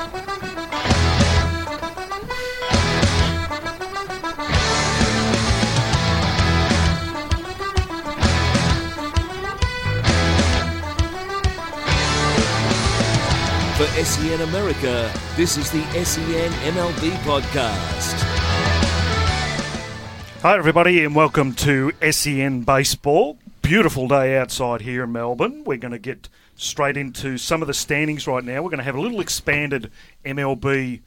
For 0.00 0.06
SEN 14.02 14.40
America, 14.40 15.12
this 15.36 15.58
is 15.58 15.70
the 15.70 15.82
SEN 16.02 16.50
MLB 16.72 17.10
podcast. 17.18 18.14
Hi, 20.40 20.56
everybody, 20.56 21.04
and 21.04 21.14
welcome 21.14 21.52
to 21.56 21.92
SEN 22.10 22.62
Baseball. 22.62 23.36
Beautiful 23.60 24.08
day 24.08 24.38
outside 24.38 24.80
here 24.80 25.04
in 25.04 25.12
Melbourne. 25.12 25.62
We're 25.64 25.76
going 25.76 25.92
to 25.92 25.98
get 25.98 26.30
straight 26.60 26.96
into 26.96 27.38
some 27.38 27.62
of 27.62 27.68
the 27.68 27.74
standings 27.74 28.26
right 28.26 28.44
now. 28.44 28.62
We're 28.62 28.70
going 28.70 28.78
to 28.78 28.84
have 28.84 28.94
a 28.94 29.00
little 29.00 29.20
expanded 29.20 29.90
MLB 30.24 31.00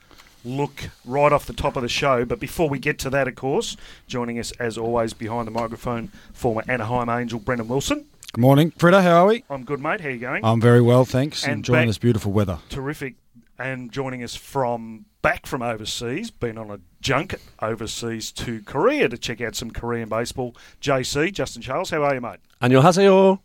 look 0.43 0.89
right 1.05 1.31
off 1.31 1.45
the 1.45 1.53
top 1.53 1.75
of 1.75 1.83
the 1.83 1.89
show. 1.89 2.25
But 2.25 2.39
before 2.39 2.67
we 2.67 2.79
get 2.79 2.99
to 2.99 3.09
that, 3.11 3.27
of 3.27 3.35
course, 3.35 3.77
joining 4.07 4.39
us 4.39 4.51
as 4.53 4.77
always 4.77 5.13
behind 5.13 5.47
the 5.47 5.51
microphone, 5.51 6.09
former 6.33 6.63
Anaheim 6.67 7.09
Angel 7.09 7.39
Brendan 7.39 7.67
Wilson. 7.67 8.05
Good 8.33 8.41
morning, 8.41 8.71
Frita. 8.71 9.03
How 9.03 9.23
are 9.23 9.27
we? 9.27 9.43
I'm 9.49 9.63
good, 9.63 9.79
mate. 9.79 10.01
How 10.01 10.07
are 10.07 10.11
you 10.11 10.19
going? 10.19 10.43
I'm 10.43 10.59
very 10.59 10.81
well, 10.81 11.05
thanks. 11.05 11.43
And 11.43 11.57
Enjoying 11.57 11.81
back, 11.81 11.87
this 11.87 11.99
beautiful 11.99 12.31
weather. 12.31 12.57
Terrific. 12.69 13.15
And 13.59 13.91
joining 13.91 14.23
us 14.23 14.35
from 14.35 15.05
back 15.21 15.45
from 15.45 15.61
overseas, 15.61 16.31
been 16.31 16.57
on 16.57 16.71
a 16.71 16.79
junket 16.99 17.41
overseas 17.61 18.31
to 18.31 18.63
Korea 18.63 19.07
to 19.07 19.17
check 19.19 19.39
out 19.39 19.53
some 19.55 19.69
Korean 19.69 20.09
baseball. 20.09 20.55
JC, 20.81 21.31
Justin 21.31 21.61
Charles, 21.61 21.91
how 21.91 22.03
are 22.03 22.15
you, 22.15 22.21
mate? 22.21 22.39
안녕하세요. 22.59 23.39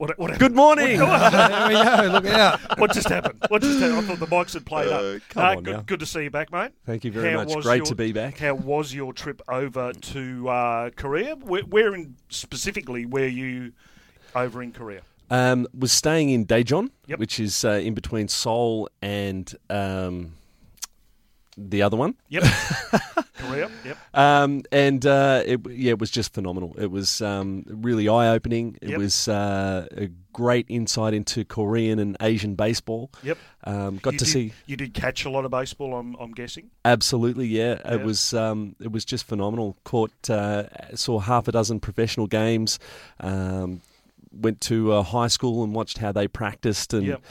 What, 0.00 0.18
what 0.18 0.38
Good 0.38 0.54
morning. 0.54 0.86
there 0.98 1.68
we 1.68 1.74
go. 1.74 2.08
Look 2.10 2.24
out. 2.24 2.58
What 2.78 2.94
just 2.94 3.10
happened? 3.10 3.38
What 3.48 3.60
just 3.60 3.80
happened? 3.80 3.98
I 3.98 4.00
thought 4.00 4.18
the 4.18 4.34
mics 4.34 4.54
had 4.54 4.64
played 4.64 4.88
Uh, 4.88 5.16
up. 5.16 5.22
come 5.28 5.44
on 5.58 5.62
good, 5.62 5.72
now. 5.76 5.80
good 5.82 6.00
to 6.00 6.06
see 6.06 6.22
you 6.22 6.30
back, 6.30 6.50
mate. 6.50 6.70
Thank 6.86 7.04
you 7.04 7.12
very 7.12 7.32
How 7.32 7.44
much. 7.44 7.54
was 7.54 7.66
Great 7.66 7.76
your- 7.80 7.84
to 7.84 7.94
be 7.94 8.10
back. 8.12 8.38
How 8.38 8.54
was 8.54 8.94
your 8.94 9.12
trip 9.12 9.42
over 9.46 9.92
to 9.92 10.48
uh, 10.48 10.90
Korea? 10.96 11.36
Where, 11.36 11.64
where 11.64 11.94
in 11.94 12.16
specifically 12.30 13.04
were 13.04 13.26
you 13.26 13.72
over 14.34 14.62
in 14.62 14.72
Korea? 14.72 15.02
Um, 15.30 15.66
was 15.78 15.92
staying 15.92 16.30
in 16.30 16.46
Daejeon, 16.46 16.88
Yep. 17.06 17.18
which 17.18 17.38
is 17.38 17.62
uh, 17.62 17.72
in 17.72 17.92
between 17.92 18.28
Seoul 18.28 18.88
and 19.02 19.54
um, 19.68 20.32
the 21.68 21.82
other 21.82 21.96
one. 21.96 22.14
Yep. 22.28 22.44
Korea. 23.34 23.70
Yep. 23.84 23.98
Um, 24.14 24.62
and 24.72 25.04
uh, 25.06 25.42
it, 25.44 25.60
yeah, 25.70 25.90
it 25.90 25.98
was 25.98 26.10
just 26.10 26.32
phenomenal. 26.34 26.74
It 26.78 26.90
was 26.90 27.20
um, 27.20 27.64
really 27.66 28.08
eye 28.08 28.28
opening. 28.28 28.76
It 28.82 28.90
Yep. 28.90 28.98
was 28.98 29.28
uh, 29.28 29.86
a 29.96 30.08
great 30.32 30.66
insight 30.68 31.14
into 31.14 31.44
Korean 31.44 31.98
and 31.98 32.16
Asian 32.20 32.54
baseball. 32.54 33.10
Yep. 33.22 33.38
Um, 33.64 33.96
got 33.98 34.12
you 34.14 34.18
to 34.20 34.24
did, 34.24 34.30
see 34.30 34.52
You 34.66 34.76
did 34.76 34.94
catch 34.94 35.24
a 35.24 35.30
lot 35.30 35.44
of 35.44 35.50
baseball. 35.50 35.94
I'm, 35.94 36.14
I'm 36.16 36.32
guessing. 36.32 36.70
Absolutely, 36.84 37.46
yeah. 37.46 37.80
Yeah. 37.84 37.94
It 37.94 38.02
was 38.02 38.32
um, 38.34 38.76
it 38.80 38.92
was 38.92 39.04
just 39.04 39.26
phenomenal. 39.26 39.76
Caught 39.84 40.30
uh, 40.30 40.64
saw 40.94 41.18
half 41.20 41.48
a 41.48 41.52
dozen 41.52 41.80
professional 41.80 42.26
games. 42.26 42.78
Um, 43.20 43.80
went 44.32 44.60
to 44.62 44.92
uh, 44.92 45.02
high 45.02 45.26
school 45.28 45.64
and 45.64 45.74
watched 45.74 45.98
how 45.98 46.12
they 46.12 46.28
practiced, 46.28 46.94
and 46.94 47.06
Yep. 47.06 47.22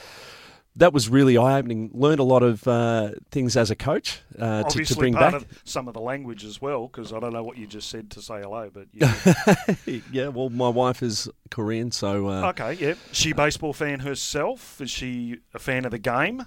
That 0.80 0.94
was 0.94 1.10
really 1.10 1.38
eye 1.38 1.60
opening. 1.60 1.92
Learned 1.94 2.20
a 2.20 2.24
lot 2.24 2.42
of 2.42 2.68
uh, 2.68 3.12
things 3.32 3.56
as 3.56 3.70
a 3.70 3.76
coach 3.76 4.22
uh, 4.38 4.64
to, 4.64 4.84
to 4.84 4.96
bring 4.96 5.14
back. 5.14 5.44
some 5.64 5.88
of 5.88 5.94
the 5.94 6.02
language 6.02 6.44
as 6.44 6.62
well, 6.62 6.88
because 6.88 7.14
I 7.14 7.20
don't 7.20 7.34
know 7.34 7.44
what 7.44 7.58
you 7.58 7.68
just 7.68 7.90
said 7.90 8.10
to 8.12 8.22
say 8.22 8.42
hello, 8.42 8.70
but 8.74 8.88
you, 9.86 10.02
yeah, 10.12 10.30
well, 10.30 10.50
my 10.50 10.70
wife 10.70 11.04
is 11.04 11.30
Korean, 11.52 11.92
so 11.92 12.28
uh, 12.28 12.50
okay, 12.50 12.74
yeah. 12.74 12.94
She 13.12 13.32
a 13.32 13.36
baseball 13.36 13.74
fan 13.74 14.00
herself? 14.00 14.82
Is 14.82 14.90
she 14.90 15.38
a 15.54 15.60
fan 15.60 15.86
of 15.86 15.92
the 15.92 16.00
game? 16.00 16.46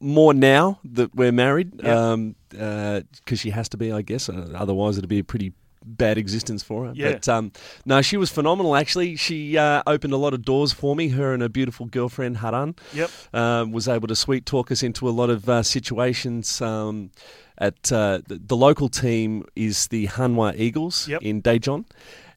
more 0.00 0.32
now 0.32 0.80
that 0.84 1.14
we're 1.14 1.32
married, 1.32 1.80
Yep. 1.82 1.96
um, 1.96 2.36
because 2.50 3.40
she 3.40 3.50
has 3.50 3.68
to 3.70 3.76
be, 3.76 3.92
I 3.92 4.02
guess. 4.02 4.28
Uh, 4.28 4.52
otherwise, 4.54 4.96
it'd 4.98 5.08
be 5.08 5.18
a 5.18 5.24
pretty 5.24 5.52
bad 5.86 6.18
existence 6.18 6.62
for 6.62 6.86
her. 6.86 6.92
Yeah. 6.94 7.12
But 7.12 7.28
um, 7.28 7.52
no, 7.84 8.02
she 8.02 8.16
was 8.16 8.30
phenomenal. 8.30 8.74
Actually, 8.76 9.16
she 9.16 9.56
uh, 9.56 9.82
opened 9.86 10.12
a 10.12 10.16
lot 10.16 10.34
of 10.34 10.42
doors 10.42 10.72
for 10.72 10.96
me. 10.96 11.08
Her 11.10 11.32
and 11.32 11.40
her 11.42 11.48
beautiful 11.48 11.86
girlfriend 11.86 12.38
Haran 12.38 12.74
Yep. 12.92 13.10
um, 13.32 13.72
was 13.72 13.86
able 13.88 14.08
to 14.08 14.16
sweet 14.16 14.44
talk 14.46 14.70
us 14.72 14.82
into 14.82 15.08
a 15.08 15.10
lot 15.10 15.30
of 15.30 15.48
uh, 15.48 15.62
situations. 15.62 16.60
Um, 16.60 17.10
at 17.58 17.90
uh, 17.90 18.20
the, 18.28 18.36
the 18.36 18.56
local 18.56 18.88
team 18.90 19.44
is 19.56 19.86
the 19.88 20.08
Hanwha 20.08 20.54
Eagles 20.58 21.08
Yep. 21.08 21.22
in 21.22 21.40
Daejeon. 21.40 21.86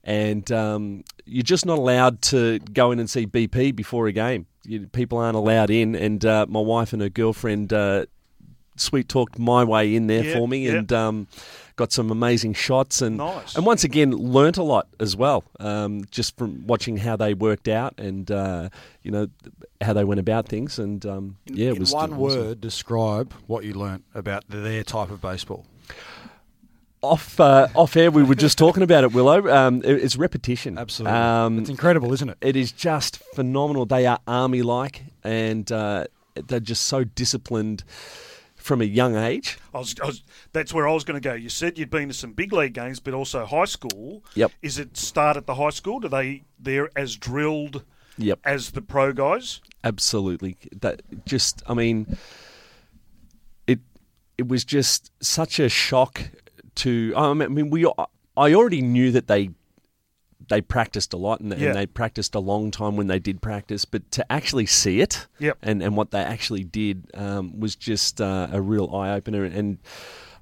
And 0.06 0.50
um, 0.52 1.04
you're 1.26 1.44
just 1.44 1.66
not 1.66 1.78
allowed 1.78 2.22
to 2.24 2.60
go 2.60 2.92
in 2.92 3.00
and 3.00 3.10
see 3.10 3.28
BP 3.28 3.76
before 3.76 4.08
a 4.08 4.14
game. 4.14 4.46
You, 4.64 4.88
people 4.88 5.18
aren't 5.18 5.36
allowed 5.36 5.70
in. 5.72 5.94
And 5.96 6.24
uh, 6.24 6.46
my 6.48 6.62
wife 6.62 6.94
and 6.94 7.02
her 7.02 7.10
girlfriend 7.10 7.74
uh, 7.74 8.06
sweet 8.78 9.10
talked 9.10 9.38
my 9.38 9.64
way 9.66 9.94
in 9.96 10.08
there 10.08 10.24
Yeah, 10.24 10.34
for 10.36 10.48
me, 10.48 10.68
yeah. 10.68 10.76
and 10.76 10.94
um, 10.94 11.28
got 11.80 11.92
some 11.94 12.12
amazing 12.12 12.54
shots. 12.54 13.02
And 13.02 13.18
Nice. 13.18 13.56
and 13.56 13.66
once 13.66 13.84
again, 13.86 14.12
learnt 14.12 14.58
a 14.58 14.64
lot 14.64 14.88
as 15.00 15.16
well, 15.16 15.44
um, 15.60 16.04
just 16.12 16.38
from 16.38 16.68
watching 16.68 16.98
how 16.98 17.16
they 17.16 17.34
worked 17.34 17.68
out 17.68 17.94
and 18.00 18.30
uh, 18.30 18.70
you 19.02 19.12
know 19.12 19.28
how 19.82 19.94
they 19.94 20.04
went 20.04 20.20
about 20.20 20.48
things. 20.48 20.78
And 20.78 21.06
um, 21.06 21.38
yeah, 21.46 21.70
it 21.70 21.74
In 21.76 21.80
was 21.80 21.94
one 21.94 22.12
awesome. 22.14 22.20
word, 22.20 22.62
describe 22.62 23.34
what 23.48 23.64
you 23.64 23.74
learnt 23.74 24.04
about 24.14 24.44
their 24.50 24.84
type 24.84 25.10
of 25.10 25.22
baseball. 25.22 25.66
Off 27.02 27.40
uh, 27.40 27.70
off 27.76 27.96
air, 27.96 28.12
we 28.12 28.24
were 28.24 28.36
just 28.36 28.58
talking 28.58 28.84
about 28.84 29.06
it, 29.06 29.14
Willow. 29.14 29.48
Um, 29.48 29.82
it- 29.86 30.04
it's 30.04 30.18
repetition. 30.18 30.78
Absolutely. 30.78 31.18
Um, 31.18 31.60
it's 31.60 31.70
incredible, 31.70 32.12
isn't 32.12 32.30
it? 32.30 32.38
it 32.42 32.56
is 32.58 32.74
just 32.74 33.20
phenomenal. 33.36 33.86
They 33.86 34.06
are 34.06 34.20
army 34.28 34.62
like, 34.64 35.04
and 35.24 35.72
uh, 35.72 36.08
they're 36.48 36.60
just 36.60 36.86
so 36.88 37.06
disciplined 37.06 37.86
from 38.70 38.82
a 38.82 38.86
young 38.86 39.16
age. 39.16 39.58
I 39.74 39.80
was, 39.80 39.96
I 40.00 40.06
was, 40.06 40.24
that's 40.54 40.72
where 40.76 40.88
I 40.88 40.94
was 40.94 41.04
going 41.04 41.20
to 41.20 41.28
go. 41.28 41.34
You 41.34 41.50
said 41.50 41.80
you'd 41.80 41.90
been 41.90 42.08
to 42.10 42.14
some 42.14 42.34
big 42.34 42.54
league 42.54 42.74
games, 42.76 43.00
but 43.00 43.16
also 43.16 43.44
high 43.44 43.66
school. 43.66 44.24
Yep. 44.36 44.52
Is 44.62 44.78
it 44.78 44.96
start 44.96 45.38
at 45.38 45.48
the 45.48 45.56
high 45.56 45.72
school? 45.72 46.00
Do 46.00 46.08
they 46.08 46.44
they're 46.60 46.92
as 46.96 47.16
drilled 47.16 47.84
Yep. 48.20 48.40
as 48.46 48.72
the 48.72 48.82
pro 48.84 49.12
guys? 49.12 49.60
absolutely 49.84 50.58
that 50.82 51.02
just 51.26 51.64
i 51.66 51.74
mean 51.74 52.18
it 53.66 53.80
it 54.38 54.46
was 54.50 54.66
just 54.66 55.10
such 55.24 55.58
a 55.58 55.70
shock 55.70 56.30
to 56.76 57.14
i 57.16 57.34
mean 57.34 57.70
we 57.70 57.86
i 58.36 58.54
already 58.54 58.82
knew 58.82 59.10
that 59.12 59.28
they 59.28 59.52
they 60.50 60.62
practiced 60.62 61.14
a 61.14 61.18
lot 61.18 61.40
and, 61.40 61.52
Yeah. 61.58 61.68
and 61.68 61.76
they 61.76 61.86
practiced 61.86 62.36
a 62.36 62.40
long 62.40 62.72
time 62.72 62.96
when 62.98 63.08
they 63.08 63.20
did 63.20 63.42
practice 63.42 63.86
but 63.86 64.10
to 64.12 64.32
actually 64.32 64.66
see 64.66 65.00
it 65.02 65.28
Yep. 65.40 65.58
and 65.64 65.82
and 65.82 65.96
what 65.96 66.12
they 66.12 66.22
actually 66.22 66.64
did 66.64 67.10
um, 67.14 67.60
was 67.60 67.76
just 67.76 68.20
uh, 68.22 68.48
a 68.52 68.62
real 68.62 68.94
eye 68.96 69.12
opener 69.12 69.44
and 69.46 69.78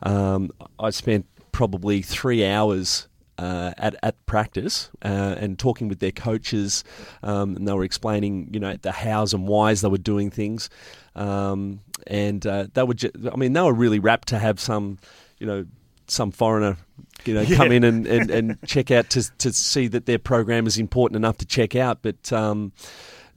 um, 0.04 0.52
i 0.80 0.90
spent 0.90 1.26
probably 1.52 2.02
three 2.02 2.46
hours 2.46 3.08
uh, 3.40 3.72
at 3.78 3.96
at 4.02 4.16
practice 4.26 4.90
uh, 5.06 5.36
and 5.38 5.60
talking 5.60 5.88
with 5.88 6.00
their 6.00 6.12
coaches, 6.12 6.84
um, 7.22 7.56
and 7.56 7.68
they 7.68 7.74
were 7.74 7.84
explaining, 7.84 8.50
you 8.52 8.60
know, 8.60 8.76
the 8.82 8.92
hows 8.92 9.32
and 9.32 9.48
whys 9.48 9.82
they 9.82 9.88
were 9.88 10.00
doing 10.00 10.32
things, 10.32 10.72
um, 11.16 11.80
and 12.08 12.48
uh, 12.48 12.66
they 12.74 12.82
were. 12.82 12.96
Ju- 12.96 13.12
I 13.32 13.36
mean, 13.36 13.54
they 13.54 13.62
were 13.62 13.74
really 13.76 14.00
rapt 14.00 14.28
to 14.30 14.40
have 14.40 14.60
some, 14.60 14.98
you 15.38 15.46
know, 15.46 15.66
some 16.08 16.32
foreigner, 16.32 16.78
you 17.26 17.34
know, 17.34 17.46
come 17.56 17.72
in 17.72 17.84
and, 17.84 18.08
and, 18.08 18.30
and 18.32 18.58
check 18.66 18.92
out 18.92 19.10
to 19.12 19.38
to 19.40 19.52
see 19.54 19.88
that 19.88 20.06
their 20.06 20.20
program 20.20 20.68
is 20.68 20.78
important 20.78 21.16
enough 21.18 21.38
to 21.38 21.46
check 21.46 21.76
out, 21.76 22.00
but. 22.02 22.32
Um, 22.34 22.72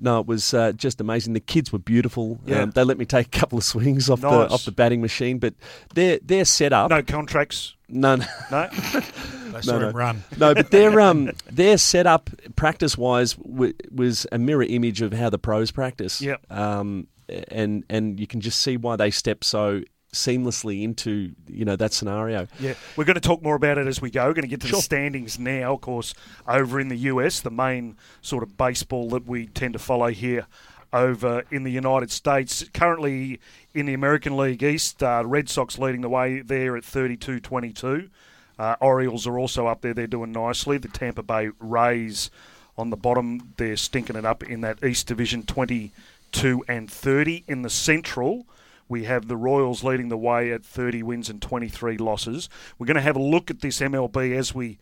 no, 0.02 0.18
it 0.20 0.26
was 0.26 0.54
uh, 0.54 0.72
just 0.72 0.98
amazing. 1.02 1.34
The 1.34 1.40
kids 1.40 1.74
were 1.74 1.78
beautiful. 1.78 2.40
Yeah. 2.46 2.62
Um, 2.62 2.70
they 2.70 2.84
let 2.84 2.96
me 2.96 3.04
take 3.04 3.26
a 3.26 3.38
couple 3.38 3.58
of 3.58 3.64
swings 3.64 4.08
off 4.08 4.22
Nice. 4.22 4.48
the 4.48 4.54
off 4.54 4.64
the 4.64 4.72
batting 4.72 5.02
machine, 5.02 5.38
but 5.38 5.52
their 5.94 6.18
their 6.22 6.46
setup, 6.46 6.88
No 6.88 7.02
contracts. 7.02 7.74
no, 7.86 8.16
no, 8.16 8.24
No. 8.50 8.68
They 9.52 9.60
saw 9.60 9.78
no. 9.78 9.88
him 9.90 9.94
run. 9.96 10.22
no, 10.38 10.54
but 10.54 10.70
their 10.70 10.98
um 11.02 11.30
their 11.50 11.76
setup 11.76 12.30
practice 12.56 12.96
wise 12.96 13.34
w- 13.34 13.74
was 13.94 14.26
a 14.32 14.38
mirror 14.38 14.62
image 14.62 15.02
of 15.02 15.12
how 15.12 15.28
the 15.28 15.38
pros 15.38 15.70
practice. 15.70 16.22
Yep. 16.22 16.50
Um, 16.50 17.06
and 17.48 17.84
and 17.90 18.18
you 18.18 18.26
can 18.26 18.40
just 18.40 18.62
see 18.62 18.78
why 18.78 18.96
they 18.96 19.10
step 19.10 19.44
so 19.44 19.82
seamlessly 20.12 20.82
into 20.82 21.32
you 21.48 21.64
know 21.64 21.76
that 21.76 21.92
scenario. 21.92 22.48
Yeah, 22.58 22.74
we're 22.96 23.04
going 23.04 23.14
to 23.14 23.20
talk 23.20 23.42
more 23.42 23.54
about 23.54 23.78
it 23.78 23.86
as 23.86 24.00
we 24.02 24.10
go. 24.10 24.26
We're 24.26 24.34
going 24.34 24.42
to 24.42 24.48
get 24.48 24.60
to 24.62 24.66
Sure. 24.68 24.78
the 24.78 24.82
standings 24.82 25.38
now. 25.38 25.74
Of 25.74 25.80
course, 25.80 26.14
over 26.48 26.80
in 26.80 26.88
the 26.88 26.96
US, 26.96 27.40
the 27.40 27.50
main 27.50 27.96
sort 28.22 28.42
of 28.42 28.56
baseball 28.56 29.08
that 29.10 29.26
we 29.26 29.46
tend 29.46 29.72
to 29.74 29.78
follow 29.78 30.08
here 30.08 30.46
over 30.92 31.44
in 31.50 31.62
the 31.62 31.70
United 31.70 32.10
States. 32.10 32.64
Currently 32.74 33.38
in 33.74 33.86
the 33.86 33.94
American 33.94 34.36
League 34.36 34.62
East, 34.62 35.02
uh, 35.02 35.22
Red 35.24 35.48
Sox 35.48 35.78
leading 35.78 36.00
the 36.00 36.08
way 36.08 36.40
there 36.40 36.76
at 36.76 36.84
32 36.84 37.38
22. 37.40 38.10
Uh, 38.58 38.76
Orioles 38.80 39.26
are 39.26 39.38
also 39.38 39.66
up 39.68 39.80
there. 39.80 39.94
They're 39.94 40.06
doing 40.06 40.32
nicely. 40.32 40.76
The 40.76 40.88
Tampa 40.88 41.22
Bay 41.22 41.50
Rays 41.60 42.30
on 42.76 42.90
the 42.90 42.96
bottom, 42.96 43.52
they're 43.56 43.76
stinking 43.76 44.16
it 44.16 44.24
up 44.24 44.42
in 44.42 44.60
that 44.62 44.82
East 44.84 45.06
Division 45.06 45.44
22 45.44 46.64
and 46.68 46.90
30. 46.90 47.44
In 47.46 47.62
the 47.62 47.70
Central, 47.70 48.46
we 48.90 49.04
have 49.04 49.28
the 49.28 49.36
Royals 49.36 49.84
leading 49.84 50.08
the 50.08 50.18
way 50.18 50.50
at 50.52 50.64
30 50.64 51.04
wins 51.04 51.30
and 51.30 51.40
23 51.40 51.96
losses. 51.96 52.48
We're 52.76 52.86
going 52.86 52.96
to 52.96 53.00
have 53.00 53.16
a 53.16 53.22
look 53.22 53.48
at 53.50 53.60
this 53.60 53.80
MLB 53.80 54.36
as 54.36 54.52
we 54.52 54.78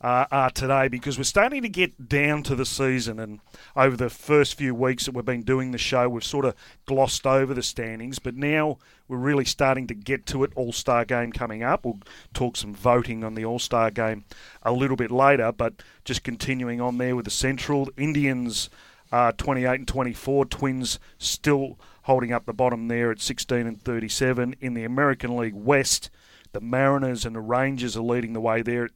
uh, 0.00 0.24
are 0.32 0.48
today 0.48 0.88
because 0.88 1.18
we're 1.18 1.24
starting 1.24 1.60
to 1.60 1.68
get 1.68 2.08
down 2.08 2.42
to 2.44 2.54
the 2.54 2.64
season. 2.64 3.20
And 3.20 3.40
over 3.76 3.98
the 3.98 4.08
first 4.08 4.54
few 4.54 4.74
weeks 4.74 5.04
that 5.04 5.14
we've 5.14 5.26
been 5.26 5.42
doing 5.42 5.72
the 5.72 5.78
show, 5.78 6.08
we've 6.08 6.24
sort 6.24 6.46
of 6.46 6.54
glossed 6.86 7.26
over 7.26 7.52
the 7.52 7.62
standings, 7.62 8.18
but 8.18 8.34
now 8.34 8.78
we're 9.08 9.18
really 9.18 9.44
starting 9.44 9.86
to 9.88 9.94
get 9.94 10.24
to 10.26 10.42
it. 10.42 10.52
All 10.56 10.72
Star 10.72 11.04
game 11.04 11.30
coming 11.30 11.62
up. 11.62 11.84
We'll 11.84 12.00
talk 12.32 12.56
some 12.56 12.74
voting 12.74 13.22
on 13.22 13.34
the 13.34 13.44
All 13.44 13.58
Star 13.58 13.90
game 13.90 14.24
a 14.62 14.72
little 14.72 14.96
bit 14.96 15.10
later, 15.10 15.52
but 15.52 15.82
just 16.06 16.24
continuing 16.24 16.80
on 16.80 16.96
there 16.96 17.14
with 17.14 17.26
the 17.26 17.30
Central 17.30 17.90
Indians. 17.98 18.70
Uh, 19.12 19.32
28 19.32 19.80
and 19.80 19.88
24. 19.88 20.44
Twins 20.46 21.00
still 21.18 21.76
holding 22.02 22.32
up 22.32 22.46
the 22.46 22.52
bottom 22.52 22.88
there 22.88 23.10
at 23.10 23.20
16 23.20 23.66
and 23.66 23.82
37. 23.82 24.56
In 24.60 24.74
the 24.74 24.84
American 24.84 25.36
League 25.36 25.54
West, 25.54 26.10
the 26.52 26.60
Mariners 26.60 27.24
and 27.24 27.34
the 27.34 27.40
Rangers 27.40 27.96
are 27.96 28.02
leading 28.02 28.32
the 28.32 28.40
way 28.40 28.62
there 28.62 28.84
at 28.84 28.90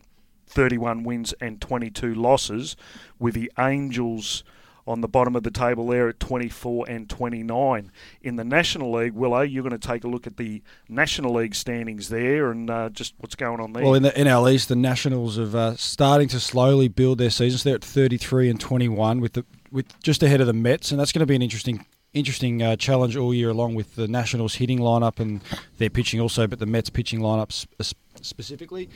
31 0.46 1.04
wins 1.04 1.32
and 1.40 1.60
22 1.60 2.14
losses, 2.14 2.76
with 3.18 3.34
the 3.34 3.50
Angels 3.58 4.44
on 4.86 5.00
the 5.00 5.08
bottom 5.08 5.34
of 5.34 5.42
the 5.42 5.50
table 5.50 5.86
there 5.88 6.08
at 6.08 6.20
24 6.20 6.86
and 6.88 7.08
29. 7.08 7.90
In 8.22 8.36
the 8.36 8.44
National 8.44 8.92
League, 8.92 9.14
Willow, 9.14 9.40
you're 9.40 9.62
going 9.62 9.78
to 9.78 9.88
take 9.88 10.04
a 10.04 10.08
look 10.08 10.26
at 10.26 10.36
the 10.36 10.62
National 10.88 11.34
League 11.34 11.54
standings 11.54 12.10
there 12.10 12.50
and 12.50 12.68
uh, 12.68 12.90
just 12.90 13.14
what's 13.18 13.34
going 13.34 13.60
on 13.60 13.72
there. 13.72 13.82
Well, 13.82 13.94
in 13.94 14.02
the 14.02 14.10
NL 14.10 14.52
East, 14.52 14.68
the 14.68 14.76
Nationals 14.76 15.38
are 15.38 15.56
uh, 15.56 15.74
starting 15.76 16.28
to 16.28 16.40
slowly 16.40 16.88
build 16.88 17.18
their 17.18 17.30
seasons. 17.30 17.62
They're 17.62 17.76
at 17.76 17.84
33 17.84 18.50
and 18.50 18.60
21 18.60 19.20
with 19.20 19.32
the 19.32 19.44
with 19.72 19.98
just 20.02 20.22
ahead 20.22 20.40
of 20.40 20.46
the 20.46 20.52
Mets, 20.52 20.92
and 20.92 21.00
that's 21.00 21.10
going 21.10 21.20
to 21.20 21.26
be 21.26 21.34
an 21.34 21.42
interesting 21.42 21.84
interesting 22.14 22.62
uh, 22.62 22.76
challenge 22.76 23.16
all 23.16 23.34
year 23.34 23.50
along 23.50 23.74
with 23.74 23.96
the 23.96 24.08
Nationals 24.08 24.54
hitting 24.54 24.78
lineup 24.78 25.20
and 25.20 25.42
their 25.78 25.90
pitching 25.90 26.20
also, 26.20 26.46
but 26.46 26.58
the 26.58 26.66
Mets 26.66 26.88
pitching 26.88 27.20
lineup 27.20 27.52
sp- 27.52 27.98
specifically. 28.22 28.88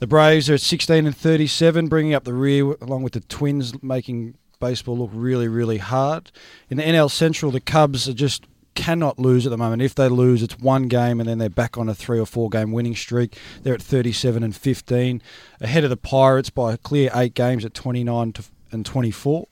The 0.00 0.06
Braves 0.06 0.50
are 0.50 0.54
at 0.54 0.60
16 0.60 1.06
and 1.06 1.16
37, 1.16 1.88
bringing 1.88 2.14
up 2.14 2.24
the 2.24 2.34
rear 2.34 2.72
along 2.80 3.02
with 3.02 3.14
the 3.14 3.20
Twins, 3.20 3.82
making 3.82 4.34
baseball 4.60 4.98
look 4.98 5.10
really, 5.12 5.48
really 5.48 5.78
hard. 5.78 6.30
In 6.68 6.76
the 6.76 6.82
NL 6.82 7.10
Central, 7.10 7.50
the 7.50 7.60
Cubs 7.60 8.08
are 8.08 8.14
just 8.14 8.46
cannot 8.74 9.18
lose 9.18 9.46
at 9.46 9.50
the 9.50 9.56
moment. 9.56 9.82
If 9.82 9.94
they 9.94 10.08
lose, 10.08 10.42
it's 10.42 10.58
one 10.58 10.88
game 10.88 11.20
and 11.20 11.28
then 11.28 11.38
they're 11.38 11.48
back 11.48 11.78
on 11.78 11.88
a 11.88 11.94
three 11.94 12.18
or 12.18 12.26
four 12.26 12.50
game 12.50 12.72
winning 12.72 12.96
streak. 12.96 13.38
They're 13.62 13.74
at 13.74 13.82
37 13.82 14.42
and 14.42 14.54
15, 14.54 15.22
ahead 15.60 15.84
of 15.84 15.90
the 15.90 15.96
Pirates 15.96 16.50
by 16.50 16.72
a 16.72 16.76
clear 16.76 17.10
eight 17.14 17.34
games 17.34 17.64
at 17.64 17.74
29 17.74 18.32
to, 18.32 18.44
and 18.72 18.84
24 18.84 19.46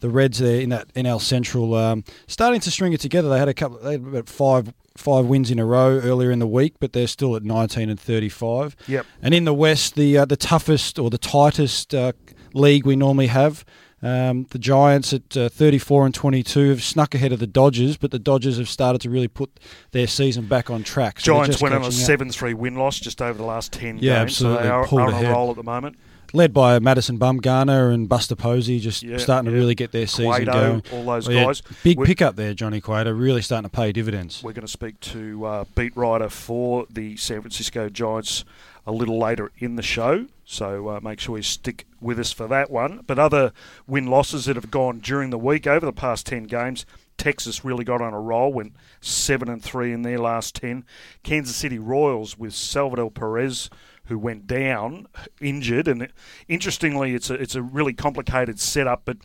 the 0.00 0.10
Reds 0.10 0.38
there 0.38 0.60
in 0.60 0.70
that 0.70 0.92
NL 0.94 1.20
Central 1.20 1.74
um, 1.74 2.04
starting 2.26 2.60
to 2.60 2.70
string 2.70 2.92
it 2.92 3.00
together. 3.00 3.28
They 3.28 3.38
had 3.38 3.48
a 3.48 3.54
couple, 3.54 3.78
they 3.78 3.92
had 3.92 4.02
about 4.02 4.28
five 4.28 4.72
five 4.96 5.26
wins 5.26 5.50
in 5.50 5.58
a 5.58 5.64
row 5.64 5.98
earlier 6.00 6.30
in 6.30 6.38
the 6.38 6.46
week, 6.46 6.74
but 6.80 6.92
they're 6.92 7.06
still 7.06 7.36
at 7.36 7.42
19 7.42 7.88
and 7.88 7.98
35. 7.98 8.76
Yep. 8.86 9.06
And 9.22 9.34
in 9.34 9.44
the 9.44 9.54
West, 9.54 9.94
the 9.94 10.18
uh, 10.18 10.24
the 10.24 10.36
toughest 10.36 10.98
or 10.98 11.10
the 11.10 11.18
tightest 11.18 11.94
uh, 11.94 12.12
league 12.54 12.86
we 12.86 12.96
normally 12.96 13.28
have. 13.28 13.64
Um, 14.02 14.46
the 14.48 14.58
Giants 14.58 15.12
at 15.12 15.36
uh, 15.36 15.50
34 15.50 16.06
and 16.06 16.14
22 16.14 16.70
have 16.70 16.82
snuck 16.82 17.14
ahead 17.14 17.32
of 17.32 17.38
the 17.38 17.46
Dodgers, 17.46 17.98
but 17.98 18.10
the 18.10 18.18
Dodgers 18.18 18.56
have 18.56 18.68
started 18.68 19.02
to 19.02 19.10
really 19.10 19.28
put 19.28 19.60
their 19.90 20.06
season 20.06 20.46
back 20.46 20.70
on 20.70 20.82
track. 20.82 21.20
So 21.20 21.34
Giants 21.34 21.60
went 21.60 21.74
on 21.74 21.84
a 21.84 21.92
7 21.92 22.30
3 22.30 22.54
win 22.54 22.76
loss 22.76 22.98
just 22.98 23.20
over 23.20 23.36
the 23.36 23.44
last 23.44 23.72
10 23.72 23.98
yeah, 23.98 24.20
games. 24.20 24.32
Absolutely. 24.32 24.58
So 24.58 24.62
they 24.62 24.70
are, 24.70 24.86
are 24.86 25.14
on 25.14 25.24
a 25.24 25.30
roll 25.30 25.50
at 25.50 25.56
the 25.56 25.62
moment 25.62 25.96
led 26.32 26.52
by 26.52 26.78
Madison 26.78 27.18
Bumgarner 27.18 27.92
and 27.92 28.08
Buster 28.08 28.36
Posey, 28.36 28.78
just 28.80 29.02
yeah, 29.02 29.18
starting 29.18 29.50
yeah. 29.50 29.56
to 29.56 29.60
really 29.60 29.74
get 29.74 29.92
their 29.92 30.06
season 30.06 30.32
Cueto, 30.32 30.52
going. 30.52 30.82
All 30.92 31.04
those 31.04 31.28
well, 31.28 31.36
yeah, 31.36 31.44
guys. 31.44 31.62
big 31.82 31.98
We're, 31.98 32.06
pickup 32.06 32.36
there, 32.36 32.54
Johnny 32.54 32.80
Cueto, 32.80 33.12
really 33.12 33.42
starting 33.42 33.68
to 33.68 33.74
pay 33.74 33.92
dividends. 33.92 34.42
We're 34.42 34.52
going 34.52 34.66
to 34.66 34.68
speak 34.68 35.00
to 35.00 35.44
uh, 35.44 35.64
beat 35.74 35.96
writer 35.96 36.28
for 36.28 36.86
the 36.90 37.16
San 37.16 37.40
Francisco 37.40 37.88
Giants 37.88 38.44
a 38.86 38.92
little 38.92 39.18
later 39.18 39.52
in 39.58 39.76
the 39.76 39.82
show. 39.82 40.26
So 40.44 40.88
uh, 40.88 41.00
make 41.00 41.20
sure 41.20 41.36
you 41.36 41.42
stick 41.42 41.86
with 42.00 42.18
us 42.18 42.32
for 42.32 42.48
that 42.48 42.70
one. 42.70 43.04
But 43.06 43.18
other 43.18 43.52
win 43.86 44.06
losses 44.06 44.46
that 44.46 44.56
have 44.56 44.70
gone 44.70 44.98
during 44.98 45.30
the 45.30 45.38
week 45.38 45.66
over 45.66 45.86
the 45.86 45.92
past 45.92 46.26
ten 46.26 46.44
games. 46.44 46.86
Texas 47.16 47.64
really 47.64 47.84
got 47.84 48.00
on 48.00 48.14
a 48.14 48.20
roll, 48.20 48.52
went 48.52 48.72
seven 49.00 49.48
and 49.50 49.62
three 49.62 49.92
in 49.92 50.02
their 50.02 50.18
last 50.18 50.56
ten. 50.56 50.84
Kansas 51.22 51.54
City 51.54 51.78
Royals 51.78 52.38
with 52.38 52.54
Salvador 52.54 53.10
Perez 53.10 53.68
who 54.10 54.18
went 54.18 54.46
down 54.46 55.06
injured, 55.40 55.88
and 55.88 56.12
interestingly, 56.48 57.14
it's 57.14 57.30
a 57.30 57.34
it's 57.34 57.54
a 57.54 57.62
really 57.62 57.94
complicated 57.94 58.60
setup. 58.60 59.02
But 59.06 59.16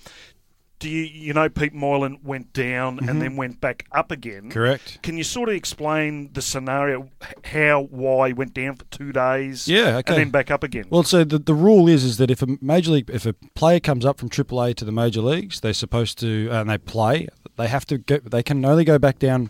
do 0.79 0.89
you 0.89 1.03
you 1.03 1.33
know 1.33 1.49
Pete 1.49 1.73
Moylan 1.73 2.19
went 2.23 2.53
down 2.53 2.97
Mm-hmm. 2.97 3.09
and 3.09 3.21
then 3.21 3.35
went 3.35 3.59
back 3.59 3.85
up 3.91 4.11
again? 4.11 4.49
Correct. 4.49 4.99
Can 5.03 5.17
you 5.17 5.23
sort 5.23 5.49
of 5.49 5.55
explain 5.55 6.31
the 6.33 6.41
scenario, 6.41 7.09
how 7.45 7.81
why 7.91 8.27
he 8.29 8.33
went 8.33 8.53
down 8.53 8.75
for 8.75 8.85
two 8.85 9.11
days, 9.11 9.67
Yeah, 9.67 9.97
okay. 9.97 10.13
and 10.13 10.17
then 10.21 10.29
back 10.31 10.49
up 10.51 10.63
again? 10.63 10.85
Well, 10.89 11.03
so 11.03 11.23
the, 11.23 11.39
the 11.39 11.53
rule 11.53 11.87
is 11.89 12.03
is 12.03 12.17
that 12.17 12.29
if 12.31 12.41
a 12.41 12.47
major 12.61 12.91
league 12.91 13.09
if 13.09 13.25
a 13.25 13.33
player 13.55 13.79
comes 13.79 14.05
up 14.05 14.19
from 14.19 14.29
AAA 14.29 14.75
to 14.75 14.85
the 14.85 14.91
major 14.91 15.21
leagues, 15.21 15.59
they're 15.61 15.73
supposed 15.73 16.17
to 16.19 16.49
uh, 16.51 16.61
and 16.61 16.69
they 16.69 16.77
play. 16.77 17.27
They 17.57 17.67
have 17.67 17.85
to 17.87 17.97
go. 17.97 18.17
They 18.17 18.43
can 18.43 18.63
only 18.65 18.83
go 18.83 18.99
back 18.99 19.17
down 19.19 19.49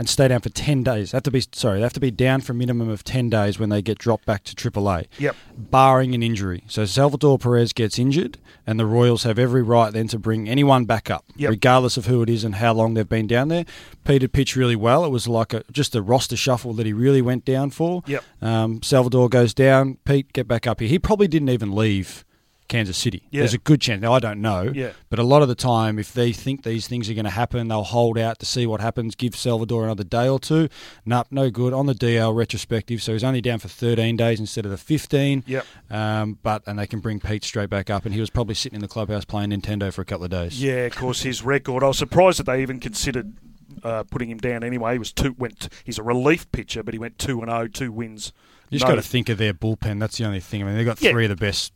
and 0.00 0.08
stay 0.08 0.26
down 0.28 0.40
for 0.40 0.48
ten 0.48 0.82
days. 0.82 1.10
They 1.12 1.16
have 1.16 1.22
to 1.24 1.30
be 1.30 1.42
sorry. 1.52 1.76
They 1.78 1.82
have 1.82 1.92
to 1.92 2.00
be 2.00 2.10
down 2.10 2.40
for 2.40 2.52
a 2.52 2.56
minimum 2.56 2.88
of 2.88 3.04
ten 3.04 3.28
days 3.28 3.58
when 3.58 3.68
they 3.68 3.82
get 3.82 3.98
dropped 3.98 4.24
back 4.24 4.42
to 4.44 4.54
AAA. 4.56 5.06
Yep. 5.18 5.36
Barring 5.56 6.14
an 6.14 6.22
injury. 6.22 6.64
So 6.68 6.86
Salvador 6.86 7.38
Perez 7.38 7.74
gets 7.74 7.98
injured, 7.98 8.38
and 8.66 8.80
the 8.80 8.86
Royals 8.86 9.24
have 9.24 9.38
every 9.38 9.62
right 9.62 9.92
then 9.92 10.08
to 10.08 10.18
bring 10.18 10.48
anyone 10.48 10.86
back 10.86 11.10
up, 11.10 11.26
Yep. 11.36 11.50
regardless 11.50 11.98
of 11.98 12.06
who 12.06 12.22
it 12.22 12.30
is 12.30 12.44
and 12.44 12.54
how 12.54 12.72
long 12.72 12.94
they've 12.94 13.06
been 13.06 13.26
down 13.26 13.48
there. 13.48 13.66
Peter 14.04 14.26
pitched 14.26 14.56
really 14.56 14.74
well. 14.74 15.04
It 15.04 15.10
was 15.10 15.28
like 15.28 15.52
a, 15.52 15.62
just 15.70 15.94
a 15.94 16.00
roster 16.00 16.36
shuffle 16.36 16.72
that 16.72 16.86
he 16.86 16.94
really 16.94 17.20
went 17.20 17.44
down 17.44 17.68
for. 17.70 18.02
Yep. 18.06 18.24
Um, 18.40 18.82
Salvador 18.82 19.28
goes 19.28 19.52
down. 19.52 19.98
Pete, 20.06 20.32
get 20.32 20.48
back 20.48 20.66
up 20.66 20.80
here. 20.80 20.88
He 20.88 20.98
probably 20.98 21.28
didn't 21.28 21.50
even 21.50 21.72
leave 21.74 22.24
Kansas 22.70 22.96
City. 22.96 23.22
Yeah. 23.30 23.40
There's 23.40 23.52
a 23.52 23.58
good 23.58 23.82
chance. 23.82 24.00
Now, 24.00 24.14
I 24.14 24.18
don't 24.18 24.40
know. 24.40 24.72
Yeah. 24.74 24.92
But 25.10 25.18
a 25.18 25.22
lot 25.22 25.42
of 25.42 25.48
the 25.48 25.54
time, 25.54 25.98
if 25.98 26.14
they 26.14 26.32
think 26.32 26.62
these 26.62 26.88
things 26.88 27.10
are 27.10 27.14
going 27.14 27.24
to 27.26 27.30
happen, 27.30 27.68
they'll 27.68 27.82
hold 27.82 28.16
out 28.16 28.38
to 28.38 28.46
see 28.46 28.64
what 28.66 28.80
happens, 28.80 29.14
give 29.14 29.36
Salvador 29.36 29.84
another 29.84 30.04
day 30.04 30.26
or 30.28 30.40
two. 30.40 30.68
Nope, 31.04 31.26
no 31.30 31.50
good. 31.50 31.74
On 31.74 31.84
the 31.84 31.94
DL 31.94 32.34
retrospective, 32.34 33.02
so 33.02 33.12
he's 33.12 33.22
only 33.24 33.42
down 33.42 33.58
for 33.58 33.68
13 33.68 34.16
days 34.16 34.40
instead 34.40 34.64
of 34.64 34.70
the 34.70 34.78
15. 34.78 35.44
Yep. 35.46 35.66
Um, 35.90 36.38
but 36.42 36.62
And 36.66 36.78
they 36.78 36.86
can 36.86 37.00
bring 37.00 37.20
Pete 37.20 37.44
straight 37.44 37.68
back 37.68 37.90
up, 37.90 38.06
and 38.06 38.14
he 38.14 38.20
was 38.20 38.30
probably 38.30 38.54
sitting 38.54 38.76
in 38.76 38.80
the 38.80 38.88
clubhouse 38.88 39.26
playing 39.26 39.50
Nintendo 39.50 39.92
for 39.92 40.00
a 40.00 40.04
couple 40.06 40.24
of 40.24 40.30
days. 40.30 40.62
Yeah, 40.62 40.86
of 40.86 40.94
course, 40.96 41.22
his 41.22 41.42
record. 41.44 41.82
I 41.82 41.88
was 41.88 41.98
surprised 41.98 42.38
that 42.38 42.46
they 42.46 42.62
even 42.62 42.80
considered 42.80 43.34
uh, 43.82 44.04
putting 44.04 44.30
him 44.30 44.38
down 44.38 44.62
anyway. 44.64 44.92
He 44.94 44.98
was 44.98 45.12
two. 45.12 45.34
Went. 45.38 45.68
He's 45.84 45.98
a 45.98 46.02
relief 46.02 46.50
pitcher, 46.52 46.82
but 46.82 46.94
he 46.94 46.98
went 46.98 47.18
two 47.18 47.40
and 47.40 47.50
zero, 47.50 47.66
two 47.68 47.90
wins. 47.92 48.32
You 48.68 48.78
just 48.78 48.86
No- 48.88 48.94
got 48.94 49.02
to 49.02 49.08
think 49.08 49.28
of 49.28 49.38
their 49.38 49.52
bullpen. 49.54 49.98
That's 49.98 50.16
the 50.18 50.24
only 50.24 50.38
thing. 50.40 50.62
I 50.62 50.66
mean, 50.66 50.76
they've 50.76 50.86
got 50.86 51.00
Yeah. 51.02 51.10
three 51.10 51.24
of 51.24 51.30
the 51.30 51.36
best 51.36 51.72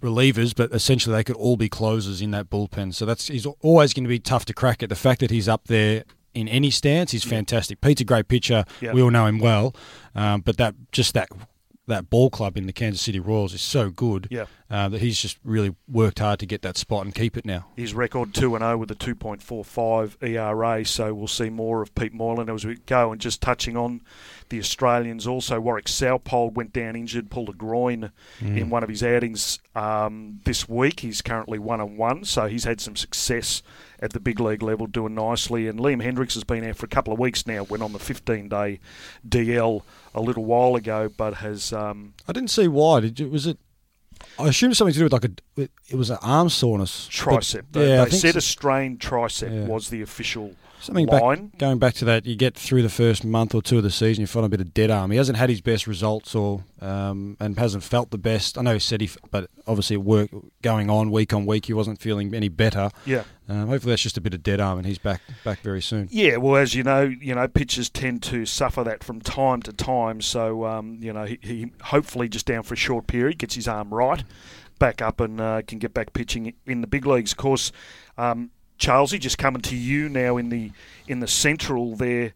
relievers, 0.00 0.54
but 0.54 0.72
essentially 0.72 1.14
they 1.14 1.24
could 1.24 1.36
all 1.36 1.56
be 1.56 1.68
closers 1.68 2.20
in 2.20 2.30
that 2.32 2.50
bullpen. 2.50 2.94
So 2.94 3.04
that's 3.06 3.28
he's 3.28 3.46
always 3.60 3.92
going 3.94 4.04
to 4.04 4.08
be 4.08 4.18
tough 4.18 4.44
to 4.46 4.54
crack 4.54 4.82
it. 4.82 4.88
The 4.88 4.96
fact 4.96 5.20
that 5.20 5.30
he's 5.30 5.48
up 5.48 5.66
there 5.66 6.04
in 6.34 6.48
any 6.48 6.70
stance 6.70 7.12
is 7.12 7.24
fantastic. 7.24 7.80
Pete's 7.80 8.00
a 8.00 8.04
great 8.04 8.28
pitcher. 8.28 8.64
Yeah. 8.80 8.92
We 8.92 9.02
all 9.02 9.10
know 9.10 9.26
him 9.26 9.38
well, 9.38 9.74
um, 10.14 10.40
but 10.42 10.56
that 10.58 10.74
just 10.92 11.14
that 11.14 11.28
that 11.86 12.08
ball 12.08 12.30
club 12.30 12.56
in 12.56 12.66
the 12.66 12.72
Kansas 12.72 13.00
City 13.02 13.18
Royals 13.18 13.52
is 13.52 13.60
so 13.62 13.90
good 13.90 14.28
Yeah. 14.30 14.44
uh, 14.70 14.88
that 14.90 15.00
he's 15.00 15.20
just 15.20 15.40
really 15.42 15.74
worked 15.88 16.20
hard 16.20 16.38
to 16.38 16.46
get 16.46 16.62
that 16.62 16.76
spot 16.76 17.04
and 17.04 17.12
keep 17.12 17.36
it 17.36 17.44
now. 17.44 17.66
His 17.74 17.94
record 17.94 18.32
two 18.32 18.54
and 18.54 18.62
zero 18.62 18.76
with 18.78 18.92
a 18.92 18.94
two 18.94 19.16
point 19.16 19.42
four 19.42 19.64
five 19.64 20.16
ERA. 20.22 20.84
So 20.84 21.12
we'll 21.12 21.26
see 21.26 21.50
more 21.50 21.82
of 21.82 21.92
Pete 21.96 22.14
Moylan 22.14 22.48
as 22.48 22.64
we 22.64 22.76
go. 22.86 23.10
And 23.10 23.20
just 23.20 23.40
touching 23.40 23.76
on 23.76 24.02
the 24.50 24.58
Australians, 24.58 25.26
also 25.26 25.58
Warwick 25.60 25.86
Saupold 25.86 26.52
went 26.54 26.72
down 26.72 26.94
injured, 26.96 27.30
pulled 27.30 27.48
a 27.48 27.52
groin 27.52 28.12
in 28.40 28.68
one 28.70 28.82
of 28.82 28.88
his 28.88 29.02
outings 29.02 29.58
um, 29.74 30.40
this 30.44 30.68
week. 30.68 31.00
He's 31.00 31.22
currently 31.22 31.58
one 31.58 31.80
and 31.80 31.96
one, 31.96 32.24
so 32.24 32.46
he's 32.46 32.64
had 32.64 32.80
some 32.80 32.94
success 32.96 33.62
at 34.00 34.12
the 34.12 34.20
big 34.20 34.40
league 34.40 34.62
level, 34.62 34.86
doing 34.86 35.14
nicely. 35.14 35.66
And 35.68 35.78
Liam 35.80 36.02
Hendriks 36.02 36.34
has 36.34 36.44
been 36.44 36.64
out 36.64 36.76
for 36.76 36.86
a 36.86 36.88
couple 36.88 37.12
of 37.12 37.18
weeks 37.18 37.46
now. 37.46 37.62
Went 37.64 37.82
on 37.82 37.92
the 37.92 37.98
fifteen 37.98 38.48
day 38.48 38.80
DL 39.28 39.82
a 40.14 40.20
little 40.20 40.44
while 40.44 40.76
ago, 40.76 41.08
but 41.16 41.34
has 41.34 41.72
um, 41.72 42.14
I 42.28 42.32
didn't 42.32 42.50
see 42.50 42.68
why. 42.68 43.00
Did 43.00 43.20
you, 43.20 43.28
was 43.28 43.46
it? 43.46 43.58
I 44.38 44.48
assume 44.48 44.74
something 44.74 44.92
to 44.92 44.98
do 44.98 45.04
with 45.04 45.12
like 45.12 45.24
a. 45.24 45.30
It 45.88 45.94
was 45.96 46.10
an 46.10 46.18
arm 46.22 46.48
soreness. 46.50 47.08
tricep. 47.10 47.62
They, 47.72 47.88
yeah, 47.88 48.02
I 48.02 48.04
they 48.04 48.10
think 48.10 48.20
said 48.22 48.32
so. 48.34 48.38
a 48.38 48.42
strained 48.42 49.00
tricep 49.00 49.50
Yeah. 49.52 49.66
was 49.66 49.88
the 49.88 50.02
official 50.02 50.54
Something 50.80 51.06
line. 51.06 51.46
back, 51.48 51.58
going 51.58 51.78
back 51.78 51.94
to 51.94 52.04
that, 52.06 52.24
you 52.24 52.36
get 52.36 52.54
through 52.54 52.82
the 52.82 52.88
first 52.88 53.24
month 53.24 53.54
or 53.54 53.60
two 53.60 53.76
of 53.76 53.82
the 53.82 53.90
season, 53.90 54.22
you 54.22 54.26
find 54.26 54.46
a 54.46 54.48
bit 54.48 54.60
of 54.60 54.72
dead 54.72 54.90
arm. 54.90 55.10
He 55.10 55.18
hasn't 55.18 55.36
had 55.36 55.50
his 55.50 55.60
best 55.60 55.86
results, 55.86 56.34
or 56.34 56.64
um, 56.80 57.36
and 57.38 57.58
hasn't 57.58 57.84
felt 57.84 58.10
the 58.10 58.18
best. 58.18 58.56
I 58.56 58.62
know 58.62 58.74
he 58.74 58.78
said 58.78 59.02
he, 59.02 59.10
but 59.30 59.50
obviously 59.66 59.98
work 59.98 60.30
going 60.62 60.88
on 60.88 61.10
week 61.10 61.34
on 61.34 61.44
week, 61.44 61.66
he 61.66 61.74
wasn't 61.74 62.00
feeling 62.00 62.34
any 62.34 62.48
better. 62.48 62.90
Yeah. 63.04 63.24
Um, 63.48 63.68
hopefully, 63.68 63.92
that's 63.92 64.02
just 64.02 64.16
a 64.16 64.20
bit 64.20 64.32
of 64.32 64.42
dead 64.42 64.60
arm, 64.60 64.78
and 64.78 64.86
he's 64.86 64.98
back 64.98 65.20
back 65.44 65.60
very 65.60 65.82
soon. 65.82 66.08
Yeah, 66.10 66.36
well, 66.36 66.56
as 66.56 66.74
you 66.74 66.82
know, 66.82 67.02
you 67.02 67.34
know, 67.34 67.46
pitchers 67.46 67.90
tend 67.90 68.22
to 68.24 68.46
suffer 68.46 68.82
that 68.84 69.04
from 69.04 69.20
time 69.20 69.60
to 69.62 69.72
time. 69.72 70.20
So, 70.20 70.64
um, 70.64 70.98
you 71.00 71.12
know, 71.12 71.24
he, 71.24 71.38
he 71.42 71.72
hopefully 71.82 72.28
just 72.28 72.46
down 72.46 72.62
for 72.62 72.74
a 72.74 72.78
short 72.78 73.06
period 73.06 73.38
gets 73.38 73.54
his 73.54 73.68
arm 73.68 73.92
right, 73.92 74.24
back 74.78 75.02
up, 75.02 75.20
and 75.20 75.40
uh, 75.40 75.62
can 75.66 75.78
get 75.78 75.92
back 75.92 76.12
pitching 76.12 76.54
in 76.64 76.80
the 76.80 76.86
big 76.86 77.04
leagues. 77.04 77.32
Of 77.32 77.38
course, 77.38 77.72
um, 78.16 78.50
Charlesy 78.80 79.20
just 79.20 79.38
coming 79.38 79.62
to 79.62 79.76
you 79.76 80.08
now 80.08 80.36
in 80.36 80.48
the 80.48 80.72
in 81.06 81.20
the 81.20 81.28
central 81.28 81.94
there 81.94 82.32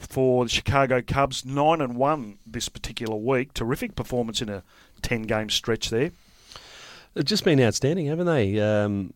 for 0.00 0.44
the 0.44 0.50
Chicago 0.50 1.00
Cubs, 1.00 1.44
nine 1.44 1.80
and 1.80 1.96
one 1.96 2.38
this 2.44 2.68
particular 2.68 3.16
week. 3.16 3.54
Terrific 3.54 3.94
performance 3.94 4.42
in 4.42 4.48
a 4.48 4.62
ten 5.00 5.22
game 5.22 5.48
stretch 5.48 5.90
there. 5.90 6.10
They've 7.14 7.24
just 7.24 7.44
been 7.44 7.60
outstanding, 7.60 8.06
haven't 8.06 8.26
they? 8.26 8.60
Um, 8.60 9.14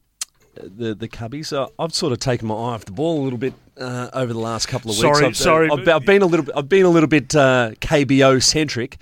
the 0.55 0.95
the 0.95 1.09
Cubbies. 1.09 1.53
Uh, 1.53 1.69
I've 1.79 1.93
sort 1.93 2.13
of 2.13 2.21
taken 2.21 2.49
my 2.49 2.55
eye 2.55 2.75
off 2.75 2.85
the 2.85 2.93
ball 2.93 3.21
a 3.21 3.25
little 3.25 3.39
bit 3.39 3.55
uh, 3.79 4.11
over 4.13 4.33
the 4.33 4.39
last 4.39 4.67
couple 4.69 4.91
of 4.91 4.97
weeks. 4.97 5.19
Sorry, 5.19 5.27
I've, 5.27 5.37
sorry, 5.37 5.71
I've, 5.71 5.89
I've 5.89 6.07
been 6.07 6.23
a 6.23 6.27
little. 6.27 6.47
I've 6.57 6.69
been 6.69 6.85
a 6.85 6.89
little 6.89 7.09
bit 7.09 7.35
uh, 7.35 7.73
KBO 7.81 8.43
centric, 8.43 8.99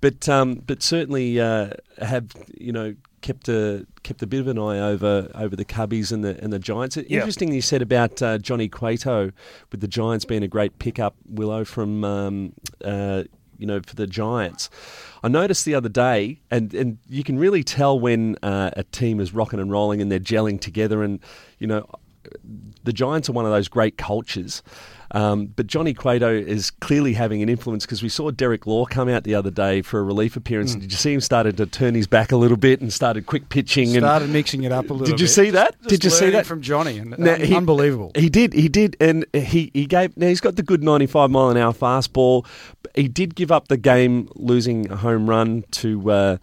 but 0.00 0.28
um, 0.28 0.56
but 0.66 0.82
certainly 0.82 1.40
uh, 1.40 1.70
have 2.02 2.32
you 2.58 2.72
know 2.72 2.94
kept 3.24 3.48
a 3.48 3.86
kept 4.02 4.22
a 4.22 4.26
bit 4.26 4.38
of 4.38 4.48
an 4.48 4.58
eye 4.58 4.78
over 4.78 5.30
over 5.34 5.56
the 5.56 5.64
Cubbies 5.64 6.12
and 6.12 6.22
the 6.22 6.38
and 6.44 6.52
the 6.52 6.58
Giants. 6.58 6.98
Interesting, 6.98 7.54
you 7.54 7.62
said 7.62 7.80
about 7.80 8.20
uh, 8.20 8.36
Johnny 8.36 8.68
Cueto 8.68 9.32
with 9.72 9.80
the 9.80 9.88
Giants 9.88 10.26
being 10.26 10.42
a 10.42 10.48
great 10.48 10.78
pickup. 10.78 11.16
Willow 11.26 11.64
from 11.64 12.04
um, 12.04 12.52
uh, 12.84 13.24
you 13.56 13.66
know 13.66 13.80
for 13.80 13.94
the 13.96 14.06
Giants. 14.06 14.68
I 15.22 15.28
noticed 15.28 15.64
the 15.64 15.74
other 15.74 15.88
day, 15.88 16.38
and, 16.50 16.74
and 16.74 16.98
you 17.08 17.24
can 17.24 17.38
really 17.38 17.64
tell 17.64 17.98
when 17.98 18.36
uh, 18.42 18.72
a 18.76 18.84
team 18.84 19.20
is 19.20 19.32
rocking 19.32 19.58
and 19.58 19.70
rolling 19.70 20.02
and 20.02 20.12
they're 20.12 20.20
gelling 20.20 20.60
together. 20.60 21.02
And 21.02 21.18
you 21.58 21.66
know, 21.66 21.88
the 22.84 22.92
Giants 22.92 23.30
are 23.30 23.32
one 23.32 23.46
of 23.46 23.52
those 23.52 23.68
great 23.68 23.96
cultures. 23.96 24.62
Um, 25.14 25.46
but 25.46 25.68
Johnny 25.68 25.94
Cueto 25.94 26.28
is 26.28 26.72
clearly 26.72 27.14
having 27.14 27.40
an 27.40 27.48
influence 27.48 27.86
because 27.86 28.02
we 28.02 28.08
saw 28.08 28.32
Derek 28.32 28.66
Law 28.66 28.84
come 28.84 29.08
out 29.08 29.22
the 29.22 29.36
other 29.36 29.50
day 29.50 29.80
for 29.80 30.00
a 30.00 30.02
relief 30.02 30.34
appearance. 30.34 30.74
Mm. 30.74 30.80
Did 30.80 30.90
you 30.90 30.98
see 30.98 31.14
him 31.14 31.20
started 31.20 31.56
to 31.58 31.66
turn 31.66 31.94
his 31.94 32.08
back 32.08 32.32
a 32.32 32.36
little 32.36 32.56
bit 32.56 32.80
and 32.80 32.92
started 32.92 33.24
quick 33.24 33.48
pitching? 33.48 33.90
Started 33.90 34.24
and 34.24 34.32
mixing 34.32 34.64
it 34.64 34.72
up 34.72 34.90
a 34.90 34.92
little. 34.92 35.06
Did 35.06 35.20
you 35.20 35.26
bit. 35.26 35.32
see 35.32 35.50
that? 35.50 35.76
Just, 35.82 35.88
did 35.88 36.04
you 36.04 36.10
see 36.10 36.30
that 36.30 36.46
from 36.46 36.60
Johnny? 36.62 36.98
And, 36.98 37.16
now, 37.16 37.36
he, 37.36 37.54
unbelievable. 37.54 38.10
He 38.16 38.28
did. 38.28 38.52
He 38.52 38.68
did, 38.68 38.96
and 39.00 39.24
he 39.32 39.70
he 39.72 39.86
gave. 39.86 40.16
Now 40.16 40.26
he's 40.26 40.40
got 40.40 40.56
the 40.56 40.64
good 40.64 40.82
ninety-five 40.82 41.30
mile 41.30 41.50
an 41.50 41.56
hour 41.56 41.72
fastball. 41.72 42.44
He 42.96 43.06
did 43.06 43.36
give 43.36 43.52
up 43.52 43.68
the 43.68 43.76
game 43.76 44.28
losing 44.34 44.90
a 44.90 44.96
home 44.96 45.30
run 45.30 45.64
to. 45.72 46.10
Uh, 46.10 46.36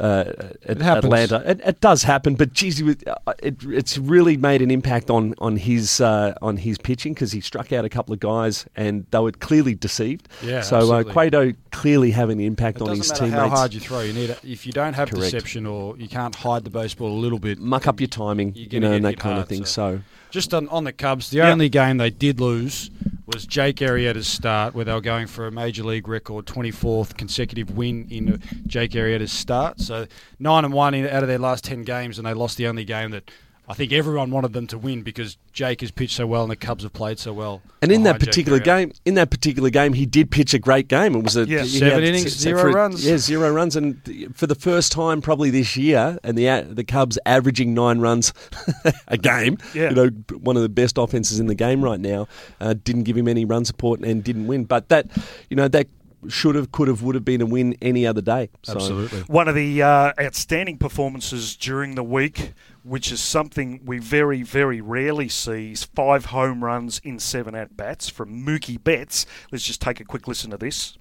uh, 0.00 0.24
at 0.64 0.82
Atlanta. 0.82 1.42
It, 1.48 1.60
it, 1.64 1.80
does 1.80 2.02
happen, 2.02 2.34
but 2.34 2.52
geez, 2.52 2.80
it, 2.80 3.04
it's 3.42 3.96
really 3.96 4.36
made 4.36 4.60
an 4.60 4.70
impact 4.70 5.10
on 5.10 5.34
on 5.38 5.56
his 5.56 6.00
uh, 6.00 6.34
on 6.42 6.56
his 6.56 6.78
pitching 6.78 7.14
because 7.14 7.32
he 7.32 7.40
struck 7.40 7.72
out 7.72 7.84
a 7.84 7.88
couple 7.88 8.12
of 8.12 8.20
guys 8.20 8.66
and 8.74 9.06
they 9.10 9.18
were 9.20 9.32
clearly 9.32 9.74
deceived. 9.74 10.28
Yeah, 10.42 10.62
so 10.62 10.92
uh, 10.92 11.04
Cueto 11.04 11.52
clearly 11.70 12.10
having 12.10 12.40
an 12.40 12.46
impact 12.46 12.78
it 12.78 12.82
on 12.82 12.96
his 12.96 13.08
matter 13.10 13.26
teammates. 13.26 13.40
How 13.40 13.48
hard 13.56 13.74
you 13.74 13.80
throw, 13.80 14.00
you 14.00 14.12
need 14.12 14.30
a, 14.30 14.36
if 14.42 14.66
you 14.66 14.72
don't 14.72 14.94
have 14.94 15.10
Correct. 15.10 15.32
deception 15.32 15.66
or 15.66 15.96
you 15.96 16.08
can't 16.08 16.34
hide 16.34 16.64
the 16.64 16.70
baseball 16.70 17.12
a 17.12 17.20
little 17.20 17.38
bit, 17.38 17.60
muck 17.60 17.86
up 17.86 18.00
your 18.00 18.08
timing, 18.08 18.52
you 18.54 18.80
know, 18.80 18.92
and 18.92 19.04
that 19.04 19.18
kind 19.18 19.34
hard, 19.34 19.44
of 19.44 19.48
thing. 19.48 19.64
So, 19.64 19.96
so. 19.96 20.02
just 20.30 20.52
on, 20.52 20.68
on 20.68 20.84
the 20.84 20.92
Cubs, 20.92 21.30
the 21.30 21.38
yep. 21.38 21.52
only 21.52 21.68
game 21.68 21.98
they 21.98 22.10
did 22.10 22.40
lose 22.40 22.90
was 23.26 23.46
Jake 23.46 23.76
Arrieta's 23.76 24.26
start, 24.26 24.74
where 24.74 24.84
they 24.84 24.92
were 24.92 25.00
going 25.00 25.26
for 25.26 25.46
a 25.46 25.50
major 25.50 25.82
league 25.82 26.08
record 26.08 26.46
24th 26.46 27.16
consecutive 27.16 27.76
win 27.76 28.06
in 28.10 28.42
Jake 28.66 28.92
Arrieta's 28.92 29.32
start. 29.32 29.80
So 29.80 30.06
nine 30.38 30.64
and 30.64 30.74
one 30.74 30.94
out 30.94 31.22
of 31.22 31.28
their 31.28 31.38
last 31.38 31.64
10 31.64 31.82
games, 31.82 32.18
and 32.18 32.26
they 32.26 32.34
lost 32.34 32.56
the 32.56 32.66
only 32.66 32.84
game 32.84 33.10
that 33.12 33.30
I 33.66 33.72
think 33.72 33.92
everyone 33.92 34.30
wanted 34.30 34.52
them 34.52 34.66
to 34.68 34.78
win 34.78 35.02
because 35.02 35.38
Jake 35.52 35.80
has 35.80 35.90
pitched 35.90 36.16
so 36.16 36.26
well 36.26 36.42
and 36.42 36.50
the 36.50 36.56
Cubs 36.56 36.82
have 36.82 36.92
played 36.92 37.18
so 37.18 37.32
well. 37.32 37.62
And 37.80 37.90
in 37.90 38.02
that 38.02 38.20
particular 38.20 38.58
game, 38.58 38.92
in 39.06 39.14
that 39.14 39.30
particular 39.30 39.70
game, 39.70 39.94
he 39.94 40.04
did 40.04 40.30
pitch 40.30 40.52
a 40.52 40.58
great 40.58 40.86
game. 40.86 41.14
It 41.14 41.24
was 41.24 41.36
a 41.36 41.46
yeah, 41.46 41.64
seven 41.64 41.90
had, 41.90 42.04
innings, 42.04 42.36
zero 42.36 42.70
runs. 42.70 43.06
Yeah, 43.06 43.16
zero 43.16 43.50
runs, 43.50 43.74
and 43.74 44.34
for 44.34 44.46
the 44.46 44.54
first 44.54 44.92
time 44.92 45.22
probably 45.22 45.48
this 45.48 45.76
year, 45.76 46.18
and 46.22 46.36
the 46.36 46.66
the 46.70 46.84
Cubs 46.84 47.18
averaging 47.24 47.72
nine 47.72 48.00
runs 48.00 48.34
a 49.08 49.16
game. 49.16 49.56
Yeah. 49.72 49.90
you 49.90 49.94
know, 49.94 50.08
one 50.38 50.56
of 50.56 50.62
the 50.62 50.68
best 50.68 50.98
offenses 50.98 51.40
in 51.40 51.46
the 51.46 51.54
game 51.54 51.82
right 51.82 52.00
now. 52.00 52.28
Uh, 52.60 52.74
didn't 52.74 53.04
give 53.04 53.16
him 53.16 53.28
any 53.28 53.44
run 53.44 53.64
support 53.64 54.00
and 54.00 54.22
didn't 54.22 54.46
win, 54.46 54.64
but 54.64 54.88
that 54.90 55.06
you 55.48 55.56
know 55.56 55.68
that 55.68 55.88
should 56.28 56.54
have, 56.54 56.72
could 56.72 56.88
have, 56.88 57.02
would 57.02 57.14
have 57.14 57.24
been 57.24 57.40
a 57.40 57.46
win 57.46 57.76
any 57.82 58.06
other 58.06 58.20
day. 58.20 58.48
So. 58.62 58.74
Absolutely. 58.74 59.20
One 59.22 59.48
of 59.48 59.54
the 59.54 59.82
uh, 59.82 60.12
outstanding 60.20 60.78
performances 60.78 61.56
during 61.56 61.94
the 61.94 62.04
week, 62.04 62.52
which 62.84 63.10
is 63.10 63.20
something 63.20 63.80
we 63.84 63.98
very, 63.98 64.42
very 64.42 64.80
rarely 64.80 65.28
see, 65.28 65.72
is 65.72 65.84
five 65.84 66.26
home 66.26 66.62
runs 66.62 67.00
in 67.02 67.18
seven 67.18 67.54
at 67.54 67.76
bats 67.76 68.10
from 68.10 68.44
Mookie 68.44 68.82
Betts. 68.82 69.24
Let's 69.50 69.64
just 69.64 69.80
take 69.80 70.00
a 70.00 70.04
quick 70.04 70.28
listen 70.28 70.50
to 70.50 70.58
this. 70.58 70.98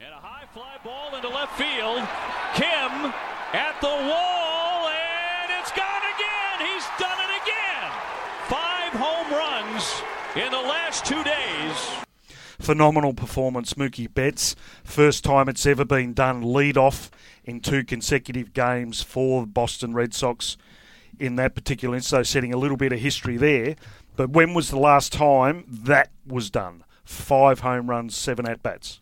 And 0.00 0.08
a 0.12 0.16
high 0.16 0.46
fly 0.54 0.76
ball 0.82 1.14
into 1.14 1.28
left 1.28 1.56
field. 1.58 2.08
Kim 2.54 3.12
at 3.52 3.76
the 3.82 3.86
wall, 3.86 4.88
and 4.88 5.52
it's 5.60 5.70
gone 5.72 6.02
again. 6.16 6.72
He's 6.72 6.86
done 6.98 7.18
it 7.20 7.42
again. 7.42 7.90
Five 8.48 8.92
home 8.94 9.30
runs 9.30 10.02
in 10.36 10.50
the 10.50 10.68
last 10.68 11.04
two 11.04 11.22
days 11.22 12.04
phenomenal 12.60 13.12
performance, 13.12 13.74
Mookie 13.74 14.12
Betts. 14.12 14.56
First 14.84 15.22
time 15.22 15.50
it's 15.50 15.66
ever 15.66 15.84
been 15.84 16.14
done 16.14 16.40
lead 16.40 16.78
off 16.78 17.10
in 17.44 17.60
two 17.60 17.84
consecutive 17.84 18.54
games 18.54 19.02
for 19.02 19.42
the 19.42 19.46
Boston 19.46 19.92
Red 19.92 20.14
Sox 20.14 20.56
in 21.18 21.36
that 21.36 21.54
particular 21.54 21.94
instance. 21.94 22.28
So 22.28 22.32
setting 22.32 22.52
a 22.52 22.56
little 22.56 22.76
bit 22.76 22.92
of 22.92 22.98
history 22.98 23.36
there. 23.36 23.76
But 24.16 24.30
when 24.30 24.54
was 24.54 24.70
the 24.70 24.78
last 24.78 25.12
time 25.12 25.64
that 25.68 26.10
was 26.26 26.50
done? 26.50 26.84
Five 27.04 27.60
home 27.60 27.90
runs, 27.90 28.16
seven 28.16 28.48
at 28.48 28.62
bats. 28.62 29.00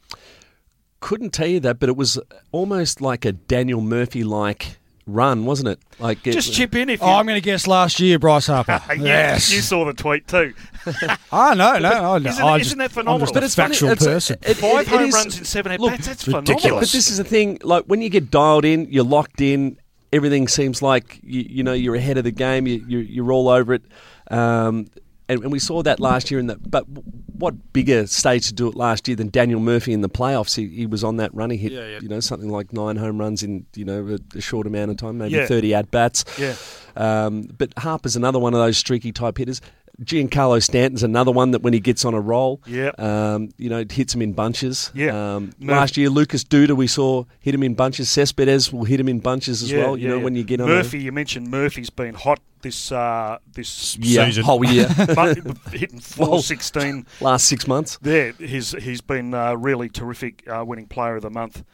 Couldn't 1.00 1.33
tell 1.33 1.47
you 1.47 1.61
that, 1.61 1.78
but 1.78 1.88
it 1.88 1.97
was 1.97 2.19
almost 2.50 3.00
like 3.00 3.25
a 3.25 3.33
Daniel 3.33 3.81
Murphy 3.81 4.25
like 4.25 4.78
run, 5.07 5.45
wasn't 5.45 5.69
it? 5.69 5.81
Like 5.99 6.23
just 6.23 6.50
it, 6.50 6.52
chip 6.52 6.75
in 6.75 6.88
if. 6.88 7.02
Oh, 7.02 7.07
I'm 7.07 7.26
going 7.26 7.40
to 7.40 7.45
guess 7.45 7.66
last 7.66 8.00
year, 8.00 8.19
Bryce 8.19 8.47
Harper. 8.47 8.81
yes, 8.99 9.52
you 9.52 9.61
saw 9.61 9.85
the 9.85 9.92
tweet 9.92 10.26
too. 10.26 10.54
oh 11.33 11.54
no, 11.54 11.78
no, 11.78 12.19
no. 12.19 12.28
Isn't, 12.28 12.45
I 12.45 12.59
isn't 12.59 12.78
that 12.78 12.92
phenomenal? 12.92 13.28
I'm 13.28 13.42
just 13.42 13.59
a 13.59 13.62
factual 13.62 13.88
funny, 13.90 14.12
person. 14.12 14.38
It, 14.42 14.57
Five 14.57 14.87
home 14.88 15.09
is, 15.09 15.14
runs 15.14 15.38
in 15.38 15.45
seven 15.45 15.73
at 15.73 15.81
bats. 15.81 16.07
That's 16.07 16.26
ridiculous. 16.26 16.62
Phenomenal. 16.62 16.81
But 16.81 16.92
this 16.92 17.11
is 17.11 17.19
the 17.19 17.25
thing. 17.25 17.59
Like 17.62 17.85
when 17.85 18.02
you 18.02 18.09
get 18.09 18.31
dialed 18.31 18.64
in, 18.64 18.87
you're 18.90 19.04
locked 19.04 19.40
in. 19.40 19.78
Everything 20.12 20.49
seems 20.49 20.83
like 20.83 21.21
you, 21.23 21.45
you 21.49 21.62
know 21.62 21.73
you're 21.73 21.95
ahead 21.95 22.19
of 22.19 22.25
the 22.25 22.31
game. 22.31 22.66
You, 22.66 22.85
you're, 22.87 23.02
you're 23.02 23.33
all 23.33 23.49
over 23.49 23.75
it. 23.75 23.83
Um, 24.31 24.87
and, 25.28 25.42
and, 25.45 25.52
we 25.52 25.59
saw 25.59 25.83
that 25.83 26.00
last 26.00 26.31
year 26.31 26.38
in 26.40 26.47
the. 26.47 26.57
But 26.57 26.87
what 26.88 27.73
bigger 27.73 28.07
stage 28.07 28.49
to 28.49 28.54
do 28.54 28.69
it 28.69 28.75
last 28.75 29.09
year 29.09 29.16
than 29.16 29.31
Daniel 29.31 29.61
Murphy 29.61 29.92
in 29.92 30.00
the 30.00 30.09
playoffs? 30.09 30.57
He, 30.57 30.69
he 30.69 30.87
was 30.87 31.02
on 31.02 31.16
that 31.16 31.35
run. 31.35 31.50
He 31.50 31.57
hit 31.57 31.73
yeah, 31.73 31.87
yeah. 31.87 31.99
you 32.00 32.09
know 32.09 32.21
something 32.21 32.50
like 32.50 32.73
nine 32.73 32.97
home 32.97 33.19
runs 33.19 33.42
in 33.42 33.66
you 33.75 33.85
know 33.85 34.19
a, 34.19 34.38
a 34.38 34.40
short 34.40 34.66
amount 34.66 34.90
of 34.90 34.97
time, 34.97 35.19
maybe 35.19 35.35
yeah. 35.35 35.47
thirty 35.47 35.75
at 35.75 35.90
bats. 35.90 36.25
Yeah. 36.38 36.54
Um, 36.97 37.42
but 37.57 37.73
Harper's 37.78 38.16
another 38.16 38.38
one 38.38 38.52
of 38.52 38.61
those 38.61 38.76
streaky 38.76 39.12
type 39.12 39.38
hitters. 39.38 39.61
Giancarlo 40.02 40.62
Stanton's 40.62 41.02
another 41.02 41.32
one 41.32 41.52
that 41.52 41.62
when 41.62 41.73
he 41.73 41.80
gets 41.80 42.04
on 42.04 42.14
a 42.14 42.21
roll, 42.21 42.61
yeah, 42.66 42.90
um, 42.99 43.50
you 43.59 43.71
know, 43.71 43.85
hits 43.88 44.14
him 44.14 44.23
in 44.23 44.32
bunches. 44.32 44.90
Yeah. 44.94 45.37
Um, 45.37 45.52
last 45.61 45.97
year, 45.97 46.11
Lucas 46.11 46.44
Duda 46.44 46.76
we 46.76 46.87
saw 46.87 47.25
hit 47.40 47.54
him 47.54 47.62
in 47.62 47.75
bunches. 47.75 48.11
Cespedes 48.11 48.73
will 48.73 48.85
hit 48.85 49.00
him 49.00 49.09
in 49.09 49.21
bunches 49.21 49.62
as 49.62 49.71
yeah, 49.71 49.78
well. 49.78 49.97
You 49.97 50.09
yeah, 50.09 50.14
know, 50.14 50.21
when 50.21 50.35
you 50.35 50.44
get 50.44 50.61
on 50.61 50.68
Murphy, 50.68 50.99
a, 50.99 51.00
you 51.00 51.12
mentioned 51.12 51.49
Murphy's 51.49 51.90
been 51.90 52.14
hot 52.14 52.40
this 52.62 52.90
uh, 52.90 53.38
this 53.54 53.97
yeah, 53.99 54.26
season. 54.26 54.44
whole 54.44 54.64
year, 54.73 54.88
hitting 55.73 56.00
four 56.00 56.40
sixteen 56.40 57.06
last 57.21 57.47
six 57.47 57.66
months. 57.66 57.99
There, 58.00 58.32
he's 58.32 58.73
he's 58.73 59.00
been 59.00 59.35
uh, 59.35 59.54
really 59.54 59.88
terrific, 59.88 60.49
uh, 60.49 60.64
winning 60.66 60.87
Player 60.87 61.16
of 61.16 61.23
the 61.23 61.30
Month. 61.30 61.64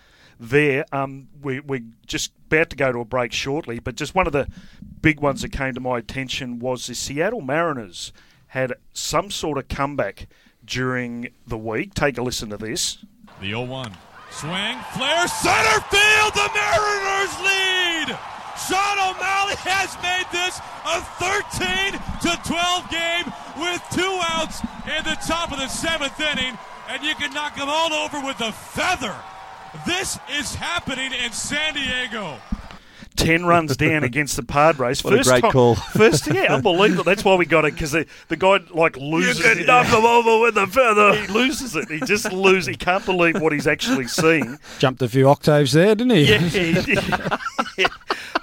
There, 0.41 0.85
um, 0.93 1.29
we 1.43 1.61
we're 1.61 1.85
just 2.07 2.33
about 2.47 2.71
to 2.71 2.77
go 2.77 2.93
to 2.93 3.01
a 3.01 3.05
break 3.05 3.33
shortly, 3.33 3.79
but 3.79 3.97
just 3.97 4.15
one 4.15 4.27
of 4.27 4.33
the 4.33 4.49
big 5.01 5.21
ones 5.21 5.43
that 5.43 5.53
came 5.53 5.75
to 5.75 5.81
my 5.81 5.99
attention 5.99 6.59
was 6.59 6.87
the 6.87 6.95
Seattle 6.95 7.41
Mariners 7.41 8.13
had 8.49 8.75
some 8.93 9.31
sort 9.31 9.59
of 9.59 9.69
comeback 9.69 10.27
during 10.65 11.29
the 11.47 11.59
week. 11.59 11.95
Take 11.95 12.19
a 12.19 12.23
listen 12.23 12.51
to 12.51 12.57
this. 12.57 13.05
The 13.41 13.49
0 13.49 13.65
1. 13.65 13.97
Swing, 14.31 14.79
flare, 14.95 15.29
center 15.29 15.81
field. 15.89 16.33
The 16.35 16.51
Mariners 16.55 17.35
lead. 17.41 18.19
Shawn 18.67 18.99
O'Malley 18.99 19.55
has 19.65 19.95
made 20.03 20.27
this 20.35 20.59
a 20.85 21.01
13 21.17 21.95
to 22.23 22.49
12 22.49 22.91
game 22.91 23.33
with 23.57 23.81
two 23.91 24.19
outs 24.35 24.61
in 24.85 25.05
the 25.05 25.17
top 25.27 25.53
of 25.53 25.59
the 25.59 25.69
seventh 25.69 26.19
inning, 26.21 26.59
and 26.89 27.03
you 27.03 27.15
can 27.15 27.33
knock 27.33 27.57
them 27.57 27.69
all 27.69 27.93
over 27.93 28.21
with 28.21 28.41
a 28.41 28.53
feather. 28.53 29.15
This 29.87 30.19
is 30.31 30.55
happening 30.55 31.13
in 31.13 31.33
San 31.33 31.75
Diego. 31.75 32.39
10 33.19 33.45
runs 33.45 33.77
down 33.77 34.05
against 34.05 34.37
the 34.37 34.43
Padres. 34.43 35.05
What 35.09 35.15
first 35.15 35.29
a 35.29 35.33
great 35.33 35.41
time, 35.43 35.53
call. 35.53 35.75
First, 35.95 36.27
yeah, 36.33 36.55
unbelievable. 36.55 37.05
That's 37.05 37.25
why 37.25 37.35
we 37.35 37.47
got 37.47 37.65
it, 37.65 37.75
because 37.75 37.93
the, 37.93 38.07
the 38.29 38.37
guy, 38.37 38.61
like, 38.71 38.97
loses 38.97 39.39
You 39.39 39.55
can 39.55 39.67
knock 39.67 39.87
him 39.87 40.05
over 40.05 40.41
with 40.43 40.57
a 40.57 40.67
feather. 40.67 41.15
He 41.15 41.27
loses 41.33 41.75
it. 41.77 41.91
He 41.91 42.01
just 42.01 42.33
loses. 42.33 42.67
He 42.67 42.77
can't 42.77 43.05
believe 43.05 43.41
what 43.41 43.53
he's 43.53 43.67
actually 43.67 44.07
seeing. 44.07 44.59
Jumped 44.79 45.03
a 45.03 45.09
few 45.09 45.29
octaves 45.29 45.73
there, 45.73 45.95
didn't 45.95 46.11
he? 46.11 46.25
Yeah. 46.25 47.37
yeah. 47.79 47.89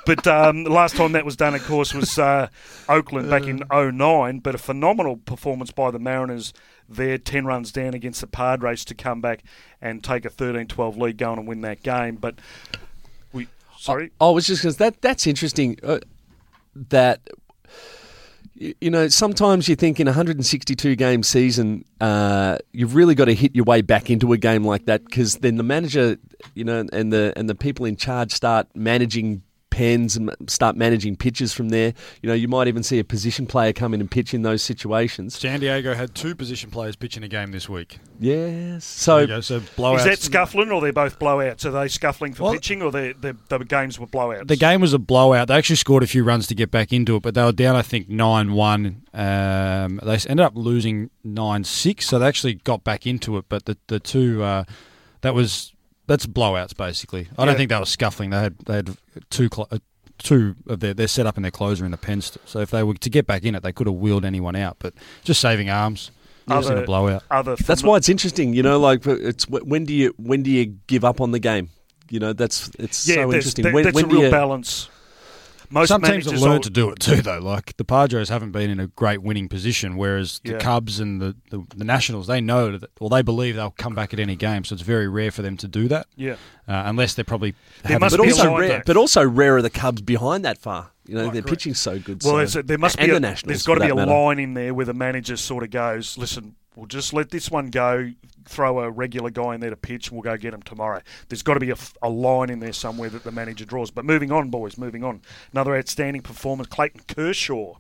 But 0.06 0.26
um, 0.28 0.64
last 0.64 0.96
time 0.96 1.14
that 1.14 1.26
was 1.26 1.36
done, 1.36 1.56
of 1.56 1.64
course, 1.66 1.94
was 1.94 2.18
uh, 2.18 2.48
Oakland 2.88 3.30
back 3.30 3.44
in 3.44 3.64
09. 3.72 4.40
But 4.40 4.56
a 4.56 4.60
phenomenal 4.60 5.18
performance 5.18 5.72
by 5.72 5.92
the 5.92 6.00
Mariners 6.00 6.54
there, 6.88 7.18
10 7.18 7.46
runs 7.46 7.72
down 7.72 7.94
against 7.94 8.22
the 8.22 8.28
Padres 8.28 8.86
to 8.86 8.96
come 8.96 9.22
back 9.22 9.44
and 9.82 10.04
take 10.04 10.26
a 10.26 10.30
13 10.30 10.68
12 10.68 10.98
lead, 10.98 11.18
going 11.18 11.40
and 11.40 11.48
win 11.48 11.62
that 11.62 11.82
game. 11.84 12.16
But 12.16 12.36
we, 12.72 12.80
sorry? 13.86 14.12
I, 14.20 14.26
I 14.26 14.30
was 14.32 14.48
just 14.48 14.62
because 14.62 14.78
that, 14.78 15.02
that's 15.02 15.28
interesting 15.28 15.78
uh, 15.84 16.00
that. 16.90 17.30
You 18.58 18.90
know, 18.90 19.10
sometimes 19.10 19.68
you 19.68 19.76
think 19.76 20.00
in 20.00 20.08
a 20.08 20.12
162 20.12 20.96
game 20.96 21.24
season, 21.24 21.84
uh, 22.00 22.58
you've 22.72 22.96
really 22.96 23.14
got 23.14 23.26
to 23.26 23.36
hit 23.36 23.54
your 23.54 23.66
way 23.66 23.82
back 23.82 24.10
into 24.10 24.32
a 24.32 24.38
game 24.38 24.64
like 24.64 24.86
that 24.86 25.04
because 25.04 25.36
then 25.40 25.58
the 25.58 25.64
manager, 25.64 26.16
you 26.54 26.64
know, 26.64 26.86
and 26.94 27.12
the 27.12 27.34
and 27.36 27.50
the 27.50 27.56
people 27.56 27.86
in 27.86 27.98
charge 27.98 28.32
start 28.32 28.70
managing 28.74 29.44
pens 29.76 30.16
and 30.16 30.34
start 30.48 30.78
managing 30.78 31.18
pitches 31.18 31.52
from 31.54 31.68
there. 31.68 31.94
You 32.22 32.30
know, 32.30 32.34
you 32.34 32.48
might 32.48 32.70
even 32.70 32.82
see 32.82 32.98
a 32.98 33.04
position 33.04 33.46
player 33.46 33.74
come 33.74 33.94
in 33.94 34.00
and 34.00 34.10
pitch 34.10 34.34
in 34.34 34.42
those 34.42 34.62
situations. 34.62 35.38
San 35.38 35.60
Diego 35.60 35.94
had 35.94 36.16
two 36.16 36.34
position 36.34 36.72
players 36.72 36.96
pitching 36.96 37.24
a 37.24 37.28
game 37.28 37.52
this 37.52 37.68
week. 37.68 38.00
Yes. 38.18 38.86
So 38.86 39.28
go, 39.28 39.42
so 39.42 39.60
blowouts. 39.60 39.98
Is 39.98 40.04
that 40.06 40.20
scuffling 40.20 40.72
or 40.72 40.80
they're 40.80 40.94
both 40.94 41.20
blowouts? 41.20 41.66
Are 41.66 41.72
they 41.72 41.90
scuffling 41.90 42.34
for 42.34 42.44
Well- 42.44 42.54
pitching 42.54 42.82
or 42.82 42.90
they 42.90 43.12
they 43.12 43.34
the 43.50 43.60
games 43.66 44.00
were 44.00 44.08
blowouts? 44.08 44.48
The 44.48 44.56
game 44.56 44.80
was 44.80 44.94
a 44.94 45.00
blowout. 45.00 45.50
They 45.50 45.56
actually 45.56 45.76
scored 45.76 46.04
a 46.04 46.08
few 46.08 46.24
runs 46.24 46.48
to 46.48 46.56
get 46.56 46.72
back 46.72 46.94
into 46.94 47.18
it, 47.18 47.24
but 47.24 47.34
they 47.34 47.44
were 47.44 47.52
down, 47.52 47.76
I 47.76 47.82
think, 47.82 48.08
9 48.08 48.54
1. 48.54 49.02
Um, 49.14 50.00
they 50.04 50.14
ended 50.30 50.40
up 50.40 50.54
losing 50.56 51.10
9 51.26 51.64
6, 51.66 52.08
so 52.08 52.18
they 52.18 52.28
actually 52.28 52.56
got 52.56 52.86
back 52.86 53.06
into 53.06 53.38
it. 53.38 53.46
But 53.50 53.66
the, 53.66 53.78
the 53.88 54.00
two, 54.00 54.42
uh, 54.42 54.64
that 55.22 55.34
was, 55.36 55.74
that's 56.08 56.26
blowouts, 56.26 56.76
basically. 56.76 57.28
I 57.38 57.46
don't 57.46 57.56
think 57.58 57.70
they 57.70 57.80
were 57.80 57.86
scuffling. 57.86 58.30
They 58.30 58.40
had, 58.40 58.58
they 58.60 58.76
had 58.76 58.98
two, 59.30 59.50
cl- 59.54 59.68
uh, 59.72 59.80
two 60.18 60.56
of 60.68 60.80
their, 60.80 60.94
their 60.94 61.08
setup 61.08 61.36
and 61.36 61.44
their 61.44 61.52
closer 61.52 61.86
in 61.86 61.92
the 61.92 61.98
pen. 61.98 62.22
St- 62.22 62.48
so 62.48 62.60
if 62.60 62.72
they 62.72 62.84
were 62.84 62.94
to 62.96 63.10
get 63.10 63.26
back 63.28 63.44
in 63.44 63.56
it, 63.56 63.64
they 63.64 63.72
could 63.72 63.88
have 63.88 63.96
wheeled 63.96 64.26
anyone 64.26 64.56
out, 64.56 64.78
but 64.80 64.94
just 65.24 65.42
saving 65.42 65.70
arms. 65.70 66.12
It 66.48 66.54
was 66.54 66.70
in 66.70 66.78
a 66.78 66.84
blowout. 66.86 67.24
Other 67.32 67.56
that's 67.56 67.82
why 67.82 67.98
it's 67.98 68.08
interesting. 68.08 68.54
You 68.54 68.62
know, 68.62 68.80
like 68.80 69.06
it's 69.08 69.50
when 69.50 69.84
do 69.86 69.96
you 69.96 70.14
when 70.18 70.44
do 70.44 70.52
you 70.52 70.78
give 70.86 71.04
up 71.04 71.20
on 71.20 71.32
the 71.32 71.40
game? 71.40 71.70
You 72.12 72.20
know, 72.20 72.34
that's 72.34 72.70
it's 72.78 73.08
yeah, 73.08 73.16
so 73.16 73.34
interesting. 73.34 73.64
there- 73.64 73.74
when 73.74 73.84
that's 73.84 73.96
when 73.96 74.06
a 74.06 74.08
real 74.08 74.24
you, 74.26 74.30
balance. 74.30 74.88
Most 75.76 75.90
Some 75.90 76.02
teams 76.02 76.26
have 76.32 76.40
learned 76.42 76.62
are- 76.62 76.64
to 76.64 76.70
do 76.72 76.90
it 76.90 77.00
too, 77.00 77.22
though. 77.22 77.38
Like 77.40 77.76
the 77.78 77.84
Padres 77.84 78.30
haven't 78.30 78.52
been 78.52 78.70
in 78.72 78.80
a 78.80 78.88
great 78.88 79.22
winning 79.22 79.48
position, 79.50 79.98
whereas 79.98 80.40
the 80.44 80.54
Yeah. 80.54 80.58
Cubs 80.60 81.00
and 81.00 81.22
the, 81.22 81.36
the, 81.52 81.64
the 81.76 81.84
Nationals, 81.84 82.28
they 82.28 82.40
know 82.42 82.78
that, 82.78 82.90
well, 83.00 83.10
they 83.10 83.22
believe 83.22 83.56
they'll 83.58 83.72
come 83.78 83.94
back 83.94 84.14
at 84.14 84.20
any 84.20 84.36
game. 84.38 84.64
So 84.64 84.74
it's 84.74 84.82
very 84.82 85.08
rare 85.08 85.30
for 85.32 85.42
them 85.44 85.58
to 85.58 85.68
do 85.68 85.88
that, 85.90 86.08
Yeah, 86.16 86.34
uh, 86.68 86.84
unless 86.86 87.14
they're 87.14 87.26
probably. 87.26 87.54
There 87.84 88.00
must 88.00 88.16
but 88.18 88.24
be 88.24 88.32
also 88.32 88.52
line 88.52 88.62
rare, 88.62 88.84
but 88.86 88.98
also 88.98 89.24
rare 89.28 89.58
are 89.58 89.62
the 89.62 89.70
Cubs 89.70 90.02
behind 90.02 90.46
that 90.46 90.58
far. 90.58 90.92
You 91.06 91.16
know, 91.16 91.26
Right, 91.26 91.34
their 91.34 91.42
correct. 91.44 91.50
pitching's 91.60 91.80
so 91.80 92.00
good. 92.00 92.24
well, 92.24 92.48
so. 92.48 92.62
a, 92.62 92.64
there 92.64 92.78
must 92.80 92.98
and 92.98 93.06
be 93.08 93.12
the 93.12 93.18
a, 93.18 93.20
Nationals. 93.20 93.50
there's 93.50 93.64
got 93.68 93.76
to 93.76 93.82
be 93.82 93.92
a 93.92 93.96
matter. 93.96 94.10
line 94.12 94.40
in 94.40 94.54
there 94.56 94.74
where 94.74 94.86
the 94.88 94.94
manager 94.94 95.36
sort 95.38 95.64
of 95.64 95.70
goes, 95.72 96.18
listen, 96.18 96.56
we'll 96.76 96.88
just 96.88 97.14
let 97.14 97.30
this 97.30 97.52
one 97.52 97.70
go, 97.70 98.12
throw 98.46 98.80
a 98.80 98.90
regular 98.90 99.30
guy 99.30 99.56
in 99.56 99.62
there 99.62 99.70
to 99.70 99.76
pitch, 99.76 100.08
and 100.08 100.16
we'll 100.16 100.24
go 100.24 100.38
get 100.38 100.54
him 100.54 100.62
tomorrow. 100.62 101.02
There's 101.30 101.44
got 101.44 101.56
to 101.56 101.60
be 101.60 101.74
a 102.02 102.10
line 102.10 102.50
in 102.50 102.60
there 102.60 102.74
somewhere 102.74 103.10
that 103.10 103.24
the 103.24 103.32
manager 103.32 103.66
draws. 103.66 103.92
But 103.92 104.06
moving 104.06 104.32
on, 104.32 104.50
boys, 104.50 104.78
moving 104.78 105.04
on. 105.04 105.22
Another 105.52 105.76
outstanding 105.76 106.22
performance. 106.22 106.68
Clayton 106.70 107.02
Kershaw 107.08 107.76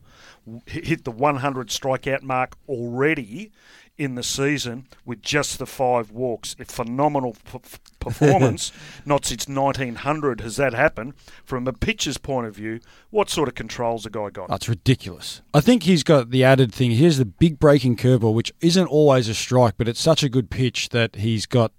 hit 0.65 1.03
the 1.03 1.12
100 1.12 1.69
strikeout 1.69 2.22
mark 2.22 2.55
already 2.69 3.51
in 3.97 4.15
the 4.15 4.23
season 4.23 4.87
with 5.05 5.21
just 5.21 5.57
the 5.57 5.65
five 5.65 6.11
walks. 6.11 6.55
A 6.59 6.65
phenomenal 6.65 7.35
p- 7.51 7.59
performance. 7.99 8.71
Not 9.05 9.25
since 9.25 9.47
1900 9.47 10.41
has 10.41 10.57
that 10.57 10.73
happened. 10.73 11.13
From 11.43 11.67
a 11.67 11.73
pitcher's 11.73 12.17
point 12.17 12.45
of 12.47 12.55
view, 12.55 12.79
what 13.09 13.29
sort 13.29 13.47
of 13.47 13.55
controls 13.55 14.05
a 14.05 14.09
guy 14.09 14.29
got? 14.31 14.49
That's 14.49 14.67
ridiculous. 14.67 15.41
I 15.53 15.61
think 15.61 15.83
he's 15.83 16.03
got 16.03 16.31
the 16.31 16.43
added 16.43 16.73
thing. 16.73 16.91
Here's 16.91 17.17
the 17.17 17.25
big 17.25 17.57
breaking 17.59 17.95
curveball, 17.95 18.33
which 18.33 18.51
isn't 18.61 18.87
always 18.87 19.29
a 19.29 19.33
strike, 19.33 19.75
but 19.77 19.87
it's 19.87 20.01
such 20.01 20.23
a 20.23 20.29
good 20.29 20.49
pitch 20.49 20.89
that 20.89 21.15
he's 21.15 21.45
got 21.45 21.71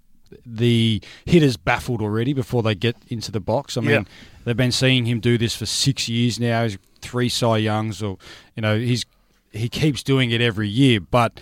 the 0.45 1.01
hitters 1.25 1.55
baffled 1.55 2.01
already 2.01 2.33
before 2.33 2.61
they 2.63 2.75
get 2.75 2.97
into 3.07 3.31
the 3.31 3.39
box. 3.39 3.77
I 3.77 3.81
mean, 3.81 3.89
Yeah. 3.91 4.03
they've 4.43 4.57
been 4.57 4.73
seeing 4.73 5.05
him 5.05 5.19
do 5.21 5.37
this 5.37 5.55
for 5.55 5.65
six 5.65 6.09
years 6.09 6.39
now. 6.39 6.63
He's 6.63 6.77
three 7.01 7.29
Cy 7.29 7.57
Youngs, 7.59 8.01
or 8.03 8.17
you 8.55 8.61
know, 8.61 8.77
he's 8.77 9.05
he 9.53 9.69
keeps 9.69 10.03
doing 10.03 10.31
it 10.31 10.41
every 10.41 10.67
year, 10.67 10.99
but 10.99 11.39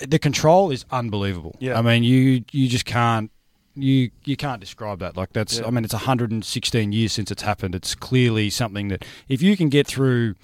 the 0.00 0.18
control 0.18 0.70
is 0.70 0.84
unbelievable. 0.90 1.56
Yeah. 1.58 1.78
I 1.78 1.82
mean, 1.82 2.04
you 2.04 2.44
you 2.52 2.68
just 2.68 2.84
can't 2.84 3.30
you 3.74 4.10
you 4.24 4.36
can't 4.36 4.60
describe 4.60 4.98
that. 5.00 5.16
Like 5.16 5.32
that's 5.32 5.58
Yeah. 5.58 5.66
I 5.66 5.70
mean, 5.70 5.84
it's 5.84 5.94
116 5.94 6.92
years 6.92 7.12
since 7.12 7.30
it's 7.30 7.42
happened. 7.42 7.74
It's 7.74 7.94
clearly 7.94 8.50
something 8.50 8.88
that 8.88 9.04
if 9.28 9.42
you 9.42 9.56
can 9.56 9.68
get 9.68 9.86
through 9.86 10.34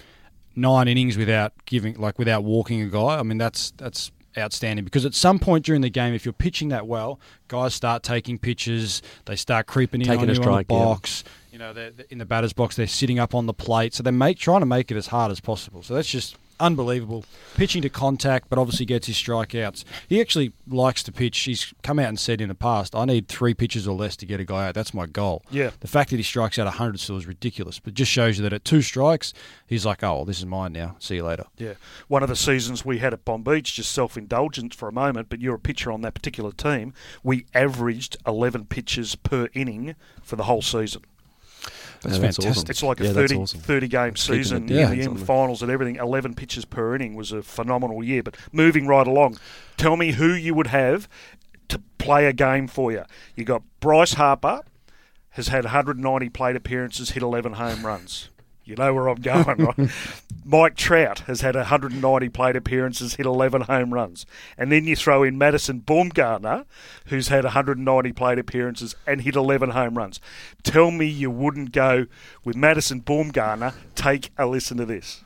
nine 0.55 0.87
innings 0.87 1.17
without 1.17 1.53
giving 1.65 1.95
like 1.95 2.17
without 2.17 2.43
walking 2.43 2.81
a 2.81 2.87
guy, 2.87 3.17
I 3.19 3.23
mean 3.23 3.37
that's 3.37 3.71
that's 3.71 4.11
outstanding 4.37 4.83
because 4.83 5.05
at 5.05 5.13
some 5.13 5.39
point 5.39 5.65
during 5.65 5.81
the 5.81 5.89
game 5.89 6.13
if 6.13 6.25
you're 6.25 6.33
pitching 6.33 6.69
that 6.69 6.87
well, 6.87 7.19
guys 7.47 7.73
start 7.73 8.03
taking 8.03 8.37
pitches, 8.37 9.01
they 9.25 9.35
start 9.35 9.65
creeping 9.65 10.01
in 10.01 10.07
Taking 10.07 10.23
on 10.23 10.29
a 10.29 10.33
you 10.33 10.35
strike, 10.35 10.69
on 10.69 10.79
the 10.79 10.85
box. 10.85 11.23
You 11.51 11.59
know, 11.59 11.71
they're, 11.71 11.91
they're 11.91 12.05
in 12.09 12.17
the 12.17 12.25
batter's 12.25 12.51
box, 12.51 12.75
they're 12.75 12.87
sitting 12.87 13.17
up 13.17 13.33
on 13.33 13.45
the 13.45 13.53
plate, 13.53 13.93
so 13.93 14.03
they're 14.03 14.11
make, 14.11 14.37
trying 14.37 14.59
to 14.59 14.65
make 14.65 14.91
it 14.91 14.97
as 14.97 15.07
hard 15.07 15.31
as 15.31 15.39
possible. 15.39 15.83
So 15.83 15.93
that's 15.93 16.09
just 16.09 16.35
unbelievable. 16.59 17.25
Pitching 17.55 17.81
to 17.81 17.89
contact, 17.89 18.49
but 18.49 18.59
obviously 18.59 18.85
gets 18.85 19.07
his 19.07 19.15
strikeouts. 19.15 19.83
He 20.07 20.21
actually 20.21 20.53
likes 20.67 21.03
to 21.03 21.11
pitch. 21.11 21.37
He's 21.39 21.73
come 21.83 21.99
out 21.99 22.09
and 22.09 22.19
said 22.19 22.41
in 22.41 22.49
the 22.49 22.55
past, 22.55 22.95
I 22.95 23.05
need 23.05 23.27
three 23.27 23.53
pitches 23.53 23.87
or 23.87 23.95
less 23.95 24.15
to 24.17 24.25
get 24.25 24.39
a 24.39 24.45
guy 24.45 24.67
out. 24.67 24.75
That's 24.75 24.93
my 24.93 25.05
goal. 25.05 25.43
Yeah. 25.49 25.71
The 25.79 25.87
fact 25.87 26.09
that 26.09 26.17
he 26.17 26.23
strikes 26.23 26.57
out 26.59 26.65
100 26.65 26.99
still 26.99 27.17
is 27.17 27.25
ridiculous, 27.25 27.79
but 27.79 27.93
just 27.93 28.11
shows 28.11 28.37
you 28.37 28.43
that 28.43 28.53
at 28.53 28.65
two 28.65 28.81
strikes, 28.81 29.33
he's 29.67 29.85
like, 29.85 30.03
oh, 30.03 30.15
well, 30.15 30.25
this 30.25 30.39
is 30.39 30.45
mine 30.45 30.73
now. 30.73 30.95
See 30.99 31.15
you 31.15 31.23
later. 31.23 31.45
Yeah, 31.57 31.73
one 32.07 32.23
of 32.23 32.29
the 32.29 32.35
seasons 32.35 32.83
we 32.85 32.99
had 32.99 33.13
at 33.13 33.25
Bomb 33.25 33.43
Beach, 33.43 33.73
just 33.73 33.91
self-indulgence 33.91 34.75
for 34.75 34.87
a 34.87 34.93
moment, 34.93 35.29
but 35.29 35.41
you're 35.41 35.55
a 35.55 35.59
pitcher 35.59 35.91
on 35.91 36.01
that 36.01 36.13
particular 36.13 36.51
team. 36.51 36.93
We 37.23 37.45
averaged 37.53 38.17
11 38.25 38.65
pitches 38.65 39.15
per 39.15 39.49
inning 39.53 39.95
for 40.21 40.35
the 40.35 40.43
whole 40.43 40.61
season. 40.61 41.03
That's 42.05 42.17
Yeah, 42.17 42.21
that's 42.21 42.37
fantastic. 42.37 42.51
awesome. 42.51 42.69
It's 42.71 42.83
like 42.83 42.99
a 42.99 43.03
Yeah, 43.03 43.11
that's 43.13 43.31
30, 43.31 43.35
awesome. 43.41 43.59
30 43.61 43.87
game 43.87 44.13
Keeping 44.13 44.35
season 44.43 44.57
it 44.57 44.71
in 44.71 44.89
the 44.89 44.97
It's 44.97 45.07
M 45.07 45.13
the- 45.15 45.25
finals 45.25 45.61
and 45.61 45.71
everything. 45.71 45.95
11 45.97 46.33
pitches 46.35 46.65
per 46.65 46.95
inning 46.95 47.15
was 47.15 47.31
a 47.31 47.41
phenomenal 47.41 48.03
year. 48.03 48.23
But 48.23 48.35
moving 48.51 48.87
right 48.87 49.07
along, 49.07 49.37
tell 49.77 49.97
me 49.97 50.11
who 50.13 50.33
you 50.33 50.53
would 50.53 50.67
have 50.67 51.07
to 51.69 51.81
play 51.97 52.25
a 52.27 52.33
game 52.33 52.67
for 52.67 52.91
you. 52.91 53.03
You 53.35 53.43
got 53.45 53.63
Bryce 53.79 54.13
Harper, 54.13 54.61
has 55.31 55.47
had 55.49 55.65
190 55.65 56.29
plate 56.29 56.55
appearances, 56.55 57.11
hit 57.11 57.23
11 57.23 57.53
home 57.53 57.85
runs. 57.85 58.29
You 58.65 58.75
know 58.75 58.95
where 58.95 59.07
I'm 59.07 59.21
going, 59.21 59.45
right? 59.45 59.89
Mike 60.45 60.75
Trout 60.75 61.19
has 61.21 61.41
had 61.41 61.55
190 61.55 62.29
plate 62.29 62.55
appearances, 62.55 63.15
hit 63.15 63.27
11 63.27 63.61
home 63.61 63.93
runs. 63.93 64.25
And 64.57 64.71
then 64.71 64.85
you 64.85 64.95
throw 64.95 65.21
in 65.21 65.37
Madison 65.37 65.79
Baumgartner, 65.79 66.65
who's 67.05 67.27
had 67.27 67.43
190 67.43 68.11
plate 68.13 68.39
appearances 68.39 68.95
and 69.05 69.21
hit 69.21 69.35
11 69.35 69.69
home 69.69 69.95
runs. 69.97 70.19
Tell 70.63 70.89
me 70.89 71.05
you 71.05 71.29
wouldn't 71.29 71.73
go 71.73 72.07
with 72.43 72.55
Madison 72.55 73.01
Baumgartner. 73.01 73.73
Take 73.93 74.31
a 74.35 74.47
listen 74.47 74.77
to 74.77 74.85
this. 74.85 75.23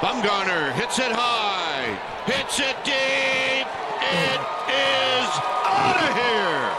Bumgarner 0.00 0.72
hits 0.72 0.98
it 0.98 1.12
high, 1.12 1.94
hits 2.26 2.58
it 2.58 2.76
deep. 2.84 3.68
It 4.02 4.40
is 4.66 5.30
out 5.64 5.96
of 5.96 6.12
here. 6.18 6.70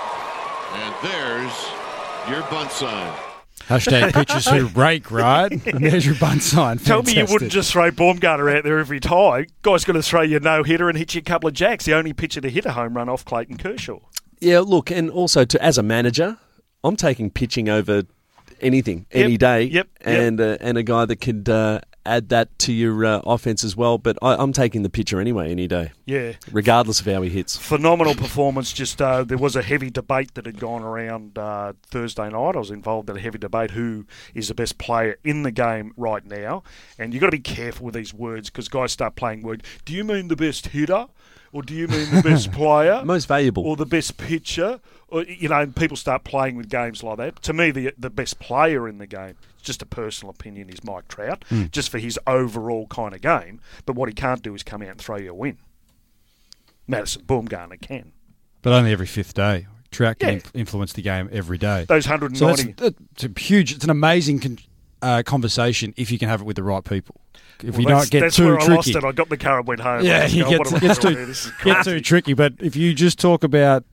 And 0.75 0.95
there's 1.03 1.71
your 2.29 2.41
bunt 2.49 2.71
sign. 2.71 3.30
Hashtag 3.71 4.13
pitchers 4.13 4.47
who 4.47 4.65
rake, 4.79 5.12
right? 5.12 5.51
And 5.51 5.86
there's 5.86 6.05
your 6.05 6.15
bunt 6.15 6.43
sign. 6.43 6.77
Tell 6.77 7.03
me 7.03 7.15
you 7.15 7.25
wouldn't 7.29 7.51
just 7.51 7.71
throw 7.71 7.89
Baumgartner 7.89 8.49
out 8.49 8.63
there 8.63 8.79
every 8.79 8.99
time. 8.99 9.47
Guy's 9.62 9.86
going 9.86 9.95
to 9.95 10.03
throw 10.03 10.21
you 10.21 10.38
a 10.38 10.39
no 10.39 10.63
hitter 10.63 10.89
and 10.89 10.97
hit 10.97 11.15
you 11.15 11.19
a 11.19 11.23
couple 11.23 11.47
of 11.47 11.53
jacks. 11.53 11.86
The 11.86 11.93
only 11.93 12.13
pitcher 12.13 12.41
to 12.41 12.49
hit 12.49 12.65
a 12.65 12.73
home 12.73 12.95
run 12.97 13.07
off 13.07 13.23
Clayton 13.23 13.57
Kershaw. 13.57 13.99
Yeah, 14.39 14.60
look, 14.60 14.91
and 14.91 15.10
also 15.10 15.45
to 15.45 15.63
as 15.63 15.77
a 15.77 15.84
manager, 15.84 16.38
I'm 16.84 16.95
taking 16.95 17.29
pitching 17.29 17.69
over 17.69 18.03
anything 18.60 19.05
any 19.12 19.38
day. 19.38 19.63
yep, 19.63 19.88
yep. 19.99 20.07
and 20.07 20.41
uh, 20.41 20.57
and 20.60 20.77
a 20.77 20.84
guy 20.84 21.05
that 21.05 21.17
could 21.17 21.47
uh, 21.47 21.79
add 22.05 22.29
that 22.29 22.57
to 22.59 22.73
your 22.73 23.05
uh, 23.05 23.19
offense 23.25 23.63
as 23.63 23.75
well. 23.75 23.97
But 23.97 24.17
I, 24.21 24.35
I'm 24.35 24.53
taking 24.53 24.83
the 24.83 24.89
pitcher 24.89 25.19
anyway, 25.19 25.51
any 25.51 25.67
day, 25.67 25.91
Yeah. 26.05 26.33
regardless 26.51 26.99
of 26.99 27.05
how 27.05 27.21
he 27.21 27.29
hits. 27.29 27.57
phenomenal 27.57 28.15
performance. 28.15 28.73
Just 28.73 29.01
uh, 29.01 29.23
there 29.23 29.37
was 29.37 29.55
a 29.55 29.61
heavy 29.61 29.89
debate 29.89 30.33
that 30.35 30.45
had 30.45 30.59
gone 30.59 30.83
around 30.83 31.37
uh, 31.37 31.73
Thursday 31.83 32.29
night. 32.29 32.55
I 32.55 32.59
was 32.59 32.71
involved 32.71 33.09
in 33.09 33.17
a 33.17 33.19
heavy 33.19 33.37
debate 33.37 33.71
who 33.71 34.05
is 34.33 34.47
the 34.47 34.53
best 34.55 34.77
player 34.77 35.17
in 35.23 35.43
the 35.43 35.51
game 35.51 35.93
right 35.97 36.25
now, 36.25 36.63
and 36.97 37.13
you've 37.13 37.21
got 37.21 37.27
to 37.27 37.31
be 37.37 37.39
careful 37.39 37.85
with 37.85 37.95
these 37.95 38.13
words 38.13 38.49
because 38.49 38.67
guys 38.69 38.91
start 38.91 39.15
playing 39.15 39.43
words. 39.43 39.63
Do 39.85 39.93
you 39.93 40.03
mean 40.03 40.27
the 40.27 40.35
best 40.35 40.67
hitter, 40.67 41.07
or 41.51 41.61
do 41.63 41.73
you 41.73 41.87
mean 41.87 42.09
the 42.15 42.21
best 42.21 42.51
player, 42.53 43.01
Most 43.03 43.25
valuable. 43.27 43.63
or 43.65 43.75
the 43.75 43.85
best 43.85 44.17
pitcher? 44.17 44.79
You 45.12 45.50
know, 45.50 45.60
and 45.62 45.76
people 45.76 45.97
start 45.97 46.24
playing 46.24 46.56
with 46.56 46.69
games 46.69 47.04
like 47.04 47.17
that. 47.17 47.41
To 47.43 47.54
me, 47.54 47.71
the 47.71 47.93
the 47.97 48.10
best 48.10 48.39
player 48.39 48.88
in 48.88 48.97
the 48.97 49.08
game. 49.08 49.36
Just 49.62 49.82
a 49.82 49.86
personal 49.86 50.32
opinion 50.32 50.69
is 50.69 50.84
Mike 50.84 51.08
Trout, 51.08 51.45
just 51.71 51.89
for 51.89 52.00
his 52.00 52.17
overall 52.26 52.88
kind 52.88 53.13
of 53.13 53.21
game. 53.21 53.60
But 53.86 53.95
what 53.95 54.10
he 54.10 54.15
can't 54.15 54.41
do 54.41 54.56
is 54.56 54.63
come 54.63 54.82
out 54.82 54.88
and 54.89 55.00
throw 55.00 55.17
you 55.17 55.30
a 55.32 55.34
win. 55.36 55.58
Madison 56.88 57.24
Baumgartner 57.26 57.78
can. 57.78 58.12
But 58.62 58.74
only 58.74 58.91
every 58.91 59.08
fifth 59.08 59.34
day. 59.34 59.67
Trout 59.91 60.19
can 60.19 60.30
Yeah. 60.30 60.34
inf- 60.36 60.52
influence 60.56 60.93
the 60.93 61.02
game 61.02 61.30
every 61.32 61.58
day. 61.58 61.86
Those 61.88 62.06
So 62.06 62.12
190. 62.12 62.74
that's, 62.78 62.95
that's 62.97 63.24
a 63.24 63.39
huge. 63.39 63.74
It's 63.74 63.84
an 63.84 63.89
amazing 63.89 64.39
con- 64.39 64.58
uh, 65.02 65.24
conversation 65.26 65.93
if 65.97 66.12
you 66.12 66.17
can 66.17 66.30
have 66.30 66.41
it 66.41 66.45
with 66.45 66.56
the 66.56 66.63
right 66.63 66.84
people. 66.84 67.19
If 67.63 67.78
you 67.78 67.86
don't 67.86 68.10
get 68.10 68.21
that's 68.21 68.36
too 68.38 68.45
where 68.45 68.60
I 68.60 68.65
lost 68.67 68.88
it. 68.89 69.04
I 69.04 69.12
got 69.12 69.30
the 69.30 69.38
car 69.38 69.60
and 69.60 69.67
went 69.67 69.82
home. 69.82 70.04
yeah, 70.04 70.21
I 70.21 70.24
was 70.24 70.36
you 70.36 70.45
get, 70.45 70.60
what 70.60 70.82
gets 70.82 70.97
too 71.00 71.10
here? 71.10 71.26
This 71.28 71.45
is 71.45 71.52
get 71.63 71.84
too 71.84 72.00
tricky. 72.02 72.34
But 72.34 72.54
if 72.60 72.76
you 72.76 72.93
just 72.95 73.19
talk 73.19 73.43
about 73.43 73.84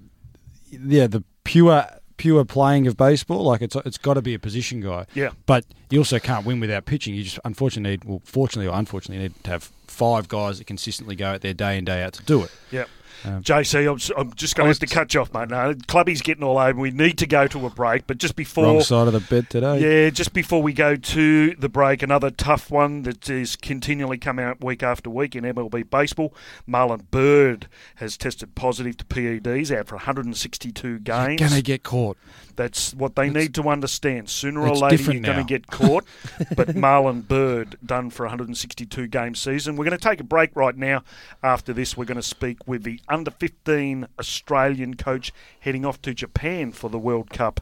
yeah 0.70 1.06
the 1.06 1.24
pure 1.44 1.86
pure 2.18 2.44
playing 2.44 2.86
of 2.86 2.96
baseball, 2.96 3.44
like 3.44 3.62
it's 3.62 3.74
it's 3.76 3.96
got 3.96 4.14
to 4.14 4.22
be 4.22 4.34
a 4.34 4.38
position 4.38 4.80
guy. 4.80 5.06
Yeah. 5.14 5.30
But 5.46 5.64
you 5.88 6.00
also 6.00 6.18
can't 6.18 6.44
win 6.44 6.60
without 6.60 6.84
pitching. 6.84 7.14
You 7.14 7.22
just 7.24 7.38
unfortunately 7.44 7.92
need, 7.92 8.04
well, 8.04 8.20
fortunately 8.24 8.68
or 8.70 8.78
unfortunately, 8.78 9.22
you 9.22 9.28
need 9.30 9.44
to 9.44 9.50
have 9.50 9.72
five 9.86 10.28
guys 10.28 10.58
that 10.58 10.66
consistently 10.66 11.16
go 11.16 11.26
out 11.26 11.40
there 11.40 11.54
day 11.54 11.78
in 11.78 11.84
day 11.86 12.02
out 12.02 12.12
to 12.14 12.22
do 12.24 12.42
it. 12.42 12.50
Yeah. 12.70 12.84
Um, 13.24 13.42
JC, 13.42 13.80
I'm, 13.90 14.20
I'm 14.20 14.32
just 14.34 14.54
going 14.54 14.66
to 14.66 14.68
have 14.70 14.78
to 14.78 14.86
cut 14.86 15.14
you 15.14 15.20
off, 15.20 15.32
mate. 15.32 15.48
No, 15.48 15.74
Clubby's 15.86 16.22
getting 16.22 16.44
all 16.44 16.58
over. 16.58 16.78
We 16.78 16.90
need 16.90 17.18
to 17.18 17.26
go 17.26 17.46
to 17.48 17.66
a 17.66 17.70
break, 17.70 18.06
but 18.06 18.18
just 18.18 18.36
before 18.36 18.64
Wrong 18.64 18.80
side 18.80 19.06
of 19.06 19.12
the 19.12 19.20
bed 19.20 19.50
today. 19.50 20.04
Yeah, 20.04 20.10
just 20.10 20.32
before 20.32 20.62
we 20.62 20.72
go 20.72 20.96
to 20.96 21.54
the 21.54 21.68
break, 21.68 22.02
another 22.02 22.30
tough 22.30 22.70
one 22.70 23.02
that 23.02 23.28
is 23.28 23.56
continually 23.56 24.18
coming 24.18 24.44
out 24.44 24.62
week 24.62 24.82
after 24.82 25.10
week 25.10 25.34
in 25.34 25.44
MLB 25.44 25.88
baseball. 25.88 26.34
Marlon 26.68 27.02
Byrd 27.10 27.68
has 27.96 28.16
tested 28.16 28.54
positive 28.54 28.96
to 28.98 29.04
PEDs, 29.04 29.76
out 29.76 29.88
for 29.88 29.96
162 29.96 31.00
games. 31.00 31.40
Gonna 31.40 31.62
get 31.62 31.82
caught. 31.82 32.16
That's 32.58 32.92
what 32.92 33.14
they 33.14 33.30
need 33.30 33.54
to 33.54 33.68
understand. 33.68 34.28
Sooner 34.28 34.60
or 34.62 34.74
later, 34.74 35.12
you're 35.12 35.22
going 35.22 35.38
to 35.38 35.44
get 35.44 35.68
caught. 35.68 36.04
but 36.56 36.70
Marlon 36.74 37.26
Byrd 37.26 37.78
done 37.86 38.10
for 38.10 38.26
162 38.26 39.06
game 39.06 39.36
season. 39.36 39.76
We're 39.76 39.84
going 39.84 39.96
to 39.96 40.02
take 40.02 40.18
a 40.18 40.24
break 40.24 40.56
right 40.56 40.76
now. 40.76 41.04
After 41.40 41.72
this, 41.72 41.96
we're 41.96 42.04
going 42.04 42.16
to 42.16 42.22
speak 42.22 42.66
with 42.66 42.82
the 42.82 43.00
under 43.08 43.30
15 43.30 44.06
Australian 44.18 44.94
coach 44.94 45.32
heading 45.60 45.84
off 45.84 46.00
to 46.02 46.14
Japan 46.14 46.72
for 46.72 46.90
the 46.90 46.98
World 46.98 47.30
Cup, 47.30 47.60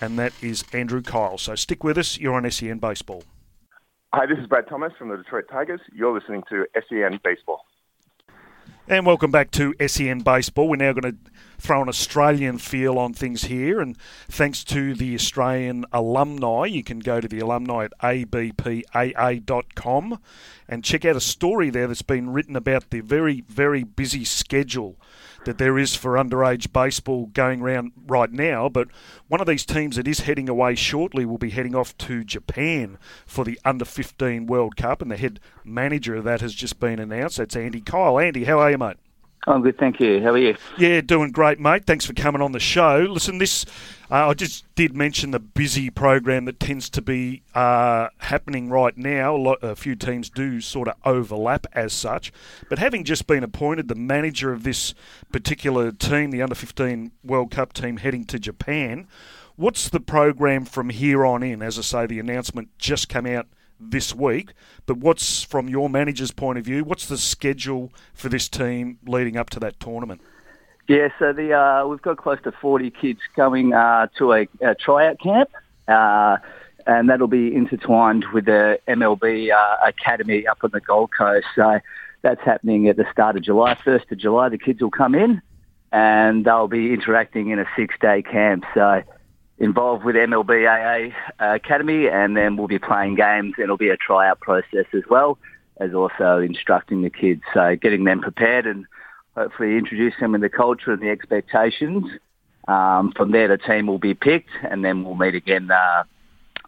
and 0.00 0.18
that 0.18 0.32
is 0.42 0.64
Andrew 0.72 1.02
Kyle. 1.02 1.38
So 1.38 1.54
stick 1.54 1.84
with 1.84 1.98
us. 1.98 2.18
You're 2.18 2.34
on 2.34 2.50
SEN 2.50 2.78
Baseball. 2.78 3.24
Hi, 4.12 4.26
this 4.26 4.38
is 4.38 4.46
Brad 4.46 4.68
Thomas 4.68 4.92
from 4.98 5.08
the 5.08 5.16
Detroit 5.16 5.46
Tigers. 5.50 5.80
You're 5.92 6.14
listening 6.14 6.44
to 6.48 6.66
SEN 6.88 7.20
Baseball. 7.24 7.64
And 8.86 9.06
welcome 9.06 9.30
back 9.30 9.50
to 9.52 9.74
SEN 9.86 10.20
Baseball. 10.20 10.68
We're 10.68 10.76
now 10.76 10.92
going 10.92 11.12
to 11.12 11.30
throw 11.58 11.82
an 11.82 11.88
Australian 11.88 12.58
feel 12.58 12.98
on 12.98 13.14
things 13.14 13.44
here. 13.44 13.80
And 13.80 13.96
thanks 14.28 14.64
to 14.64 14.94
the 14.94 15.14
Australian 15.14 15.84
alumni, 15.92 16.66
you 16.66 16.82
can 16.82 16.98
go 17.00 17.20
to 17.20 17.28
the 17.28 17.40
alumni 17.40 17.84
at 17.84 17.92
abpaa.com 18.00 18.98
and 20.68 20.84
check 20.84 21.04
out 21.04 21.16
a 21.16 21.20
story 21.20 21.70
there 21.70 21.86
that's 21.86 22.02
been 22.02 22.30
written 22.30 22.56
about 22.56 22.90
the 22.90 23.00
very, 23.00 23.42
very 23.42 23.84
busy 23.84 24.24
schedule 24.24 24.96
that 25.44 25.58
there 25.58 25.78
is 25.78 25.94
for 25.94 26.12
underage 26.12 26.72
baseball 26.72 27.26
going 27.26 27.60
around 27.60 27.92
right 28.06 28.32
now. 28.32 28.68
But 28.68 28.88
one 29.28 29.40
of 29.40 29.46
these 29.46 29.64
teams 29.64 29.96
that 29.96 30.08
is 30.08 30.20
heading 30.20 30.48
away 30.48 30.74
shortly 30.74 31.24
will 31.24 31.38
be 31.38 31.50
heading 31.50 31.74
off 31.74 31.96
to 31.98 32.24
Japan 32.24 32.98
for 33.26 33.44
the 33.44 33.58
Under 33.64 33.84
15 33.84 34.46
World 34.46 34.76
Cup, 34.76 35.02
and 35.02 35.10
the 35.10 35.16
head 35.16 35.40
manager 35.64 36.16
of 36.16 36.24
that 36.24 36.40
has 36.40 36.54
just 36.54 36.80
been 36.80 36.98
announced. 36.98 37.36
That's 37.36 37.56
Andy 37.56 37.80
Kyle. 37.80 38.18
Andy, 38.18 38.44
how 38.44 38.58
are 38.58 38.70
you, 38.70 38.78
mate? 38.78 38.96
I'm 39.46 39.62
good, 39.62 39.78
thank 39.78 40.00
you. 40.00 40.22
How 40.22 40.30
are 40.30 40.38
you? 40.38 40.56
Yeah, 40.78 41.02
doing 41.02 41.30
great, 41.30 41.60
mate. 41.60 41.84
Thanks 41.86 42.06
for 42.06 42.14
coming 42.14 42.40
on 42.40 42.52
the 42.52 42.60
show. 42.60 43.06
Listen, 43.10 43.38
this 43.38 43.66
uh, 44.10 44.28
I 44.28 44.34
just 44.34 44.64
did 44.74 44.94
mention 44.94 45.32
the 45.32 45.38
busy 45.38 45.90
program 45.90 46.44
that 46.44 46.60
tends 46.60 46.88
to 46.90 47.02
be 47.02 47.42
uh, 47.54 48.08
happening 48.18 48.70
right 48.70 48.96
now. 48.96 49.34
A, 49.34 49.38
lot, 49.38 49.58
a 49.62 49.74
few 49.74 49.96
teams 49.96 50.30
do 50.30 50.60
sort 50.60 50.88
of 50.88 50.94
overlap 51.04 51.66
as 51.72 51.92
such, 51.92 52.32
but 52.68 52.78
having 52.78 53.04
just 53.04 53.26
been 53.26 53.42
appointed 53.42 53.88
the 53.88 53.94
manager 53.94 54.52
of 54.52 54.62
this 54.62 54.94
particular 55.32 55.90
team, 55.90 56.30
the 56.30 56.42
under 56.42 56.54
15 56.54 57.12
World 57.22 57.50
Cup 57.50 57.72
team 57.72 57.98
heading 57.98 58.24
to 58.26 58.38
Japan, 58.38 59.08
what's 59.56 59.88
the 59.88 60.00
program 60.00 60.64
from 60.64 60.90
here 60.90 61.24
on 61.26 61.42
in? 61.42 61.60
As 61.60 61.78
I 61.78 61.82
say, 61.82 62.06
the 62.06 62.20
announcement 62.20 62.68
just 62.78 63.08
came 63.08 63.26
out 63.26 63.46
this 63.80 64.14
week. 64.14 64.52
But 64.86 64.98
what's 64.98 65.42
from 65.42 65.68
your 65.68 65.88
manager's 65.88 66.30
point 66.30 66.58
of 66.58 66.64
view? 66.64 66.84
What's 66.84 67.06
the 67.06 67.18
schedule 67.18 67.92
for 68.12 68.28
this 68.28 68.48
team 68.48 68.98
leading 69.06 69.36
up 69.36 69.50
to 69.50 69.60
that 69.60 69.80
tournament? 69.80 70.20
Yeah, 70.86 71.08
so 71.18 71.32
the 71.32 71.54
uh, 71.54 71.86
we've 71.86 72.02
got 72.02 72.18
close 72.18 72.38
to 72.44 72.52
40 72.52 72.90
kids 72.90 73.20
coming 73.34 73.72
uh, 73.72 74.08
to 74.18 74.32
a, 74.34 74.48
a 74.60 74.74
tryout 74.74 75.18
camp, 75.18 75.50
uh, 75.88 76.36
and 76.86 77.08
that'll 77.08 77.26
be 77.26 77.54
intertwined 77.54 78.26
with 78.34 78.44
the 78.44 78.78
MLB 78.86 79.50
uh, 79.50 79.76
Academy 79.86 80.46
up 80.46 80.58
on 80.62 80.70
the 80.74 80.80
Gold 80.80 81.10
Coast. 81.16 81.46
So 81.54 81.78
that's 82.20 82.42
happening 82.42 82.88
at 82.88 82.96
the 82.96 83.06
start 83.10 83.36
of 83.36 83.42
July, 83.42 83.74
1st 83.76 84.12
of 84.12 84.18
July. 84.18 84.50
The 84.50 84.58
kids 84.58 84.82
will 84.82 84.90
come 84.90 85.14
in, 85.14 85.40
and 85.90 86.44
they'll 86.44 86.68
be 86.68 86.92
interacting 86.92 87.48
in 87.48 87.58
a 87.58 87.66
six-day 87.76 88.22
camp. 88.22 88.64
So 88.74 89.02
involved 89.58 90.04
with 90.04 90.16
MLBAA 90.16 91.12
Academy, 91.38 92.08
and 92.08 92.36
then 92.36 92.56
we'll 92.56 92.68
be 92.68 92.78
playing 92.78 93.14
games, 93.14 93.54
and 93.56 93.64
it'll 93.64 93.76
be 93.76 93.88
a 93.88 93.96
tryout 93.96 94.40
process 94.40 94.86
as 94.92 95.02
well 95.08 95.38
as 95.78 95.92
also 95.94 96.38
instructing 96.38 97.02
the 97.02 97.10
kids. 97.10 97.42
So 97.52 97.76
getting 97.76 98.04
them 98.04 98.20
prepared 98.20 98.66
and 98.66 98.86
hopefully 99.36 99.76
introduce 99.76 100.14
them 100.20 100.34
in 100.34 100.40
the 100.40 100.48
culture 100.48 100.92
and 100.92 101.02
the 101.02 101.10
expectations. 101.10 102.04
Um, 102.68 103.12
from 103.12 103.32
there, 103.32 103.48
the 103.48 103.58
team 103.58 103.86
will 103.86 103.98
be 103.98 104.14
picked, 104.14 104.50
and 104.62 104.84
then 104.84 105.04
we'll 105.04 105.16
meet 105.16 105.34
again 105.34 105.70
uh, 105.70 106.04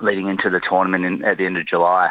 leading 0.01 0.29
into 0.29 0.51
the 0.51 0.61
tournament 0.61 1.05
in, 1.05 1.25
at 1.25 1.39
the 1.39 1.47
end 1.47 1.57
of 1.57 1.67
July. 1.67 2.11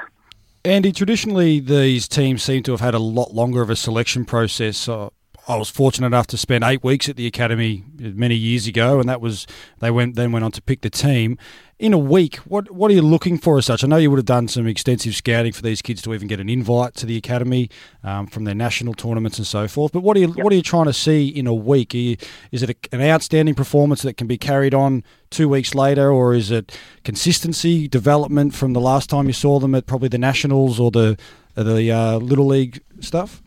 Andy, 0.63 0.91
traditionally 0.91 1.59
these 1.59 2.07
teams 2.07 2.41
seem 2.41 2.63
to 2.63 2.71
have 2.71 2.81
had 2.81 2.95
a 2.95 2.99
lot 2.99 3.33
longer 3.33 3.61
of 3.61 3.69
a 3.69 3.75
selection 3.75 4.25
process. 4.25 4.89
Uh, 4.89 5.09
I 5.47 5.57
was 5.57 5.69
fortunate 5.69 6.07
enough 6.07 6.25
to 6.27 6.37
spend 6.37 6.63
eight 6.63 6.83
weeks 6.83 7.07
at 7.07 7.17
the 7.17 7.27
academy 7.27 7.83
many 7.99 8.35
years 8.35 8.65
ago, 8.65 8.99
and 8.99 9.07
that 9.07 9.21
was 9.21 9.45
they 9.79 9.91
went 9.91 10.15
then 10.15 10.31
went 10.31 10.43
on 10.43 10.51
to 10.53 10.61
pick 10.61 10.81
the 10.81 10.89
team. 10.89 11.37
In 11.77 11.93
a 11.93 11.99
week, 11.99 12.37
what 12.37 12.71
what 12.71 12.89
are 12.89 12.95
you 12.95 13.03
looking 13.03 13.37
for 13.37 13.59
as 13.59 13.65
such? 13.65 13.83
I 13.83 13.87
know 13.87 13.97
you 13.97 14.09
would 14.09 14.17
have 14.17 14.25
done 14.25 14.47
some 14.47 14.65
extensive 14.65 15.13
scouting 15.13 15.51
for 15.51 15.61
these 15.61 15.83
kids 15.83 16.01
to 16.03 16.13
even 16.15 16.27
get 16.27 16.39
an 16.39 16.49
invite 16.49 16.95
to 16.95 17.05
the 17.05 17.15
academy 17.15 17.69
um, 18.03 18.25
from 18.25 18.45
their 18.45 18.55
national 18.55 18.95
tournaments 18.95 19.37
and 19.37 19.45
so 19.45 19.67
forth. 19.67 19.91
But 19.91 20.01
what 20.01 20.17
are 20.17 20.21
you 20.21 20.29
what 20.29 20.51
are 20.51 20.55
you 20.55 20.63
trying 20.63 20.85
to 20.85 20.93
see 20.93 21.27
in 21.27 21.45
a 21.45 21.53
week? 21.53 21.93
Are 21.93 21.97
you, 21.97 22.17
is 22.51 22.63
it 22.63 22.71
a, 22.71 22.75
an 22.95 23.01
outstanding 23.01 23.53
performance 23.53 24.01
that 24.01 24.17
can 24.17 24.25
be 24.25 24.39
carried 24.39 24.73
on 24.73 25.03
two 25.29 25.47
weeks 25.47 25.75
later, 25.75 26.11
or 26.11 26.33
is 26.33 26.49
it 26.49 26.75
consistency, 27.03 27.87
development 27.87 28.55
from 28.55 28.73
the 28.73 28.81
last 28.81 29.11
time 29.11 29.27
you 29.27 29.33
saw 29.33 29.59
them 29.59 29.75
at 29.75 29.85
probably 29.85 30.09
the 30.09 30.17
nationals 30.17 30.79
or 30.79 30.89
the 30.89 31.19
the 31.53 31.91
uh, 31.91 32.17
little 32.17 32.47
league 32.47 32.81
stuff? 32.99 33.43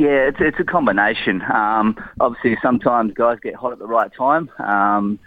Yeah, 0.00 0.28
it's 0.28 0.38
it's 0.40 0.58
a 0.58 0.64
combination. 0.64 1.42
Um, 1.42 1.94
obviously, 2.20 2.56
sometimes 2.62 3.12
guys 3.12 3.36
get 3.42 3.54
hot 3.54 3.72
at 3.72 3.78
the 3.78 3.86
right 3.86 4.10
time, 4.16 4.48
um, 4.58 5.18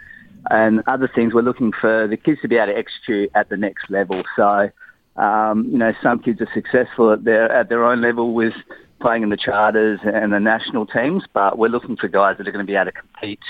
and 0.50 0.82
other 0.88 1.08
things 1.14 1.32
we're 1.32 1.42
looking 1.42 1.70
for 1.80 2.08
the 2.08 2.16
kids 2.16 2.40
to 2.42 2.48
be 2.48 2.56
able 2.56 2.72
to 2.72 2.76
execute 2.76 3.30
at 3.36 3.48
the 3.50 3.56
next 3.56 3.88
level. 3.88 4.24
So, 4.34 4.70
um, 5.14 5.68
you 5.70 5.78
know, 5.78 5.92
some 6.02 6.18
kids 6.18 6.40
are 6.40 6.48
successful 6.52 7.12
at 7.12 7.22
their 7.22 7.52
at 7.52 7.68
their 7.68 7.84
own 7.84 8.00
level 8.00 8.34
with 8.34 8.54
playing 9.00 9.22
in 9.22 9.28
the 9.28 9.36
charters 9.36 10.00
and 10.02 10.32
the 10.32 10.40
national 10.40 10.86
teams, 10.86 11.22
but 11.32 11.56
we're 11.56 11.68
looking 11.68 11.96
for 11.96 12.08
guys 12.08 12.36
that 12.38 12.48
are 12.48 12.50
going 12.50 12.66
to 12.66 12.68
be 12.68 12.74
able 12.74 12.86
to 12.86 12.98
compete 12.98 13.44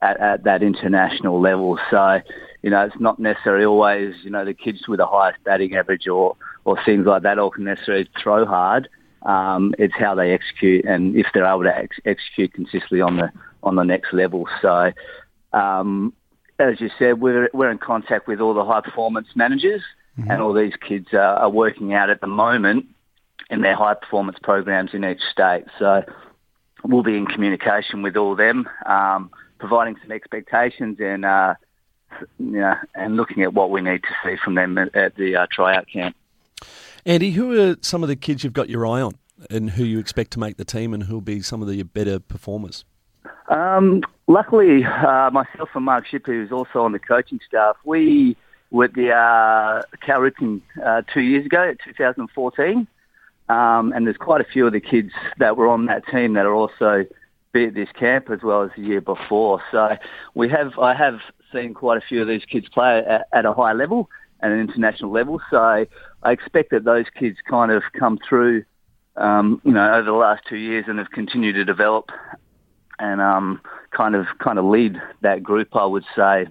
at, 0.00 0.20
at 0.20 0.44
that 0.44 0.62
international 0.62 1.40
level. 1.40 1.76
So, 1.90 2.20
you 2.62 2.70
know, 2.70 2.82
it's 2.84 3.00
not 3.00 3.18
necessarily 3.18 3.64
always 3.64 4.14
you 4.22 4.30
know 4.30 4.44
the 4.44 4.54
kids 4.54 4.86
with 4.86 4.98
the 4.98 5.06
highest 5.06 5.42
batting 5.42 5.74
average 5.74 6.06
or 6.06 6.36
or 6.64 6.78
things 6.84 7.04
like 7.04 7.24
that 7.24 7.40
all 7.40 7.50
can 7.50 7.64
necessarily 7.64 8.08
throw 8.22 8.46
hard. 8.46 8.88
Um, 9.22 9.74
it's 9.78 9.94
how 9.96 10.14
they 10.14 10.32
execute 10.32 10.84
and 10.84 11.16
if 11.16 11.26
they're 11.34 11.44
able 11.44 11.64
to 11.64 11.76
ex- 11.76 12.00
execute 12.04 12.52
consistently 12.54 13.00
on 13.00 13.16
the 13.16 13.32
on 13.62 13.74
the 13.74 13.82
next 13.82 14.12
level. 14.12 14.48
So, 14.62 14.92
um, 15.52 16.12
as 16.58 16.80
you 16.80 16.90
said, 16.98 17.20
we're 17.20 17.50
we're 17.52 17.70
in 17.70 17.78
contact 17.78 18.28
with 18.28 18.40
all 18.40 18.54
the 18.54 18.64
high 18.64 18.80
performance 18.80 19.28
managers, 19.34 19.82
and 20.28 20.42
all 20.42 20.52
these 20.52 20.74
kids 20.76 21.08
are, 21.12 21.36
are 21.36 21.50
working 21.50 21.94
out 21.94 22.10
at 22.10 22.20
the 22.20 22.26
moment 22.26 22.86
in 23.50 23.62
their 23.62 23.74
high 23.74 23.94
performance 23.94 24.38
programs 24.42 24.94
in 24.94 25.04
each 25.04 25.22
state. 25.32 25.64
So, 25.78 26.04
we'll 26.84 27.02
be 27.02 27.16
in 27.16 27.26
communication 27.26 28.02
with 28.02 28.16
all 28.16 28.36
them, 28.36 28.68
um, 28.86 29.30
providing 29.58 29.96
some 30.02 30.12
expectations 30.12 30.98
and. 31.00 31.24
Uh, 31.24 31.54
you 32.38 32.60
know, 32.60 32.74
and 32.94 33.16
looking 33.16 33.42
at 33.42 33.52
what 33.52 33.70
we 33.70 33.80
need 33.80 34.02
to 34.02 34.08
see 34.24 34.36
from 34.42 34.54
them 34.54 34.78
at, 34.78 34.94
at 34.94 35.14
the 35.16 35.36
uh, 35.36 35.46
tryout 35.50 35.86
camp. 35.88 36.16
Andy, 37.08 37.30
who 37.30 37.58
are 37.58 37.76
some 37.80 38.02
of 38.02 38.10
the 38.10 38.16
kids 38.16 38.44
you've 38.44 38.52
got 38.52 38.68
your 38.68 38.86
eye 38.86 39.00
on 39.00 39.14
and 39.48 39.70
who 39.70 39.82
you 39.82 39.98
expect 39.98 40.30
to 40.32 40.38
make 40.38 40.58
the 40.58 40.64
team 40.64 40.92
and 40.92 41.04
who 41.04 41.14
will 41.14 41.20
be 41.22 41.40
some 41.40 41.62
of 41.62 41.68
the 41.68 41.82
better 41.82 42.20
performers? 42.20 42.84
Um, 43.48 44.02
luckily, 44.26 44.84
uh, 44.84 45.30
myself 45.30 45.70
and 45.74 45.86
Mark 45.86 46.06
Shipper, 46.06 46.32
who's 46.32 46.52
also 46.52 46.80
on 46.80 46.92
the 46.92 46.98
coaching 46.98 47.40
staff, 47.48 47.76
we 47.82 48.36
were 48.70 48.84
at 48.84 48.92
the 48.92 49.10
uh, 49.10 49.80
uh, 50.84 51.02
two 51.14 51.22
years 51.22 51.46
ago, 51.46 51.72
2014, 51.82 52.86
um, 53.48 53.92
and 53.94 54.06
there's 54.06 54.18
quite 54.18 54.42
a 54.42 54.44
few 54.52 54.66
of 54.66 54.74
the 54.74 54.80
kids 54.80 55.12
that 55.38 55.56
were 55.56 55.66
on 55.66 55.86
that 55.86 56.06
team 56.08 56.34
that 56.34 56.44
are 56.44 56.52
also 56.52 57.06
be 57.52 57.64
at 57.64 57.74
this 57.74 57.88
camp 57.98 58.28
as 58.28 58.42
well 58.42 58.64
as 58.64 58.70
the 58.76 58.82
year 58.82 59.00
before. 59.00 59.62
So 59.70 59.96
we 60.34 60.50
have, 60.50 60.78
I 60.78 60.92
have 60.92 61.20
seen 61.54 61.72
quite 61.72 61.96
a 61.96 62.06
few 62.06 62.20
of 62.20 62.28
these 62.28 62.44
kids 62.44 62.68
play 62.68 62.98
at, 62.98 63.28
at 63.32 63.46
a 63.46 63.54
high 63.54 63.72
level 63.72 64.10
and 64.40 64.52
an 64.52 64.60
international 64.60 65.10
level. 65.10 65.40
So 65.50 65.86
I 66.22 66.32
expect 66.32 66.70
that 66.70 66.84
those 66.84 67.06
kids 67.18 67.38
kind 67.48 67.70
of 67.70 67.82
come 67.98 68.18
through, 68.28 68.64
um, 69.16 69.60
you 69.64 69.72
know, 69.72 69.94
over 69.94 70.04
the 70.04 70.12
last 70.12 70.42
two 70.48 70.56
years 70.56 70.86
and 70.88 70.98
have 70.98 71.10
continued 71.10 71.54
to 71.54 71.64
develop 71.64 72.10
and 72.98 73.20
um, 73.20 73.60
kind 73.96 74.14
of 74.14 74.26
kind 74.38 74.58
of 74.58 74.64
lead 74.64 75.00
that 75.22 75.42
group. 75.42 75.76
I 75.76 75.86
would 75.86 76.04
say 76.16 76.46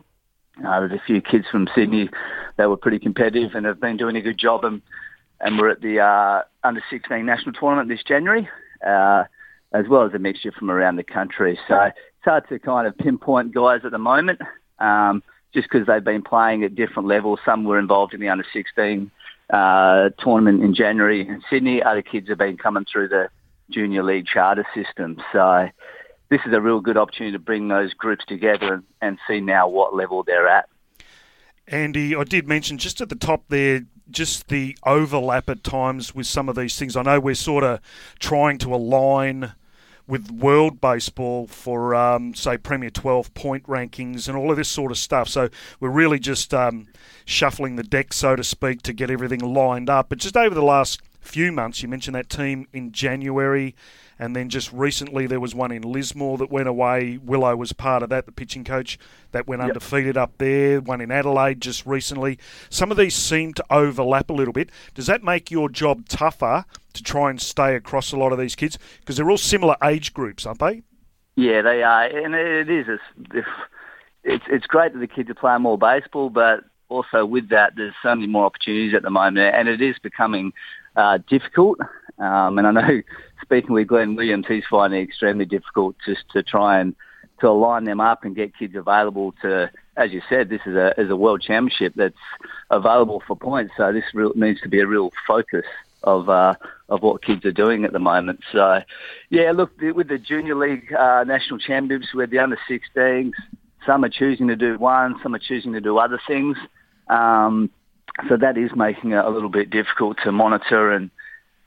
uh, 0.66 0.80
there's 0.80 0.94
a 0.94 1.02
few 1.06 1.22
kids 1.22 1.46
from 1.52 1.68
Sydney 1.76 2.10
that 2.58 2.70
were 2.70 2.78
pretty 2.78 3.00
competitive 3.00 3.52
and 3.54 3.66
have 3.66 3.82
been 3.82 3.98
doing 3.98 4.16
a 4.16 4.22
good 4.22 4.38
job, 4.38 4.64
and 4.64 4.82
and 5.42 5.60
we're 5.60 5.70
at 5.70 5.82
the 5.82 6.00
uh, 6.00 6.44
under 6.64 6.82
16 6.90 7.26
national 7.26 7.54
tournament 7.54 7.90
this 7.90 8.04
January, 8.08 8.48
uh, 8.86 9.26
as 9.74 9.86
well 9.90 10.04
as 10.04 10.14
a 10.14 10.20
mixture 10.20 10.52
from 10.52 10.72
around 10.72 10.96
the 10.96 11.04
country. 11.04 11.60
So 11.68 11.76
it's 11.82 11.96
hard 12.24 12.48
to 12.50 12.60
kind 12.60 12.88
of 12.88 12.98
pinpoint 12.98 13.54
guys 13.54 13.82
at 13.84 13.92
the 13.92 13.98
moment. 13.98 14.40
Um, 14.80 15.24
just 15.54 15.70
because 15.72 15.88
they've 15.88 16.04
been 16.04 16.22
playing 16.22 16.64
at 16.64 16.76
different 16.76 17.08
levels. 17.08 17.40
Some 17.46 17.64
were 17.64 17.80
involved 17.80 18.14
in 18.14 18.20
the 18.20 18.30
under 18.30 18.46
16 18.54 19.10
uh, 19.50 20.10
tournament 20.20 20.64
in 20.64 20.76
January 20.76 21.22
in 21.22 21.42
Sydney. 21.50 21.82
Other 21.82 22.02
kids 22.02 22.30
have 22.30 22.38
been 22.38 22.58
coming 22.58 22.86
through 22.92 23.10
the 23.10 23.30
junior 23.70 24.04
league 24.04 24.26
charter 24.26 24.66
system. 24.74 25.22
So 25.32 25.70
this 26.30 26.42
is 26.46 26.54
a 26.54 26.62
real 26.62 26.80
good 26.80 26.98
opportunity 26.98 27.34
to 27.34 27.40
bring 27.40 27.68
those 27.68 27.94
groups 27.94 28.26
together 28.26 28.74
and, 28.74 28.84
and 29.02 29.18
see 29.28 29.40
now 29.40 29.68
what 29.68 29.96
level 29.96 30.24
they're 30.24 30.48
at. 30.48 30.68
Andy, 31.68 32.16
I 32.16 32.24
did 32.24 32.48
mention 32.48 32.78
just 32.78 33.02
at 33.02 33.10
the 33.10 33.16
top 33.16 33.44
there, 33.50 33.82
just 34.10 34.48
the 34.48 34.78
overlap 34.86 35.50
at 35.50 35.64
times 35.64 36.16
with 36.16 36.26
some 36.26 36.48
of 36.48 36.56
these 36.56 36.78
things. 36.78 36.96
I 36.96 37.02
know 37.02 37.20
we're 37.20 37.36
sort 37.36 37.64
of 37.64 37.82
trying 38.20 38.58
to 38.60 38.74
align 38.74 39.54
with 40.08 40.32
world 40.32 40.80
baseball 40.80 41.48
for, 41.48 41.94
um, 41.94 42.34
say, 42.34 42.58
Premier 42.58 42.90
12 42.90 43.34
point 43.34 43.64
rankings 43.64 44.28
and 44.28 44.38
all 44.38 44.50
of 44.52 44.58
this 44.58 44.70
sort 44.70 44.92
of 44.92 44.98
stuff. 44.98 45.28
So 45.28 45.50
we're 45.80 45.90
really 45.90 46.20
just 46.20 46.54
um, 46.54 46.88
shuffling 47.26 47.76
the 47.76 47.84
deck, 47.84 48.14
so 48.14 48.36
to 48.36 48.44
speak, 48.44 48.82
to 48.84 48.94
get 48.94 49.12
everything 49.12 49.40
lined 49.40 49.90
up. 49.90 50.10
But 50.10 50.20
just 50.20 50.38
over 50.38 50.56
the 50.56 50.64
last 50.64 51.02
few 51.20 51.52
months, 51.52 51.82
you 51.82 51.90
mentioned 51.90 52.16
that 52.16 52.30
team 52.30 52.68
in 52.74 52.92
January 52.92 53.76
and 54.20 54.36
then 54.36 54.50
just 54.50 54.72
recently, 54.74 55.28
there 55.28 55.40
was 55.40 55.54
one 55.54 55.72
in 55.72 55.84
Lismore 55.84 56.38
that 56.40 56.52
went 56.52 56.68
away. 56.68 57.18
Willow 57.18 57.56
was 57.56 57.74
part 57.74 58.04
of 58.04 58.10
that, 58.10 58.26
the 58.26 58.32
pitching 58.32 58.64
coach 58.64 58.98
that 59.32 59.48
went 59.48 59.62
yep. 59.62 59.70
undefeated 59.70 60.18
up 60.18 60.38
there. 60.38 60.82
One 60.82 61.02
in 61.02 61.12
Adelaide 61.12 61.62
just 61.62 61.86
recently. 61.86 62.40
Some 62.70 62.92
of 62.92 62.98
these 62.98 63.16
seem 63.16 63.54
to 63.54 63.66
overlap 63.70 64.30
a 64.30 64.34
little 64.34 64.54
bit. 64.54 64.70
Does 64.96 65.08
that 65.08 65.24
make 65.24 65.52
your 65.52 65.70
job 65.70 66.08
tougher 66.10 66.66
to 66.94 67.04
try 67.04 67.30
and 67.30 67.40
stay 67.40 67.76
across 67.76 68.12
a 68.12 68.18
lot 68.18 68.32
of 68.32 68.40
these 68.40 68.56
kids? 68.56 68.78
Because 69.00 69.18
they're 69.18 69.30
all 69.30 69.38
similar 69.38 69.76
age 69.84 70.14
groups, 70.14 70.46
aren't 70.46 70.60
they? 70.60 70.82
Yeah, 71.36 71.62
they 71.62 71.84
are, 71.84 72.06
and 72.06 72.34
it 72.34 72.70
is. 72.70 72.88
It's, 72.90 73.48
it's, 74.24 74.46
it's 74.50 74.66
great 74.66 74.94
that 74.94 75.00
the 75.00 75.08
kids 75.08 75.30
are 75.30 75.36
playing 75.36 75.62
more 75.62 75.78
baseball, 75.78 76.32
but 76.32 76.64
also 76.90 77.26
with 77.26 77.50
that, 77.50 77.74
there's 77.76 77.94
so 78.02 78.16
many 78.16 78.28
more 78.28 78.46
opportunities 78.46 78.96
at 78.96 79.04
the 79.04 79.12
moment, 79.12 79.54
and 79.54 79.68
it 79.68 79.82
is 79.82 80.00
becoming 80.00 80.54
uh, 80.96 81.20
difficult. 81.30 81.80
Um, 82.18 82.58
and 82.58 82.66
I 82.66 82.72
know 82.72 83.02
speaking 83.42 83.74
with 83.74 83.88
Glenn 83.88 84.16
Williams, 84.16 84.46
he's 84.48 84.64
finding 84.70 85.02
it 85.02 85.04
extremely 85.04 85.46
difficult 85.46 85.96
just 86.06 86.24
to 86.32 86.44
try 86.44 86.80
and 86.80 86.96
to 87.40 87.48
align 87.48 87.84
them 87.84 88.00
up 88.00 88.24
and 88.24 88.36
get 88.36 88.58
kids 88.58 88.76
available 88.76 89.34
to, 89.42 89.70
as 89.96 90.12
you 90.12 90.22
said, 90.28 90.50
this 90.50 90.62
is 90.66 90.76
a 90.76 90.94
is 91.00 91.10
a 91.10 91.16
world 91.16 91.42
championship 91.42 91.94
that's 91.96 92.16
available 92.72 93.22
for 93.28 93.36
points. 93.36 93.74
So 93.78 93.94
this 93.94 94.04
real, 94.14 94.34
needs 94.36 94.62
to 94.62 94.70
be 94.70 94.80
a 94.80 94.88
real 94.88 95.12
focus 95.28 95.66
of 96.04 96.30
uh, 96.30 96.56
of 96.90 97.02
what 97.02 97.24
kids 97.24 97.46
are 97.46 97.52
doing 97.52 97.86
at 97.86 97.94
the 97.94 98.00
moment. 98.00 98.40
So, 98.52 98.82
yeah, 99.30 99.52
look 99.52 99.72
with 99.80 100.08
the 100.08 100.18
junior 100.18 100.56
league 100.56 100.94
uh, 100.94 101.24
national 101.26 101.60
championships, 101.60 102.14
with 102.14 102.32
the 102.32 102.40
under 102.40 102.58
16s, 102.70 103.34
some 103.86 104.04
are 104.04 104.10
choosing 104.10 104.48
to 104.48 104.56
do 104.56 104.78
one, 104.78 105.16
some 105.22 105.36
are 105.36 105.40
choosing 105.40 105.74
to 105.74 105.82
do 105.82 105.98
other 105.98 106.20
things. 106.28 106.58
Um, 107.10 107.70
so 108.28 108.38
that 108.38 108.58
is 108.58 108.72
making 108.76 109.12
it 109.12 109.24
a 109.24 109.30
little 109.30 109.50
bit 109.50 109.70
difficult 109.70 110.18
to 110.24 110.32
monitor 110.32 110.92
and 110.92 111.12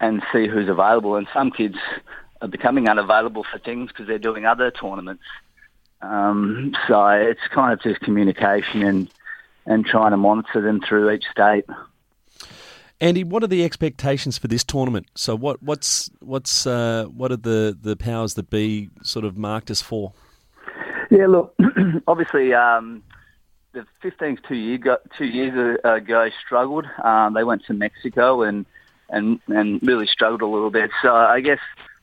and 0.01 0.23
see 0.33 0.49
who's 0.49 0.69
available. 0.69 1.17
And 1.17 1.27
some 1.33 1.51
kids 1.51 1.77
are 2.43 2.49
becoming 2.49 2.89
unavailable 2.89 3.45
for 3.51 3.59
things 3.59 3.89
because 3.89 4.07
they're 4.07 4.19
doing 4.19 4.47
other 4.47 4.71
tournaments. 4.71 5.25
Um, 6.03 6.75
so 6.89 7.07
it's 7.09 7.47
kind 7.53 7.73
of 7.73 7.83
just 7.83 8.01
communication 8.01 8.83
and 8.83 9.11
and 9.67 9.85
trying 9.85 10.11
to 10.11 10.17
monitor 10.17 10.63
them 10.63 10.81
through 10.81 11.11
each 11.11 11.25
state. 11.31 11.67
Andy, 13.01 13.25
what 13.25 13.43
are 13.43 13.47
the 13.47 13.65
expectations 13.65 14.37
for 14.37 14.49
this 14.49 14.65
tournament? 14.65 15.07
So 15.15 15.35
what 15.35 15.63
what's 15.63 16.11
what's 16.21 16.67
uh, 16.67 17.05
what 17.05 17.33
are 17.33 17.37
the, 17.37 17.77
the 17.81 17.97
powers 17.97 18.35
that 18.35 18.51
be 18.51 18.91
sort 19.03 19.25
of 19.25 19.37
marked 19.37 19.71
us 19.71 19.81
for? 19.81 20.13
Yeah, 21.11 21.27
look, 21.27 21.55
obviously 22.07 22.53
um, 22.53 23.03
the 23.73 23.87
15s 24.03 24.39
two, 24.47 24.55
year 24.55 24.99
two 25.17 25.25
years 25.25 25.79
ago 25.83 26.29
struggled. 26.45 26.87
Um, 27.03 27.35
they 27.35 27.45
went 27.45 27.65
to 27.67 27.75
Mexico 27.75 28.43
and 28.43 28.67
and 29.11 29.41
and 29.49 29.83
really 29.83 30.07
struggled 30.07 30.43
a 30.43 30.47
little 30.47 30.71
bit. 30.71 30.91
So 31.03 31.15
I 31.15 31.41
guess 31.41 31.59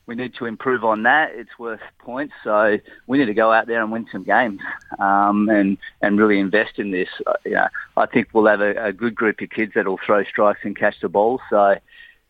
we 0.06 0.14
need 0.14 0.34
to 0.36 0.46
improve 0.46 0.84
on 0.84 1.02
that. 1.02 1.32
It's 1.34 1.58
worth 1.58 1.80
points, 1.98 2.32
so 2.42 2.78
we 3.06 3.18
need 3.18 3.26
to 3.26 3.34
go 3.34 3.52
out 3.52 3.66
there 3.66 3.82
and 3.82 3.92
win 3.92 4.06
some 4.10 4.24
games 4.24 4.60
um, 4.98 5.48
and 5.50 5.76
and 6.00 6.18
really 6.18 6.38
invest 6.38 6.78
in 6.78 6.90
this. 6.90 7.08
Uh, 7.26 7.68
I 7.96 8.06
think 8.06 8.28
we'll 8.32 8.46
have 8.46 8.62
a, 8.62 8.86
a 8.86 8.92
good 8.92 9.14
group 9.14 9.40
of 9.40 9.50
kids 9.50 9.72
that'll 9.74 10.00
throw 10.04 10.24
strikes 10.24 10.60
and 10.62 10.76
catch 10.76 11.00
the 11.00 11.08
ball. 11.08 11.40
So 11.50 11.76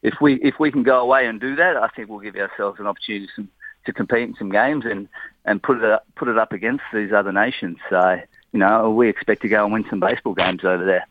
if 0.03 0.15
we 0.21 0.35
if 0.43 0.59
we 0.59 0.73
can 0.73 0.83
go 0.83 1.01
away 1.01 1.27
and 1.27 1.41
do 1.41 1.55
that, 1.57 1.77
I 1.77 1.89
think 1.89 2.09
we'll 2.09 2.19
give 2.19 2.37
ourselves 2.37 2.81
an 2.81 2.87
opportunity 2.87 3.29
to, 3.37 3.47
to 3.87 3.93
compete 3.93 4.29
in 4.29 4.35
some 4.37 4.51
games 4.51 4.85
and 4.85 5.09
and 5.45 5.63
put 5.63 5.79
it 5.79 5.85
up, 5.85 6.05
put 6.17 6.29
it 6.29 6.37
up 6.37 6.53
against 6.53 6.85
these 6.93 7.13
other 7.13 7.33
nations. 7.33 7.79
So 7.89 8.21
you 8.53 8.59
know, 8.59 8.91
we 8.91 9.09
expect 9.09 9.43
to 9.43 9.49
go 9.49 9.65
and 9.65 9.73
win 9.73 9.85
some 9.89 10.01
baseball 10.01 10.35
games 10.35 10.65
over 10.65 10.85
there. 10.85 11.07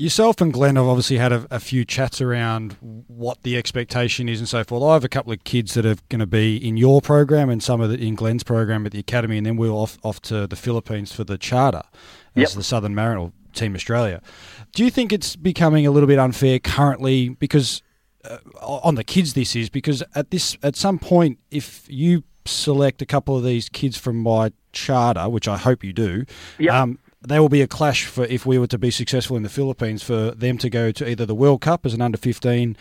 Yourself 0.00 0.40
and 0.40 0.50
Glenn 0.50 0.76
have 0.76 0.86
obviously 0.86 1.18
had 1.18 1.30
a, 1.30 1.46
a, 1.50 1.60
few 1.60 1.84
chats 1.84 2.22
around 2.22 2.74
what 2.80 3.42
the 3.42 3.58
expectation 3.58 4.30
is 4.30 4.38
and 4.38 4.48
so 4.48 4.64
forth. 4.64 4.82
I 4.82 4.94
have 4.94 5.04
a 5.04 5.10
couple 5.10 5.30
of 5.30 5.44
kids 5.44 5.74
that 5.74 5.84
are 5.84 5.96
going 6.08 6.20
to 6.20 6.26
be 6.26 6.56
in 6.56 6.78
your 6.78 7.02
program 7.02 7.50
and 7.50 7.62
some 7.62 7.82
of 7.82 7.90
the 7.90 7.98
in 7.98 8.14
Glenn's 8.14 8.42
program 8.42 8.86
at 8.86 8.92
the 8.92 8.98
academy, 8.98 9.36
and 9.36 9.44
then 9.44 9.58
we're 9.58 9.68
off 9.68 9.98
off 10.02 10.22
to 10.22 10.46
the 10.46 10.56
Philippines 10.56 11.12
for 11.12 11.22
the 11.22 11.36
charter 11.36 11.82
as 12.34 12.42
yep. 12.42 12.50
the 12.52 12.62
Southern 12.62 12.94
Mariner 12.94 13.30
Team 13.52 13.74
Australia. 13.74 14.22
Do 14.72 14.84
you 14.84 14.90
think 14.90 15.12
it's 15.12 15.36
becoming 15.36 15.86
a 15.86 15.90
little 15.90 16.06
bit 16.06 16.18
unfair 16.18 16.58
currently 16.60 17.28
because 17.28 17.82
uh, 18.24 18.38
on 18.58 18.94
the 18.94 19.04
kids 19.04 19.34
this 19.34 19.54
is 19.54 19.68
because 19.68 20.02
at 20.14 20.30
this 20.30 20.56
at 20.62 20.76
some 20.76 20.98
point 20.98 21.38
if 21.50 21.84
you 21.90 22.24
select 22.46 23.02
a 23.02 23.06
couple 23.06 23.36
of 23.36 23.44
these 23.44 23.68
kids 23.68 23.98
from 23.98 24.16
my 24.16 24.50
charter, 24.72 25.28
which 25.28 25.46
I 25.46 25.58
hope 25.58 25.84
you 25.84 25.92
do, 25.92 26.24
yep. 26.58 26.72
um, 26.72 26.98
there 27.22 27.40
will 27.40 27.48
be 27.48 27.62
a 27.62 27.66
clash 27.66 28.06
for 28.06 28.24
if 28.24 28.46
we 28.46 28.58
were 28.58 28.66
to 28.66 28.78
be 28.78 28.90
successful 28.90 29.36
in 29.36 29.42
the 29.42 29.48
Philippines 29.48 30.02
for 30.02 30.30
them 30.32 30.58
to 30.58 30.70
go 30.70 30.90
to 30.92 31.08
either 31.08 31.26
the 31.26 31.34
World 31.34 31.60
Cup 31.60 31.84
as 31.84 31.92
an 31.92 32.00
under 32.00 32.16
15 32.16 32.76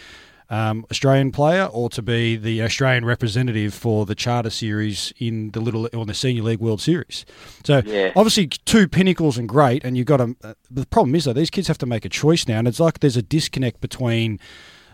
um, 0.49 0.86
Australian 0.89 1.32
player 1.32 1.65
or 1.65 1.89
to 1.89 2.02
be 2.02 2.36
the 2.36 2.62
Australian 2.63 3.06
representative 3.06 3.73
for 3.73 4.06
the 4.06 4.15
charter 4.15 4.49
series 4.49 5.13
in 5.19 5.52
the 5.52 5.60
little 5.60 5.88
or 5.93 6.06
the 6.06 6.13
senior 6.13 6.43
league 6.43 6.60
World 6.60 6.82
Series. 6.82 7.25
So 7.63 7.82
yeah. 7.86 8.12
obviously 8.15 8.47
two 8.47 8.88
pinnacles 8.88 9.38
and 9.38 9.47
great, 9.47 9.84
and 9.84 9.97
you've 9.97 10.08
got 10.08 10.17
to. 10.17 10.36
Uh, 10.43 10.54
the 10.71 10.86
problem 10.88 11.15
is 11.15 11.25
though 11.25 11.34
these 11.34 11.52
kids 11.52 11.67
have 11.67 11.78
to 11.80 11.86
make 11.86 12.06
a 12.06 12.10
choice 12.10 12.47
now, 12.47 12.60
and 12.60 12.67
it's 12.67 12.80
like 12.80 12.99
there's 12.99 13.17
a 13.17 13.21
disconnect 13.21 13.82
between 13.82 14.39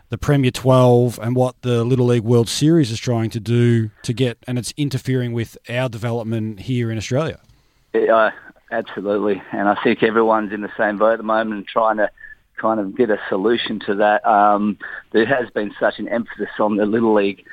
the 0.10 0.18
Premier 0.18 0.52
12 0.52 1.20
and 1.22 1.36
what 1.36 1.62
the 1.62 1.84
Little 1.84 2.06
League 2.06 2.24
World 2.24 2.50
Series 2.50 2.92
is 2.92 3.00
trying 3.00 3.30
to 3.32 3.40
do 3.40 3.90
to 4.04 4.14
get, 4.14 4.38
and 4.48 4.60
it's 4.60 4.74
interfering 4.78 5.34
with 5.34 5.58
our 5.70 5.90
development 5.90 6.62
here 6.62 6.92
in 6.92 6.98
Australia. 6.98 7.40
Yeah, 7.94 8.32
absolutely. 8.72 9.42
And 9.52 9.68
I 9.68 9.78
think 9.84 10.04
everyone's 10.04 10.54
in 10.54 10.62
the 10.62 10.72
same 10.78 10.98
boat 10.98 11.14
at 11.14 11.18
the 11.18 11.24
moment 11.24 11.68
trying 11.68 11.98
to 11.98 12.10
kind 12.60 12.80
of 12.80 12.96
get 12.98 13.10
a 13.10 13.18
solution 13.30 13.80
to 13.88 13.96
that. 13.96 14.26
Um, 14.26 14.78
there 15.12 15.26
has 15.26 15.50
been 15.52 15.74
such 15.80 16.00
an 16.00 16.08
emphasis 16.08 16.50
on 16.60 16.78
the 16.78 16.86
Little 16.86 17.14
League, 17.14 17.46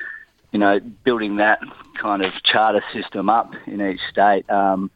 you 0.52 0.58
know, 0.58 0.80
building 1.04 1.36
that 1.36 1.60
kind 2.00 2.24
of 2.24 2.32
charter 2.44 2.82
system 2.92 3.28
up 3.28 3.52
in 3.66 3.80
each 3.80 4.00
state, 4.10 4.48
um, 4.50 4.90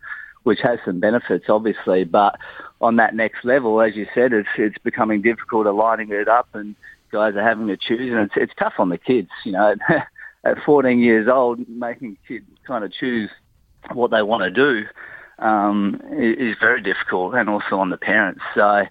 which 0.44 0.60
has 0.62 0.78
some 0.84 1.00
benefits, 1.00 1.46
obviously. 1.48 2.04
But 2.04 2.38
on 2.80 2.96
that 2.96 3.14
next 3.14 3.44
level, 3.44 3.80
as 3.80 3.96
you 3.96 4.06
said, 4.14 4.32
it's, 4.32 4.48
it's 4.56 4.78
becoming 4.78 5.22
difficult 5.22 5.66
aligning 5.66 6.10
it 6.12 6.28
up 6.28 6.48
and 6.54 6.76
guys 7.10 7.34
are 7.34 7.42
having 7.42 7.66
to 7.68 7.76
choose. 7.76 8.12
And 8.12 8.20
it's, 8.20 8.34
it's 8.36 8.52
tough 8.58 8.74
on 8.78 8.88
the 8.88 8.98
kids, 8.98 9.30
you 9.44 9.52
know. 9.52 9.74
At 10.44 10.62
14 10.64 11.00
years 11.00 11.26
old, 11.28 11.68
making 11.68 12.18
kids 12.28 12.46
kind 12.68 12.84
of 12.84 12.92
choose 12.92 13.30
what 13.92 14.12
they 14.12 14.22
want 14.22 14.44
to 14.44 14.50
do 14.50 14.86
um, 15.38 16.00
is 16.12 16.56
very 16.58 16.82
difficult, 16.82 17.34
and 17.34 17.48
also 17.48 17.78
on 17.78 17.90
the 17.90 17.96
parents. 17.96 18.40
So, 18.54 18.84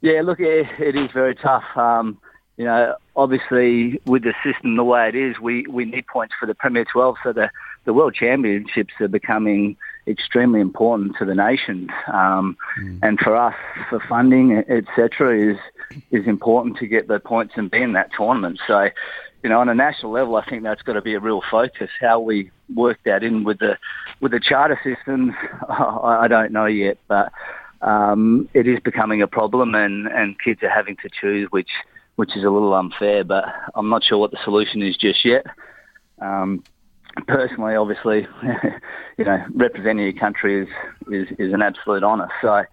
yeah, 0.00 0.22
look, 0.22 0.40
it, 0.40 0.66
it 0.78 0.96
is 0.96 1.10
very 1.12 1.34
tough. 1.34 1.64
Um, 1.76 2.18
you 2.56 2.64
know, 2.64 2.96
obviously 3.14 4.00
with 4.04 4.24
the 4.24 4.34
system 4.44 4.76
the 4.76 4.84
way 4.84 5.08
it 5.08 5.14
is, 5.14 5.38
we, 5.38 5.64
we 5.68 5.84
need 5.84 6.06
points 6.08 6.34
for 6.38 6.46
the 6.46 6.54
Premier 6.54 6.84
12, 6.84 7.16
so 7.22 7.32
the, 7.32 7.50
the 7.84 7.92
World 7.92 8.14
Championships 8.14 8.94
are 9.00 9.08
becoming 9.08 9.76
extremely 10.08 10.60
important 10.60 11.16
to 11.18 11.24
the 11.24 11.34
nations. 11.34 11.90
Um, 12.12 12.56
mm. 12.80 12.98
And 13.02 13.18
for 13.20 13.36
us, 13.36 13.54
for 13.88 14.00
funding, 14.08 14.64
etc., 14.68 15.52
is 15.52 15.58
is 16.10 16.26
important 16.26 16.76
to 16.78 16.86
get 16.86 17.08
the 17.08 17.18
points 17.18 17.54
and 17.56 17.70
be 17.70 17.80
in 17.80 17.92
that 17.94 18.10
tournament. 18.14 18.60
So, 18.66 18.90
you 19.42 19.50
know, 19.50 19.60
on 19.60 19.68
a 19.68 19.74
national 19.74 20.12
level, 20.12 20.36
I 20.36 20.44
think 20.44 20.62
that's 20.62 20.82
got 20.82 20.94
to 20.94 21.02
be 21.02 21.14
a 21.14 21.20
real 21.20 21.42
focus. 21.50 21.90
How 22.00 22.18
we 22.20 22.50
work 22.74 22.98
that 23.04 23.22
in 23.22 23.44
with 23.44 23.58
the 23.58 23.78
with 24.20 24.32
the 24.32 24.40
charter 24.40 24.78
systems, 24.82 25.34
I, 25.68 26.20
I 26.22 26.28
don't 26.28 26.52
know 26.52 26.66
yet, 26.66 26.98
but 27.06 27.32
um, 27.82 28.48
it 28.54 28.66
is 28.66 28.80
becoming 28.80 29.22
a 29.22 29.26
problem, 29.26 29.74
and 29.74 30.06
and 30.08 30.36
kids 30.40 30.62
are 30.62 30.70
having 30.70 30.96
to 31.02 31.08
choose, 31.20 31.48
which 31.50 31.70
which 32.16 32.36
is 32.36 32.44
a 32.44 32.50
little 32.50 32.74
unfair. 32.74 33.24
But 33.24 33.44
I'm 33.74 33.88
not 33.88 34.02
sure 34.04 34.18
what 34.18 34.32
the 34.32 34.38
solution 34.44 34.82
is 34.82 34.96
just 34.96 35.24
yet. 35.24 35.46
Um, 36.20 36.64
personally, 37.26 37.76
obviously, 37.76 38.26
you 39.18 39.24
know, 39.24 39.44
representing 39.54 40.04
your 40.04 40.12
country 40.14 40.62
is 40.62 40.68
is, 41.12 41.28
is 41.38 41.52
an 41.52 41.62
absolute 41.62 42.02
honour. 42.02 42.28
So 42.42 42.64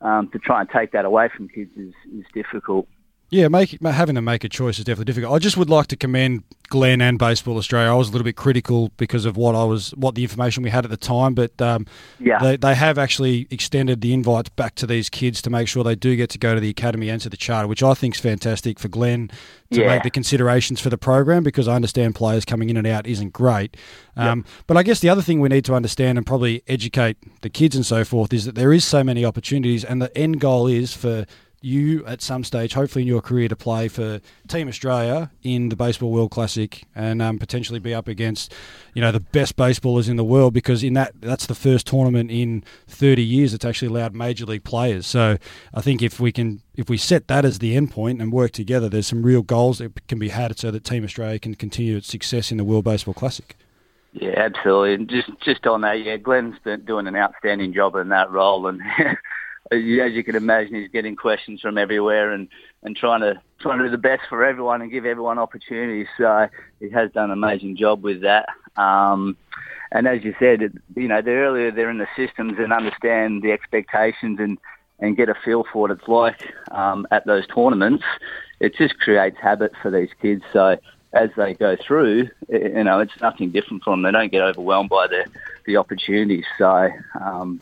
um, 0.00 0.28
to 0.32 0.38
try 0.38 0.60
and 0.60 0.68
take 0.68 0.92
that 0.92 1.04
away 1.04 1.28
from 1.34 1.48
kids 1.48 1.70
is, 1.76 1.94
is 2.12 2.24
difficult. 2.34 2.88
Yeah, 3.30 3.46
make, 3.46 3.80
having 3.80 4.16
to 4.16 4.22
make 4.22 4.42
a 4.42 4.48
choice 4.48 4.78
is 4.80 4.84
definitely 4.84 5.04
difficult. 5.04 5.32
I 5.32 5.38
just 5.38 5.56
would 5.56 5.70
like 5.70 5.86
to 5.88 5.96
commend 5.96 6.42
Glenn 6.68 7.00
and 7.00 7.16
Baseball 7.16 7.56
Australia. 7.58 7.88
I 7.90 7.94
was 7.94 8.08
a 8.08 8.12
little 8.12 8.24
bit 8.24 8.34
critical 8.34 8.90
because 8.96 9.24
of 9.24 9.36
what 9.36 9.54
I 9.54 9.62
was, 9.62 9.90
what 9.90 10.16
the 10.16 10.22
information 10.22 10.64
we 10.64 10.70
had 10.70 10.84
at 10.84 10.90
the 10.90 10.96
time, 10.96 11.34
but 11.34 11.60
um, 11.62 11.86
Yeah. 12.18 12.40
they, 12.40 12.56
they 12.56 12.74
have 12.74 12.98
actually 12.98 13.46
extended 13.50 14.00
the 14.00 14.12
invites 14.12 14.48
back 14.50 14.74
to 14.76 14.86
these 14.86 15.08
kids 15.08 15.40
to 15.42 15.50
make 15.50 15.68
sure 15.68 15.84
they 15.84 15.94
do 15.94 16.16
get 16.16 16.28
to 16.30 16.38
go 16.38 16.54
to 16.56 16.60
the 16.60 16.70
academy 16.70 17.08
and 17.08 17.20
to 17.22 17.28
the 17.30 17.36
charter, 17.36 17.68
which 17.68 17.84
I 17.84 17.94
think 17.94 18.16
is 18.16 18.20
fantastic 18.20 18.80
for 18.80 18.88
Glenn 18.88 19.30
to 19.72 19.80
Yeah. 19.80 19.86
make 19.86 20.02
the 20.02 20.10
considerations 20.10 20.80
for 20.80 20.90
the 20.90 20.98
program 20.98 21.44
because 21.44 21.68
I 21.68 21.76
understand 21.76 22.16
players 22.16 22.44
coming 22.44 22.68
in 22.68 22.76
and 22.76 22.86
out 22.86 23.06
isn't 23.06 23.32
great. 23.32 23.76
Um, 24.16 24.44
But 24.66 24.76
I 24.76 24.82
guess 24.82 24.98
the 24.98 25.08
other 25.08 25.22
thing 25.22 25.38
we 25.40 25.48
need 25.48 25.64
to 25.66 25.74
understand 25.74 26.18
and 26.18 26.26
probably 26.26 26.62
educate 26.66 27.16
the 27.42 27.48
kids 27.50 27.76
and 27.76 27.86
so 27.86 28.04
forth 28.04 28.32
is 28.32 28.44
that 28.44 28.56
there 28.56 28.72
is 28.72 28.84
so 28.84 29.04
many 29.04 29.24
opportunities, 29.24 29.84
and 29.84 30.02
the 30.02 30.16
end 30.18 30.40
goal 30.40 30.66
is 30.66 30.92
for 30.92 31.26
you 31.60 32.04
at 32.06 32.22
some 32.22 32.44
stage, 32.44 32.72
hopefully 32.72 33.02
in 33.02 33.08
your 33.08 33.20
career, 33.20 33.48
to 33.48 33.56
play 33.56 33.88
for 33.88 34.20
Team 34.48 34.68
Australia 34.68 35.30
in 35.42 35.68
the 35.68 35.76
Baseball 35.76 36.10
World 36.10 36.30
Classic 36.30 36.84
and 36.94 37.20
um, 37.20 37.38
potentially 37.38 37.78
be 37.78 37.94
up 37.94 38.08
against, 38.08 38.52
you 38.94 39.02
know, 39.02 39.12
the 39.12 39.20
best 39.20 39.56
baseballers 39.56 40.08
in 40.08 40.16
the 40.16 40.24
world 40.24 40.54
because 40.54 40.82
in 40.82 40.94
that 40.94 41.12
that's 41.20 41.46
the 41.46 41.54
first 41.54 41.86
tournament 41.86 42.30
in 42.30 42.64
30 42.88 43.22
years 43.22 43.52
that's 43.52 43.64
actually 43.64 43.88
allowed 43.88 44.14
major 44.14 44.46
league 44.46 44.64
players. 44.64 45.06
So 45.06 45.36
I 45.74 45.80
think 45.80 46.02
if 46.02 46.18
we 46.18 46.32
can 46.32 46.62
if 46.76 46.88
we 46.88 46.96
set 46.96 47.28
that 47.28 47.44
as 47.44 47.58
the 47.58 47.76
end 47.76 47.90
point 47.90 48.22
and 48.22 48.32
work 48.32 48.52
together, 48.52 48.88
there's 48.88 49.06
some 49.06 49.22
real 49.22 49.42
goals 49.42 49.78
that 49.78 50.06
can 50.08 50.18
be 50.18 50.30
had 50.30 50.58
so 50.58 50.70
that 50.70 50.84
Team 50.84 51.04
Australia 51.04 51.38
can 51.38 51.54
continue 51.54 51.96
its 51.96 52.08
success 52.08 52.50
in 52.50 52.56
the 52.56 52.64
World 52.64 52.84
Baseball 52.84 53.14
Classic. 53.14 53.56
Yeah, 54.12 54.34
absolutely. 54.36 54.94
And 54.94 55.08
just 55.08 55.30
just 55.40 55.66
on 55.66 55.82
that, 55.82 56.02
yeah, 56.02 56.16
Glenn's 56.16 56.58
been 56.64 56.84
doing 56.84 57.06
an 57.06 57.16
outstanding 57.16 57.72
job 57.72 57.94
in 57.94 58.08
that 58.08 58.30
role, 58.30 58.66
and 58.66 58.80
as 59.70 60.12
you 60.12 60.24
can 60.24 60.34
imagine, 60.34 60.74
he's 60.74 60.90
getting 60.90 61.16
questions 61.16 61.60
from 61.60 61.78
everywhere 61.78 62.32
and, 62.32 62.48
and 62.82 62.96
trying 62.96 63.20
to 63.20 63.40
trying 63.60 63.78
to 63.78 63.84
do 63.84 63.90
the 63.90 63.98
best 63.98 64.22
for 64.28 64.44
everyone 64.44 64.82
and 64.82 64.90
give 64.90 65.04
everyone 65.04 65.38
opportunities. 65.38 66.06
So 66.18 66.48
he 66.80 66.90
has 66.90 67.12
done 67.12 67.26
an 67.26 67.32
amazing 67.32 67.76
job 67.76 68.02
with 68.02 68.22
that. 68.22 68.48
Um, 68.76 69.36
and 69.92 70.06
as 70.06 70.24
you 70.24 70.34
said, 70.38 70.60
you 70.96 71.08
know, 71.08 71.20
the 71.20 71.32
earlier 71.32 71.70
they're 71.70 71.90
in 71.90 71.98
the 71.98 72.08
systems 72.16 72.54
and 72.58 72.72
understand 72.72 73.42
the 73.42 73.52
expectations 73.52 74.38
and, 74.40 74.58
and 74.98 75.16
get 75.16 75.28
a 75.28 75.34
feel 75.44 75.64
for 75.72 75.82
what 75.82 75.90
it's 75.90 76.08
like 76.08 76.52
um, 76.70 77.06
at 77.10 77.26
those 77.26 77.46
tournaments, 77.48 78.04
it 78.60 78.74
just 78.74 78.98
creates 78.98 79.36
habit 79.38 79.72
for 79.82 79.90
these 79.90 80.10
kids. 80.20 80.42
So 80.52 80.78
as 81.12 81.30
they 81.36 81.54
go 81.54 81.76
through, 81.76 82.28
you 82.48 82.84
know, 82.84 83.00
it's 83.00 83.20
nothing 83.20 83.50
different 83.50 83.82
from 83.82 84.02
them. 84.02 84.12
They 84.12 84.18
don't 84.18 84.32
get 84.32 84.42
overwhelmed 84.42 84.90
by 84.90 85.06
the, 85.08 85.26
the 85.66 85.76
opportunities. 85.76 86.44
So, 86.56 86.90
um, 87.20 87.60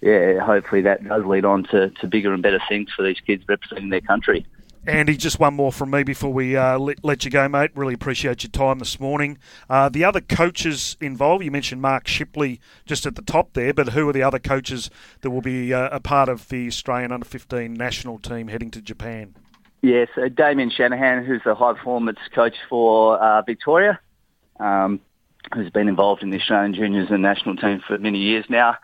yeah, 0.00 0.38
hopefully 0.44 0.82
that 0.82 1.06
does 1.06 1.24
lead 1.24 1.44
on 1.44 1.64
to, 1.64 1.90
to 1.90 2.06
bigger 2.06 2.32
and 2.32 2.42
better 2.42 2.60
things 2.68 2.90
for 2.94 3.02
these 3.02 3.20
kids 3.20 3.44
representing 3.48 3.90
their 3.90 4.00
country. 4.00 4.46
Andy, 4.86 5.16
just 5.16 5.40
one 5.40 5.54
more 5.54 5.72
from 5.72 5.90
me 5.90 6.04
before 6.04 6.32
we 6.32 6.56
uh, 6.56 6.78
let, 6.78 7.04
let 7.04 7.24
you 7.24 7.30
go, 7.30 7.48
mate. 7.48 7.72
Really 7.74 7.94
appreciate 7.94 8.44
your 8.44 8.50
time 8.52 8.78
this 8.78 9.00
morning. 9.00 9.36
Uh, 9.68 9.88
the 9.88 10.04
other 10.04 10.20
coaches 10.20 10.96
involved, 11.00 11.44
you 11.44 11.50
mentioned 11.50 11.82
Mark 11.82 12.06
Shipley 12.06 12.60
just 12.84 13.04
at 13.04 13.16
the 13.16 13.22
top 13.22 13.54
there, 13.54 13.74
but 13.74 13.90
who 13.90 14.08
are 14.08 14.12
the 14.12 14.22
other 14.22 14.38
coaches 14.38 14.88
that 15.22 15.30
will 15.30 15.40
be 15.40 15.74
uh, 15.74 15.88
a 15.90 15.98
part 15.98 16.28
of 16.28 16.48
the 16.50 16.68
Australian 16.68 17.10
under 17.10 17.26
15 17.26 17.74
national 17.74 18.20
team 18.20 18.46
heading 18.46 18.70
to 18.70 18.80
Japan? 18.80 19.34
Yeah, 19.82 20.06
so 20.14 20.28
Damien 20.28 20.70
Shanahan, 20.70 21.24
who's 21.24 21.42
the 21.44 21.56
high 21.56 21.72
performance 21.72 22.20
coach 22.32 22.54
for 22.68 23.18
uh, 23.18 23.42
Victoria, 23.42 23.98
um, 24.60 25.00
who's 25.52 25.70
been 25.70 25.88
involved 25.88 26.22
in 26.22 26.30
the 26.30 26.38
Australian 26.38 26.74
juniors 26.74 27.08
and 27.10 27.22
national 27.22 27.56
team 27.56 27.82
for 27.86 27.98
many 27.98 28.18
years 28.18 28.44
now. 28.48 28.76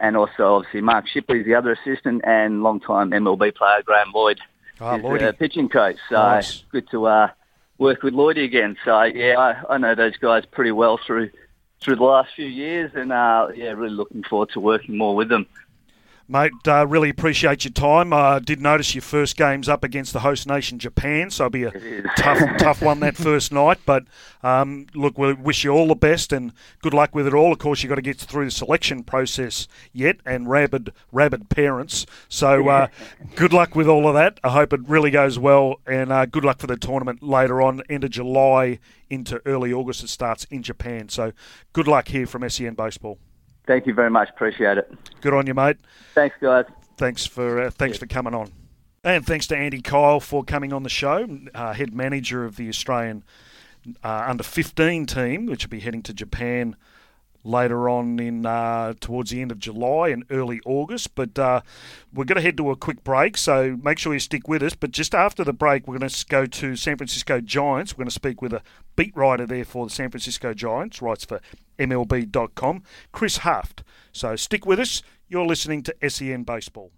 And 0.00 0.16
also, 0.16 0.54
obviously, 0.56 0.80
Mark 0.80 1.06
Shipley's 1.06 1.44
the 1.44 1.54
other 1.54 1.72
assistant 1.72 2.22
and 2.24 2.62
long-time 2.62 3.10
MLB 3.10 3.54
player 3.54 3.82
Graeme 3.84 4.12
Lloyd, 4.14 4.40
Ah, 4.80 4.96
who's 4.96 5.20
the 5.20 5.34
pitching 5.34 5.68
coach. 5.68 5.96
So 6.08 6.16
Nice. 6.16 6.64
good 6.72 6.88
to 6.90 7.06
uh, 7.06 7.28
work 7.76 8.02
with 8.02 8.14
Lloydie 8.14 8.44
again. 8.44 8.78
So, 8.84 9.02
yeah, 9.02 9.38
I, 9.38 9.74
I 9.74 9.78
know 9.78 9.94
those 9.94 10.16
guys 10.16 10.44
pretty 10.46 10.72
well 10.72 10.98
through 11.06 11.30
through 11.82 11.96
the 11.96 12.04
last 12.04 12.30
few 12.36 12.46
years 12.46 12.90
and, 12.94 13.10
uh, 13.10 13.48
yeah, 13.54 13.70
really 13.70 13.94
looking 13.94 14.22
forward 14.22 14.50
to 14.50 14.60
working 14.60 14.98
more 14.98 15.14
with 15.16 15.30
them. 15.30 15.46
Mate, 16.30 16.52
uh, 16.68 16.86
really 16.86 17.08
appreciate 17.08 17.64
your 17.64 17.72
time. 17.72 18.12
I 18.12 18.38
did 18.38 18.60
notice 18.60 18.94
your 18.94 19.02
first 19.02 19.36
game's 19.36 19.68
up 19.68 19.82
against 19.82 20.12
the 20.12 20.20
host 20.20 20.46
nation, 20.46 20.78
Japan, 20.78 21.28
so 21.28 21.46
it'll 21.46 21.50
be 21.50 21.64
a 21.64 22.02
tough, 22.16 22.38
tough 22.56 22.80
one 22.80 23.00
that 23.00 23.16
first 23.16 23.50
night. 23.50 23.78
But 23.84 24.04
um, 24.44 24.86
look, 24.94 25.18
we 25.18 25.32
wish 25.32 25.64
you 25.64 25.72
all 25.72 25.88
the 25.88 25.96
best 25.96 26.32
and 26.32 26.52
good 26.82 26.94
luck 26.94 27.16
with 27.16 27.26
it 27.26 27.34
all. 27.34 27.50
Of 27.50 27.58
course, 27.58 27.82
you've 27.82 27.88
got 27.88 27.96
to 27.96 28.02
get 28.02 28.16
through 28.16 28.44
the 28.44 28.52
selection 28.52 29.02
process 29.02 29.66
yet, 29.92 30.18
and 30.24 30.48
rabid, 30.48 30.92
rabid 31.10 31.48
parents. 31.48 32.06
So 32.28 32.68
uh, 32.68 32.86
good 33.34 33.52
luck 33.52 33.74
with 33.74 33.88
all 33.88 34.06
of 34.06 34.14
that. 34.14 34.38
I 34.44 34.50
hope 34.50 34.72
it 34.72 34.88
really 34.88 35.10
goes 35.10 35.36
well, 35.36 35.80
and 35.84 36.12
uh, 36.12 36.26
good 36.26 36.44
luck 36.44 36.60
for 36.60 36.68
the 36.68 36.76
tournament 36.76 37.24
later 37.24 37.60
on, 37.60 37.82
end 37.90 38.04
of 38.04 38.10
July 38.10 38.78
into 39.08 39.42
early 39.46 39.72
August. 39.72 40.04
It 40.04 40.08
starts 40.10 40.44
in 40.44 40.62
Japan. 40.62 41.08
So 41.08 41.32
good 41.72 41.88
luck 41.88 42.06
here 42.06 42.28
from 42.28 42.48
SEN 42.48 42.74
Baseball. 42.74 43.18
Thank 43.66 43.86
you 43.86 43.94
very 43.94 44.10
much. 44.10 44.28
Appreciate 44.30 44.78
it. 44.78 44.92
Good 45.20 45.34
on 45.34 45.46
you, 45.46 45.54
mate. 45.54 45.76
Thanks, 46.14 46.36
guys. 46.40 46.64
Thanks 46.96 47.26
for 47.26 47.62
uh, 47.62 47.70
thanks 47.70 47.98
for 47.98 48.06
coming 48.06 48.34
on, 48.34 48.50
and 49.04 49.24
thanks 49.24 49.46
to 49.48 49.56
Andy 49.56 49.80
Kyle 49.80 50.20
for 50.20 50.44
coming 50.44 50.72
on 50.72 50.82
the 50.82 50.90
show, 50.90 51.26
uh, 51.54 51.72
head 51.72 51.94
manager 51.94 52.44
of 52.44 52.56
the 52.56 52.68
Australian 52.68 53.24
uh, 54.04 54.24
under 54.26 54.42
15 54.42 55.06
team, 55.06 55.46
which 55.46 55.64
will 55.64 55.70
be 55.70 55.80
heading 55.80 56.02
to 56.02 56.12
Japan 56.12 56.76
later 57.44 57.88
on 57.88 58.18
in 58.18 58.46
uh, 58.46 58.94
towards 59.00 59.30
the 59.30 59.40
end 59.40 59.50
of 59.50 59.58
July 59.58 60.08
and 60.08 60.24
early 60.30 60.60
August. 60.64 61.14
But 61.14 61.38
uh, 61.38 61.60
we're 62.12 62.24
going 62.24 62.36
to 62.36 62.42
head 62.42 62.56
to 62.58 62.70
a 62.70 62.76
quick 62.76 63.02
break, 63.04 63.36
so 63.36 63.78
make 63.82 63.98
sure 63.98 64.12
you 64.12 64.20
stick 64.20 64.48
with 64.48 64.62
us. 64.62 64.74
But 64.74 64.90
just 64.90 65.14
after 65.14 65.44
the 65.44 65.52
break, 65.52 65.86
we're 65.86 65.98
going 65.98 66.08
to 66.08 66.26
go 66.26 66.46
to 66.46 66.76
San 66.76 66.96
Francisco 66.96 67.40
Giants. 67.40 67.94
We're 67.94 68.02
going 68.02 68.08
to 68.08 68.14
speak 68.14 68.42
with 68.42 68.52
a 68.52 68.62
beat 68.96 69.16
writer 69.16 69.46
there 69.46 69.64
for 69.64 69.86
the 69.86 69.92
San 69.92 70.10
Francisco 70.10 70.54
Giants, 70.54 71.00
writes 71.00 71.24
for 71.24 71.40
MLB.com, 71.78 72.82
Chris 73.12 73.38
Haft. 73.38 73.82
So 74.12 74.36
stick 74.36 74.66
with 74.66 74.80
us. 74.80 75.02
You're 75.28 75.46
listening 75.46 75.82
to 75.84 76.10
SEN 76.10 76.42
Baseball. 76.42 76.90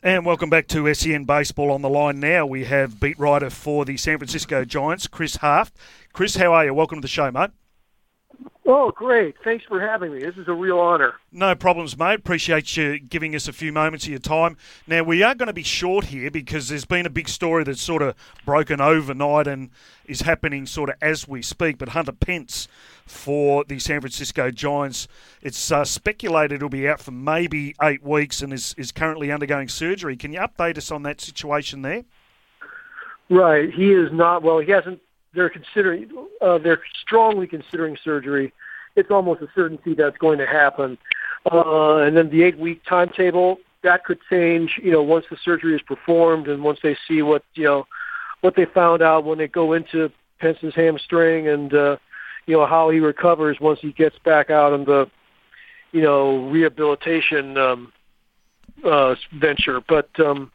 And 0.03 0.25
welcome 0.25 0.49
back 0.49 0.67
to 0.69 0.95
SEN 0.95 1.27
Baseball 1.27 1.71
on 1.71 1.83
the 1.83 1.91
line 1.91 2.21
now. 2.21 2.47
We 2.47 2.65
have 2.65 2.99
beat 2.99 3.19
writer 3.19 3.51
for 3.51 3.85
the 3.85 3.99
San 3.99 4.17
Francisco 4.17 4.65
Giants, 4.65 5.09
Chris 5.09 5.37
Haft. 5.37 5.77
Chris, 6.15 6.37
how 6.37 6.55
are 6.55 6.65
you? 6.65 6.73
Welcome 6.73 7.01
to 7.01 7.03
the 7.03 7.09
show, 7.09 7.31
mate. 7.31 7.51
Oh, 8.71 8.91
great. 8.91 9.35
Thanks 9.43 9.65
for 9.65 9.81
having 9.81 10.13
me. 10.13 10.21
This 10.21 10.37
is 10.37 10.47
a 10.47 10.53
real 10.53 10.79
honor. 10.79 11.15
No 11.33 11.55
problems, 11.55 11.97
mate. 11.97 12.19
Appreciate 12.19 12.77
you 12.77 12.99
giving 12.99 13.35
us 13.35 13.49
a 13.49 13.53
few 13.55 13.73
moments 13.73 14.05
of 14.05 14.11
your 14.11 14.19
time. 14.19 14.59
Now, 14.87 15.03
we 15.03 15.23
are 15.23 15.35
going 15.35 15.47
to 15.47 15.55
be 15.55 15.63
short 15.63 16.05
here 16.05 16.31
because 16.31 16.69
there's 16.69 16.85
been 16.85 17.07
a 17.07 17.11
big 17.11 17.31
story 17.31 17.65
that's 17.65 17.81
sort 17.81 18.03
of 18.03 18.15
broken 18.45 18.79
overnight 18.79 19.47
and 19.47 19.71
is 20.05 20.21
happening 20.21 20.67
sort 20.67 20.91
of 20.91 20.97
as 21.01 21.27
we 21.27 21.41
speak. 21.41 21.79
But 21.79 21.89
Hunter 21.89 22.13
Pence 22.13 22.69
for 23.07 23.65
the 23.65 23.79
San 23.79 24.03
Francisco 24.03 24.51
Giants, 24.51 25.09
it's 25.41 25.73
uh, 25.73 25.87
speculated 25.87 26.61
he'll 26.61 26.69
be 26.69 26.87
out 26.87 27.01
for 27.01 27.13
maybe 27.13 27.75
eight 27.81 28.03
weeks 28.03 28.43
and 28.43 28.53
is, 28.53 28.75
is 28.77 28.93
currently 28.93 29.33
undergoing 29.33 29.69
surgery. 29.69 30.15
Can 30.15 30.35
you 30.35 30.41
update 30.41 30.77
us 30.77 30.91
on 30.91 31.05
that 31.05 31.23
situation 31.23 31.81
there? 31.81 32.05
Right. 33.31 33.73
He 33.73 33.93
is 33.93 34.13
not, 34.13 34.43
well, 34.43 34.59
he 34.59 34.73
hasn't, 34.73 35.01
they're 35.35 35.51
considering, 35.51 36.11
uh, 36.41 36.59
they're 36.59 36.83
strongly 37.03 37.47
considering 37.47 37.97
surgery. 38.03 38.53
It's 38.97 39.11
almost 39.11 39.43
a 39.43 39.49
certainty 39.55 39.95
that's 39.95 40.19
going 40.19 40.39
to 40.39 40.47
happen. 40.47 40.99
Uh, 41.51 41.99
and 41.99 42.17
then 42.17 42.31
the 42.31 42.43
eight-week 42.43 42.83
timetable, 42.89 43.59
that 43.83 44.05
could 44.05 44.19
change, 44.29 44.81
you 44.83 44.91
know, 44.91 45.03
once 45.03 45.25
the 45.31 45.37
surgery 45.45 45.75
is 45.75 45.83
performed 45.83 46.49
and 46.49 46.65
once 46.65 46.81
they 46.83 46.97
see 47.07 47.23
what, 47.23 47.45
you 47.55 47.65
know, 47.65 47.87
what 48.41 48.57
they 48.57 48.65
found 48.65 49.03
out 49.03 49.25
when 49.25 49.39
they 49.39 49.47
go 49.49 49.73
into 49.73 50.11
Pence's 50.41 50.75
hamstring 50.75 51.49
and, 51.49 51.73
uh, 51.75 51.97
you 52.47 52.57
know, 52.57 52.67
how 52.67 52.91
he 52.91 52.99
recovers 52.99 53.59
once 53.61 53.79
he 53.81 53.93
gets 53.93 54.19
back 54.25 54.51
out 54.51 54.73
in 54.73 54.85
the, 54.85 55.09
you 55.93 56.03
know, 56.03 56.49
rehabilitation 56.49 57.57
um, 57.57 57.93
uh, 58.85 59.15
venture. 59.39 59.81
But 59.87 60.09
um, 60.19 60.51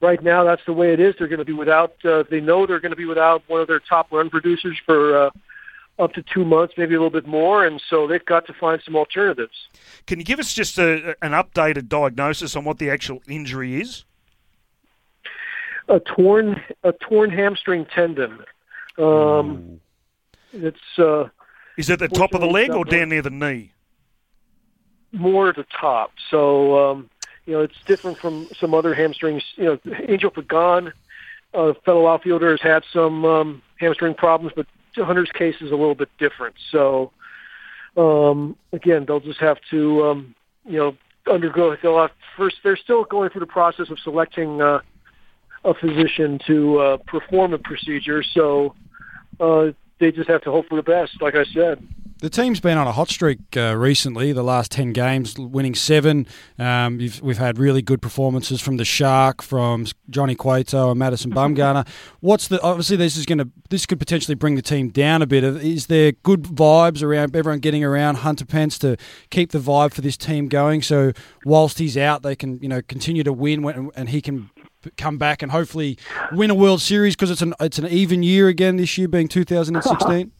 right 0.00 0.22
now, 0.22 0.44
that's 0.44 0.62
the 0.66 0.72
way 0.72 0.92
it 0.92 1.00
is. 1.00 1.14
They're 1.18 1.28
going 1.28 1.38
to 1.38 1.44
be 1.44 1.52
without. 1.52 1.94
Uh, 2.04 2.24
they 2.30 2.40
know 2.40 2.66
they're 2.66 2.80
going 2.80 2.90
to 2.90 2.96
be 2.96 3.04
without 3.04 3.42
one 3.48 3.60
of 3.60 3.68
their 3.68 3.80
top 3.80 4.12
run 4.12 4.30
producers 4.30 4.78
for. 4.84 5.26
Uh, 5.26 5.30
up 5.98 6.12
to 6.12 6.22
two 6.22 6.44
months, 6.44 6.74
maybe 6.76 6.94
a 6.94 6.98
little 6.98 7.10
bit 7.10 7.26
more, 7.26 7.66
and 7.66 7.82
so 7.90 8.06
they've 8.06 8.24
got 8.24 8.46
to 8.46 8.52
find 8.52 8.80
some 8.84 8.94
alternatives. 8.94 9.66
Can 10.06 10.18
you 10.18 10.24
give 10.24 10.38
us 10.38 10.52
just 10.52 10.78
a, 10.78 11.16
an 11.22 11.32
updated 11.32 11.88
diagnosis 11.88 12.54
on 12.54 12.64
what 12.64 12.78
the 12.78 12.88
actual 12.88 13.20
injury 13.28 13.80
is? 13.80 14.04
A 15.88 15.98
torn 16.00 16.62
a 16.84 16.92
torn 16.92 17.30
hamstring 17.30 17.86
tendon. 17.86 18.44
Um, 18.98 19.80
it's 20.52 20.98
uh, 20.98 21.24
is 21.76 21.88
it 21.90 21.98
the 21.98 22.08
top 22.08 22.34
of 22.34 22.40
the 22.40 22.46
leg 22.46 22.70
or 22.70 22.84
down 22.84 23.08
near 23.08 23.22
the 23.22 23.30
knee? 23.30 23.72
More 25.12 25.48
at 25.48 25.56
the 25.56 25.66
top. 25.80 26.12
So 26.30 26.90
um, 26.90 27.10
you 27.48 27.54
know, 27.54 27.60
it's 27.62 27.74
different 27.86 28.18
from 28.18 28.46
some 28.60 28.74
other 28.74 28.94
hamstrings. 28.94 29.42
You 29.56 29.64
know, 29.64 29.94
Angel 30.06 30.30
Pagan, 30.30 30.92
a 31.54 31.72
fellow 31.82 32.06
outfielder, 32.06 32.50
has 32.50 32.60
had 32.60 32.82
some 32.92 33.24
um, 33.24 33.62
hamstring 33.80 34.12
problems, 34.12 34.52
but 34.54 34.66
Hunter's 34.94 35.30
case 35.32 35.54
is 35.62 35.70
a 35.70 35.74
little 35.74 35.94
bit 35.94 36.10
different. 36.18 36.56
So 36.70 37.10
um, 37.96 38.54
again, 38.74 39.06
they'll 39.06 39.20
just 39.20 39.40
have 39.40 39.56
to 39.70 40.04
um, 40.04 40.34
you 40.66 40.76
know 40.76 40.96
undergo. 41.26 41.74
They'll 41.82 41.98
have 41.98 42.10
first. 42.36 42.56
They're 42.62 42.76
still 42.76 43.04
going 43.04 43.30
through 43.30 43.40
the 43.40 43.46
process 43.46 43.88
of 43.88 43.98
selecting 44.00 44.60
uh, 44.60 44.80
a 45.64 45.72
physician 45.72 46.38
to 46.48 46.78
uh, 46.78 46.96
perform 47.06 47.52
the 47.52 47.58
procedure. 47.58 48.22
So 48.22 48.74
uh, 49.40 49.68
they 50.00 50.12
just 50.12 50.28
have 50.28 50.42
to 50.42 50.50
hope 50.50 50.68
for 50.68 50.76
the 50.76 50.82
best. 50.82 51.22
Like 51.22 51.34
I 51.34 51.44
said. 51.54 51.82
The 52.20 52.28
team's 52.28 52.58
been 52.58 52.76
on 52.76 52.88
a 52.88 52.92
hot 52.92 53.10
streak 53.10 53.38
uh, 53.56 53.76
recently. 53.76 54.32
The 54.32 54.42
last 54.42 54.72
ten 54.72 54.92
games, 54.92 55.38
winning 55.38 55.76
seven. 55.76 56.26
Um, 56.58 56.98
we've 56.98 57.38
had 57.38 57.58
really 57.58 57.80
good 57.80 58.02
performances 58.02 58.60
from 58.60 58.76
the 58.76 58.84
Shark, 58.84 59.40
from 59.40 59.86
Johnny 60.10 60.34
Cueto 60.34 60.90
and 60.90 60.98
Madison 60.98 61.30
Bumgarner. 61.34 61.86
What's 62.18 62.48
the 62.48 62.60
obviously 62.60 62.96
this 62.96 63.16
is 63.16 63.24
going 63.24 63.38
to 63.38 63.48
this 63.70 63.86
could 63.86 64.00
potentially 64.00 64.34
bring 64.34 64.56
the 64.56 64.62
team 64.62 64.88
down 64.88 65.22
a 65.22 65.28
bit. 65.28 65.44
Is 65.44 65.86
there 65.86 66.10
good 66.10 66.42
vibes 66.42 67.04
around 67.04 67.36
everyone 67.36 67.60
getting 67.60 67.84
around 67.84 68.16
Hunter 68.16 68.44
Pence 68.44 68.80
to 68.80 68.96
keep 69.30 69.52
the 69.52 69.60
vibe 69.60 69.94
for 69.94 70.00
this 70.00 70.16
team 70.16 70.48
going? 70.48 70.82
So 70.82 71.12
whilst 71.44 71.78
he's 71.78 71.96
out, 71.96 72.22
they 72.22 72.34
can 72.34 72.58
you 72.60 72.68
know 72.68 72.82
continue 72.82 73.22
to 73.22 73.32
win 73.32 73.62
when, 73.62 73.90
and 73.94 74.08
he 74.08 74.20
can 74.20 74.50
come 74.96 75.18
back 75.18 75.40
and 75.40 75.52
hopefully 75.52 75.96
win 76.32 76.50
a 76.50 76.54
World 76.54 76.80
Series 76.80 77.14
because 77.14 77.30
it's 77.30 77.42
an 77.42 77.54
it's 77.60 77.78
an 77.78 77.86
even 77.86 78.24
year 78.24 78.48
again 78.48 78.76
this 78.76 78.98
year, 78.98 79.06
being 79.06 79.28
2016. 79.28 80.32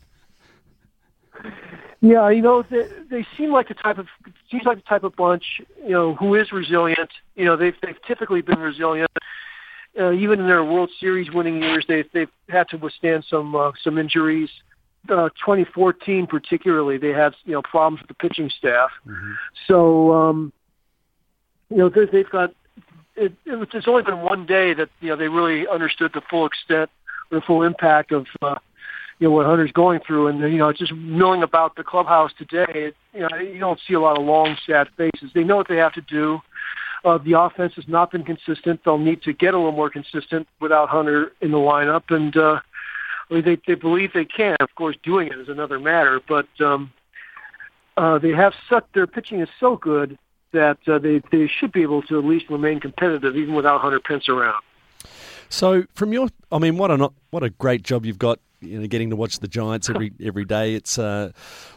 Yeah, 2.01 2.31
you 2.31 2.43
know, 2.43 2.63
they, 2.63 2.87
they 3.11 3.27
seem 3.37 3.51
like 3.51 3.69
the 3.69 3.75
type 3.75 3.99
of 3.99 4.07
seems 4.51 4.65
like 4.65 4.77
the 4.77 4.89
type 4.89 5.03
of 5.03 5.17
bunch, 5.17 5.61
you 5.83 5.91
know, 5.91 6.15
who 6.15 6.37
is 6.37 6.53
resilient. 6.53 7.11
You 7.35 7.45
know, 7.45 7.57
they've 7.57 7.75
they've 7.83 8.01
typically 8.07 8.41
been 8.41 8.61
resilient. 8.61 9.11
Uh, 9.99 10.13
even 10.13 10.39
in 10.39 10.47
their 10.47 10.65
World 10.65 10.91
Series 11.01 11.33
winning 11.33 11.61
years, 11.61 11.85
they've 11.89 12.09
they've 12.13 12.31
had 12.49 12.69
to 12.69 12.77
withstand 12.77 13.25
some 13.29 13.57
uh, 13.57 13.73
some 13.83 13.99
injuries. 13.99 14.51
Uh, 15.09 15.29
2014, 15.41 16.27
particularly, 16.27 16.99
they 16.99 17.09
had 17.09 17.35
you 17.45 17.53
know 17.53 17.63
problems 17.63 18.01
with 18.01 18.09
the 18.09 18.15
pitching 18.15 18.51
staff. 18.57 18.91
Mm-hmm. 19.07 19.33
So, 19.67 20.13
um, 20.13 20.53
you 21.71 21.79
know, 21.79 21.89
they, 21.89 22.05
they've 22.05 22.31
got. 22.31 22.55
It, 23.17 23.33
it, 23.45 23.69
it's 23.75 23.89
only 23.89 24.05
been 24.05 24.21
one 24.21 24.47
day 24.47 24.73
that 24.75 24.89
you 25.01 25.09
know 25.09 25.17
they 25.17 25.29
really 25.29 25.67
understood 25.67 26.13
the 26.15 26.23
full 26.31 26.47
extent, 26.47 26.91
the 27.31 27.41
full 27.41 27.63
impact 27.63 28.13
of 28.13 28.27
uh, 28.41 28.57
you 29.19 29.29
know 29.29 29.35
what 29.35 29.47
Hunter's 29.47 29.73
going 29.73 30.01
through, 30.07 30.29
and 30.29 30.41
you 30.41 30.59
know 30.59 30.73
just 30.73 30.93
knowing 30.95 31.43
about 31.43 31.77
the 31.77 31.85
clubhouse 31.85 32.31
today, 32.39 32.93
you 33.13 33.21
know 33.21 33.29
you 33.37 33.59
don't 33.59 33.81
see 33.87 33.95
a 33.95 34.01
lot 34.01 34.19
of 34.19 34.25
long, 34.25 34.57
sad 34.67 34.89
faces. 34.97 35.31
They 35.35 35.45
know 35.45 35.57
what 35.57 35.69
they 35.69 35.77
have 35.77 35.93
to 35.95 36.01
do. 36.01 36.41
Uh, 37.05 37.19
the 37.19 37.39
offense 37.39 37.75
has 37.77 37.87
not 37.89 38.11
been 38.11 38.25
consistent. 38.25 38.81
They'll 38.85 38.99
need 38.99 39.23
to 39.23 39.33
get 39.33 39.55
a 39.55 39.57
little 39.57 39.73
more 39.73 39.91
consistent 39.91 40.49
without 40.61 40.89
Hunter 40.89 41.33
in 41.41 41.51
the 41.51 41.59
lineup, 41.59 42.11
and 42.11 42.37
uh, 42.37 42.61
they 43.31 43.59
they 43.67 43.75
believe 43.75 44.13
they 44.13 44.25
can. 44.25 44.57
Of 44.61 44.75
course, 44.75 44.97
doing 45.03 45.29
it 45.29 45.39
is 45.39 45.49
another 45.49 45.79
matter, 45.81 46.21
but 46.29 46.49
um, 46.61 46.93
uh, 47.97 48.19
they 48.19 48.31
have 48.31 48.53
such 48.69 48.85
their 48.95 49.07
pitching 49.07 49.41
is 49.41 49.49
so 49.59 49.77
good 49.77 50.17
that 50.53 50.79
uh, 50.87 50.99
they 50.99 51.21
they 51.33 51.49
should 51.49 51.73
be 51.73 51.83
able 51.83 52.03
to 52.03 52.19
at 52.19 52.25
least 52.25 52.47
remain 52.49 52.79
competitive 52.79 53.37
even 53.37 53.55
without 53.55 53.81
Hunter 53.81 54.01
Pence 54.01 54.29
around. 54.29 54.63
So, 55.49 55.85
from 55.95 56.13
your, 56.13 56.29
I 56.53 56.59
mean, 56.59 56.77
what 56.77 56.91
a 56.91 57.11
what 57.31 57.43
a 57.43 57.51
great 57.51 57.83
job 57.83 58.05
you've 58.05 58.19
got 58.19 58.39
you 58.61 58.81
know, 58.81 58.87
getting 58.87 59.11
to 59.11 59.17
watch 59.17 59.39
the 59.39 59.49
Giants 59.49 59.89
every 59.89 60.13
every 60.23 60.45
day. 60.45 60.75
It's 60.75 60.99
uh, 60.99 61.33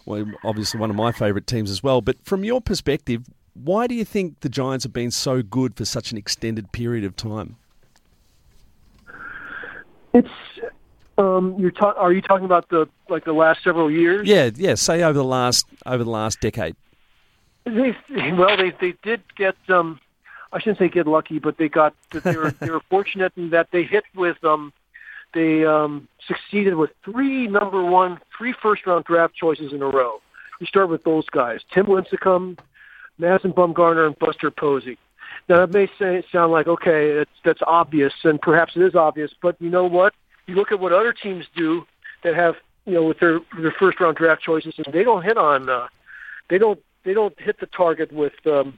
well, 0.06 0.26
obviously 0.44 0.80
one 0.80 0.90
of 0.90 0.96
my 0.96 1.12
favourite 1.12 1.48
teams 1.48 1.70
as 1.70 1.84
well. 1.84 2.02
But 2.02 2.24
from 2.24 2.44
your 2.44 2.62
perspective, 2.62 3.24
why 3.54 3.88
do 3.88 3.96
you 3.96 4.06
think 4.06 4.40
the 4.42 4.50
Giants 4.50 4.84
have 4.84 4.94
been 4.94 5.12
so 5.12 5.42
good 5.42 5.76
for 5.76 5.86
such 5.86 6.12
an 6.12 6.18
extended 6.18 6.72
period 6.72 7.04
of 7.04 7.16
time? 7.16 7.58
It's 10.14 10.30
um, 11.18 11.56
you're 11.58 11.72
ta- 11.72 11.96
are 11.98 12.12
you 12.12 12.22
talking 12.22 12.46
about 12.46 12.70
the 12.70 12.88
like 13.10 13.26
the 13.26 13.34
last 13.34 13.64
several 13.64 13.92
years? 13.92 14.28
Yeah, 14.28 14.50
yeah. 14.56 14.76
Say 14.76 15.04
over 15.04 15.18
the 15.18 15.24
last 15.24 15.66
over 15.86 16.04
the 16.04 16.10
last 16.10 16.40
decade. 16.42 16.76
They, 17.66 17.96
well, 18.34 18.58
they 18.58 18.72
they 18.82 18.96
did 19.04 19.22
get. 19.36 19.56
Um, 19.70 20.00
I 20.54 20.60
shouldn't 20.60 20.80
say 20.80 20.90
get 20.90 21.08
lucky, 21.08 21.40
but 21.40 21.58
they 21.58 21.70
got 21.70 21.94
they 22.12 22.36
were 22.36 22.52
they 22.52 22.70
were 22.70 22.82
fortunate 22.90 23.34
in 23.36 23.52
that 23.52 23.70
they 23.72 23.84
hit 23.84 24.04
with 24.16 24.44
um, 24.44 24.74
they 25.34 25.66
um, 25.66 26.08
succeeded 26.28 26.76
with 26.76 26.92
three 27.04 27.48
number 27.48 27.84
one, 27.84 28.20
three 28.38 28.54
first 28.62 28.86
round 28.86 29.06
draft 29.06 29.36
choices 29.36 29.74
in 29.74 29.82
a 29.82 29.88
row. 29.88 30.22
You 30.60 30.68
start 30.68 30.90
with 30.90 31.04
those 31.04 31.28
guys: 31.30 31.62
Tim 31.74 31.86
Lincecum, 31.86 32.60
Madison 33.18 33.54
Bumgarner, 33.54 34.06
and 34.08 34.18
Buster 34.20 34.52
Posey. 34.52 34.98
Now 35.48 35.66
that 35.66 35.74
may 35.74 35.90
say, 35.98 36.24
sound 36.32 36.52
like 36.52 36.68
okay, 36.68 37.16
that's 37.16 37.32
that's 37.44 37.62
obvious, 37.66 38.14
and 38.24 38.42
perhaps 38.42 38.76
it 38.76 38.82
is 38.82 38.96
obvious. 38.96 39.32
But 39.42 39.56
you 39.62 39.70
know 39.70 39.86
what? 39.86 40.14
You 40.48 40.56
look 40.56 40.72
at 40.72 40.80
what 40.80 40.92
other 40.92 41.14
teams 41.14 41.46
do 41.56 41.86
that 42.24 42.36
have 42.36 42.56
you 42.86 42.94
know 42.94 43.04
with 43.04 43.20
their 43.20 43.40
their 43.60 43.72
first 43.72 44.00
round 44.00 44.18
draft 44.18 44.42
choices, 44.42 44.76
and 44.78 44.94
they 44.94 45.04
don't 45.04 45.24
hit 45.24 45.38
on 45.38 45.70
uh, 45.70 45.88
they 46.50 46.58
don't 46.58 46.80
they 47.04 47.14
don't 47.14 47.40
hit 47.40 47.60
the 47.60 47.66
target 47.66 48.12
with 48.12 48.34
um, 48.46 48.78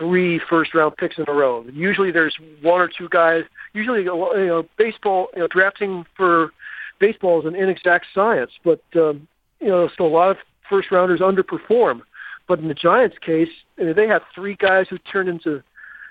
three 0.00 0.40
first 0.48 0.74
round 0.74 0.96
picks 0.96 1.18
in 1.18 1.24
a 1.28 1.32
row. 1.32 1.64
Usually 1.72 2.10
there's 2.10 2.36
one 2.62 2.80
or 2.80 2.88
two 2.88 3.08
guys. 3.10 3.44
Usually, 3.74 4.00
you 4.00 4.06
know, 4.06 4.66
baseball, 4.78 5.28
you 5.34 5.40
know, 5.40 5.46
drafting 5.46 6.06
for 6.16 6.50
baseball 6.98 7.40
is 7.40 7.46
an 7.46 7.54
inexact 7.54 8.06
science, 8.12 8.50
but 8.64 8.82
um, 8.96 9.28
you 9.60 9.68
know, 9.68 9.88
so 9.96 10.06
a 10.06 10.08
lot 10.08 10.30
of 10.30 10.38
first 10.68 10.90
rounders 10.90 11.20
underperform. 11.20 12.00
But 12.48 12.58
in 12.58 12.68
the 12.68 12.74
Giants' 12.74 13.16
case, 13.18 13.50
they 13.76 14.08
had 14.08 14.22
three 14.34 14.56
guys 14.56 14.86
who 14.88 14.98
turned 14.98 15.28
into, 15.28 15.62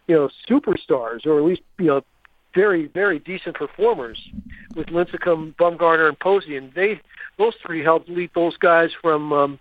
you 0.07 0.15
know, 0.15 0.29
superstars, 0.47 1.25
or 1.25 1.37
at 1.37 1.43
least 1.43 1.61
you 1.79 1.87
know, 1.87 2.01
very 2.53 2.87
very 2.87 3.19
decent 3.19 3.55
performers 3.55 4.19
with 4.75 4.87
Lincecum, 4.87 5.55
Bumgarner, 5.55 6.07
and 6.07 6.19
Posey, 6.19 6.55
and 6.55 6.71
they 6.75 7.01
those 7.39 7.55
three 7.65 7.83
helped 7.83 8.07
lead 8.07 8.29
those 8.35 8.55
guys 8.57 8.91
from 9.01 9.33
um, 9.33 9.59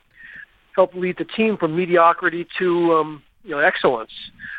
helped 0.77 0.95
lead 0.95 1.17
the 1.17 1.25
team 1.25 1.57
from 1.57 1.75
mediocrity 1.75 2.47
to 2.59 2.95
um, 2.95 3.23
you 3.49 3.55
know 3.55 3.61
excellence. 3.61 4.13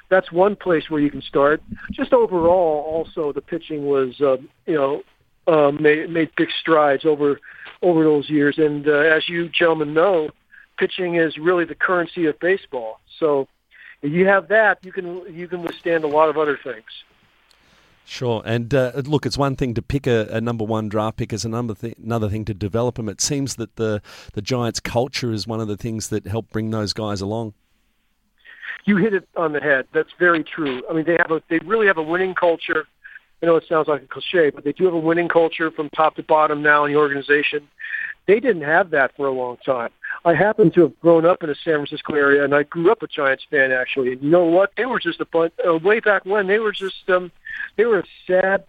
That's 0.10 0.32
one 0.32 0.56
place 0.56 0.90
where 0.90 1.00
you 1.00 1.12
can 1.12 1.22
start. 1.22 1.62
Just 1.92 2.12
overall, 2.12 2.84
also 2.88 3.32
the 3.32 3.42
pitching 3.42 3.86
was 3.86 4.20
uh, 4.20 4.38
you 4.66 4.74
know 4.76 5.04
uh, 5.48 5.72
made 5.72 6.10
made 6.10 6.32
big 6.36 6.50
strides 6.60 7.06
over 7.06 7.40
over 7.82 8.04
those 8.04 8.30
years. 8.30 8.58
And 8.58 8.88
uh, 8.88 8.92
as 8.92 9.30
you 9.30 9.48
gentlemen 9.50 9.94
know, 9.94 10.30
pitching 10.78 11.16
is 11.16 11.38
really 11.38 11.66
the 11.66 11.76
currency 11.76 12.26
of 12.26 12.40
baseball. 12.40 13.00
So 13.20 13.48
if 14.02 14.12
you 14.12 14.28
have 14.28 14.48
that, 14.48 14.80
you 14.84 14.92
can 14.92 15.24
you 15.34 15.48
can 15.48 15.62
withstand 15.62 16.04
a 16.04 16.08
lot 16.08 16.30
of 16.30 16.38
other 16.38 16.60
things. 16.62 16.86
Sure, 18.06 18.42
and 18.44 18.74
uh, 18.74 18.92
look, 19.06 19.28
it's 19.28 19.38
one 19.38 19.56
thing 19.56 19.76
to 19.76 19.84
pick 19.84 20.08
a, 20.08 20.28
a 20.32 20.42
number 20.42 20.66
one 20.66 20.90
draft 20.90 21.18
pick; 21.18 21.32
it's 21.32 21.46
another 21.46 21.76
th- 21.76 21.96
another 22.04 22.28
thing 22.28 22.44
to 22.46 22.56
develop 22.56 22.96
them. 22.96 23.08
It 23.08 23.22
seems 23.22 23.56
that 23.58 23.76
the 23.76 24.02
the 24.34 24.42
Giants' 24.42 24.80
culture 24.80 25.32
is 25.32 25.46
one 25.46 25.60
of 25.60 25.68
the 25.68 25.78
things 25.78 26.08
that 26.10 26.26
help 26.26 26.50
bring 26.50 26.72
those 26.72 26.92
guys 26.92 27.22
along 27.22 27.54
you 28.90 28.98
hit 28.98 29.14
it 29.14 29.30
on 29.38 29.54
the 29.54 29.60
head. 29.60 29.86
That's 29.94 30.10
very 30.18 30.44
true. 30.44 30.82
I 30.90 30.94
mean, 30.94 31.06
they 31.06 31.16
have 31.20 31.30
a 31.30 31.44
they 31.48 31.60
really 31.60 31.86
have 31.86 32.00
a 32.00 32.04
winning 32.04 32.34
culture. 32.34 32.88
I 33.42 33.46
know 33.46 33.56
it 33.56 33.64
sounds 33.70 33.88
like 33.88 34.02
a 34.02 34.08
cliche, 34.08 34.50
but 34.50 34.64
they 34.64 34.74
do 34.74 34.86
have 34.86 34.96
a 34.96 35.00
winning 35.00 35.30
culture 35.30 35.70
from 35.72 35.90
top 35.92 36.16
to 36.16 36.24
bottom 36.24 36.62
now 36.62 36.84
in 36.84 36.92
the 36.92 36.98
organization. 36.98 37.70
They 38.28 38.40
didn't 38.40 38.64
have 38.64 38.90
that 38.90 39.16
for 39.16 39.28
a 39.28 39.32
long 39.32 39.58
time. 39.66 39.92
I 40.26 40.34
happen 40.34 40.72
to 40.72 40.82
have 40.82 41.00
grown 41.00 41.26
up 41.26 41.42
in 41.44 41.50
the 41.50 41.56
San 41.56 41.76
Francisco 41.76 42.16
area, 42.16 42.44
and 42.44 42.54
I 42.54 42.64
grew 42.64 42.92
up 42.92 43.02
a 43.04 43.08
Giants 43.08 43.46
fan 43.50 43.72
actually. 43.72 44.14
And 44.14 44.24
you 44.24 44.30
know 44.30 44.46
what? 44.46 44.72
They 44.76 44.86
were 44.86 45.00
just 45.00 45.22
a 45.22 45.26
bunch. 45.26 45.54
Uh, 45.66 45.78
way 45.78 46.00
back 46.00 46.26
when, 46.26 46.48
they 46.48 46.58
were 46.58 46.72
just 46.72 47.08
um, 47.10 47.32
they 47.78 47.86
were 47.86 48.00
a 48.00 48.04
sad, 48.26 48.64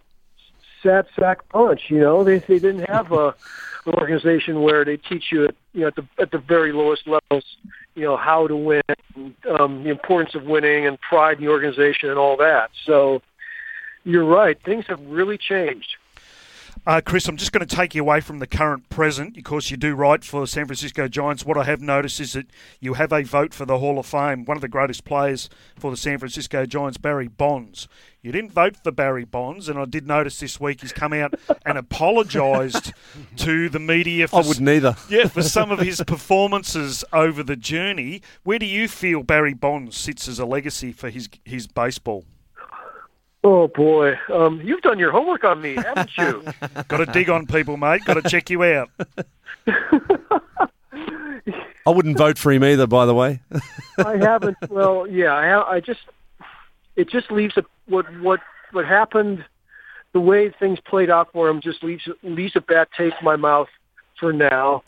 sad 0.81 1.05
sack 1.17 1.39
bunch. 1.51 1.89
You 1.89 1.99
know, 1.99 2.23
they 2.23 2.39
they 2.39 2.59
didn't 2.59 2.89
have 2.89 3.11
a 3.11 3.35
an 3.85 3.95
organization 3.95 4.61
where 4.61 4.85
they 4.85 4.97
teach 4.97 5.31
you, 5.31 5.45
at, 5.45 5.55
you 5.73 5.81
know, 5.81 5.87
at 5.87 5.95
the 5.95 6.07
at 6.19 6.31
the 6.31 6.37
very 6.37 6.71
lowest 6.71 7.07
levels, 7.07 7.45
you 7.95 8.03
know, 8.03 8.15
how 8.15 8.47
to 8.47 8.55
win, 8.55 8.81
um, 9.59 9.83
the 9.83 9.89
importance 9.89 10.35
of 10.35 10.43
winning, 10.43 10.85
and 10.85 10.99
pride 11.01 11.37
in 11.37 11.45
the 11.45 11.49
organization, 11.49 12.09
and 12.09 12.17
all 12.17 12.37
that. 12.37 12.69
So, 12.85 13.21
you're 14.03 14.25
right. 14.25 14.57
Things 14.63 14.85
have 14.87 15.01
really 15.01 15.37
changed. 15.37 15.95
Uh, 16.83 16.99
Chris, 16.99 17.27
I'm 17.27 17.37
just 17.37 17.51
going 17.51 17.65
to 17.65 17.75
take 17.75 17.93
you 17.93 18.01
away 18.01 18.21
from 18.21 18.39
the 18.39 18.47
current 18.47 18.89
present 18.89 19.35
because 19.35 19.69
you 19.69 19.77
do 19.77 19.93
write 19.93 20.23
for 20.23 20.47
San 20.47 20.65
Francisco 20.65 21.07
Giants. 21.07 21.45
What 21.45 21.55
I 21.55 21.63
have 21.65 21.79
noticed 21.79 22.19
is 22.19 22.33
that 22.33 22.47
you 22.79 22.95
have 22.95 23.13
a 23.13 23.21
vote 23.21 23.53
for 23.53 23.65
the 23.65 23.77
Hall 23.77 23.99
of 23.99 24.07
Fame, 24.07 24.45
one 24.45 24.57
of 24.57 24.61
the 24.61 24.67
greatest 24.67 25.05
players 25.05 25.47
for 25.77 25.91
the 25.91 25.97
San 25.97 26.17
Francisco 26.17 26.65
Giants, 26.65 26.97
Barry 26.97 27.27
Bonds. 27.27 27.87
You 28.23 28.31
didn't 28.31 28.51
vote 28.51 28.77
for 28.83 28.91
Barry 28.91 29.25
Bonds, 29.25 29.69
and 29.69 29.77
I 29.77 29.85
did 29.85 30.07
notice 30.07 30.39
this 30.39 30.59
week 30.59 30.81
he's 30.81 30.91
come 30.91 31.13
out 31.13 31.35
and 31.67 31.77
apologised 31.77 32.93
to 33.37 33.69
the 33.69 33.79
media. 33.79 34.27
For, 34.27 34.37
I 34.37 34.47
wouldn't 34.47 34.67
either. 34.67 34.95
yeah, 35.09 35.27
for 35.27 35.43
some 35.43 35.69
of 35.69 35.77
his 35.77 36.01
performances 36.07 37.05
over 37.13 37.43
the 37.43 37.55
journey. 37.55 38.23
Where 38.43 38.57
do 38.57 38.65
you 38.65 38.87
feel 38.87 39.21
Barry 39.21 39.53
Bonds 39.53 39.95
sits 39.95 40.27
as 40.27 40.39
a 40.39 40.45
legacy 40.47 40.91
for 40.91 41.11
his 41.11 41.29
his 41.45 41.67
baseball? 41.67 42.25
Oh 43.43 43.67
boy, 43.67 44.13
um, 44.31 44.61
you've 44.63 44.81
done 44.81 44.99
your 44.99 45.11
homework 45.11 45.43
on 45.43 45.61
me, 45.61 45.75
haven't 45.77 46.11
you? 46.17 46.43
Got 46.87 46.97
to 46.97 47.05
dig 47.07 47.29
on 47.29 47.47
people, 47.47 47.75
mate. 47.77 48.05
Got 48.05 48.15
to 48.15 48.29
check 48.29 48.49
you 48.49 48.63
out. 48.63 48.89
I 51.85 51.89
wouldn't 51.89 52.17
vote 52.17 52.37
for 52.37 52.51
him 52.51 52.63
either, 52.63 52.85
by 52.85 53.05
the 53.05 53.15
way. 53.15 53.39
I 53.97 54.17
haven't. 54.17 54.57
Well, 54.69 55.07
yeah, 55.07 55.33
I, 55.33 55.45
have, 55.45 55.63
I 55.63 55.79
just 55.79 56.01
it 56.95 57.09
just 57.09 57.31
leaves 57.31 57.57
a, 57.57 57.63
what 57.87 58.05
what 58.19 58.39
what 58.71 58.85
happened. 58.85 59.43
The 60.13 60.19
way 60.19 60.49
things 60.59 60.79
played 60.85 61.09
out 61.09 61.31
for 61.31 61.47
him 61.49 61.61
just 61.61 61.83
leaves 61.83 62.07
leaves 62.21 62.55
a 62.55 62.61
bad 62.61 62.89
taste 62.95 63.15
in 63.19 63.25
my 63.25 63.37
mouth 63.37 63.69
for 64.19 64.31
now. 64.33 64.83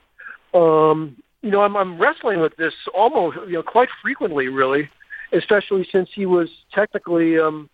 Um, 0.54 1.18
you 1.42 1.50
know, 1.50 1.62
I'm 1.62 1.76
I'm 1.76 2.00
wrestling 2.00 2.40
with 2.40 2.56
this 2.58 2.74
almost 2.94 3.38
you 3.48 3.54
know 3.54 3.64
quite 3.64 3.90
frequently, 4.02 4.48
really, 4.48 4.90
especially 5.32 5.88
since 5.92 6.10
he 6.14 6.28
was 6.28 6.50
technically 6.72 7.40
um, 7.40 7.70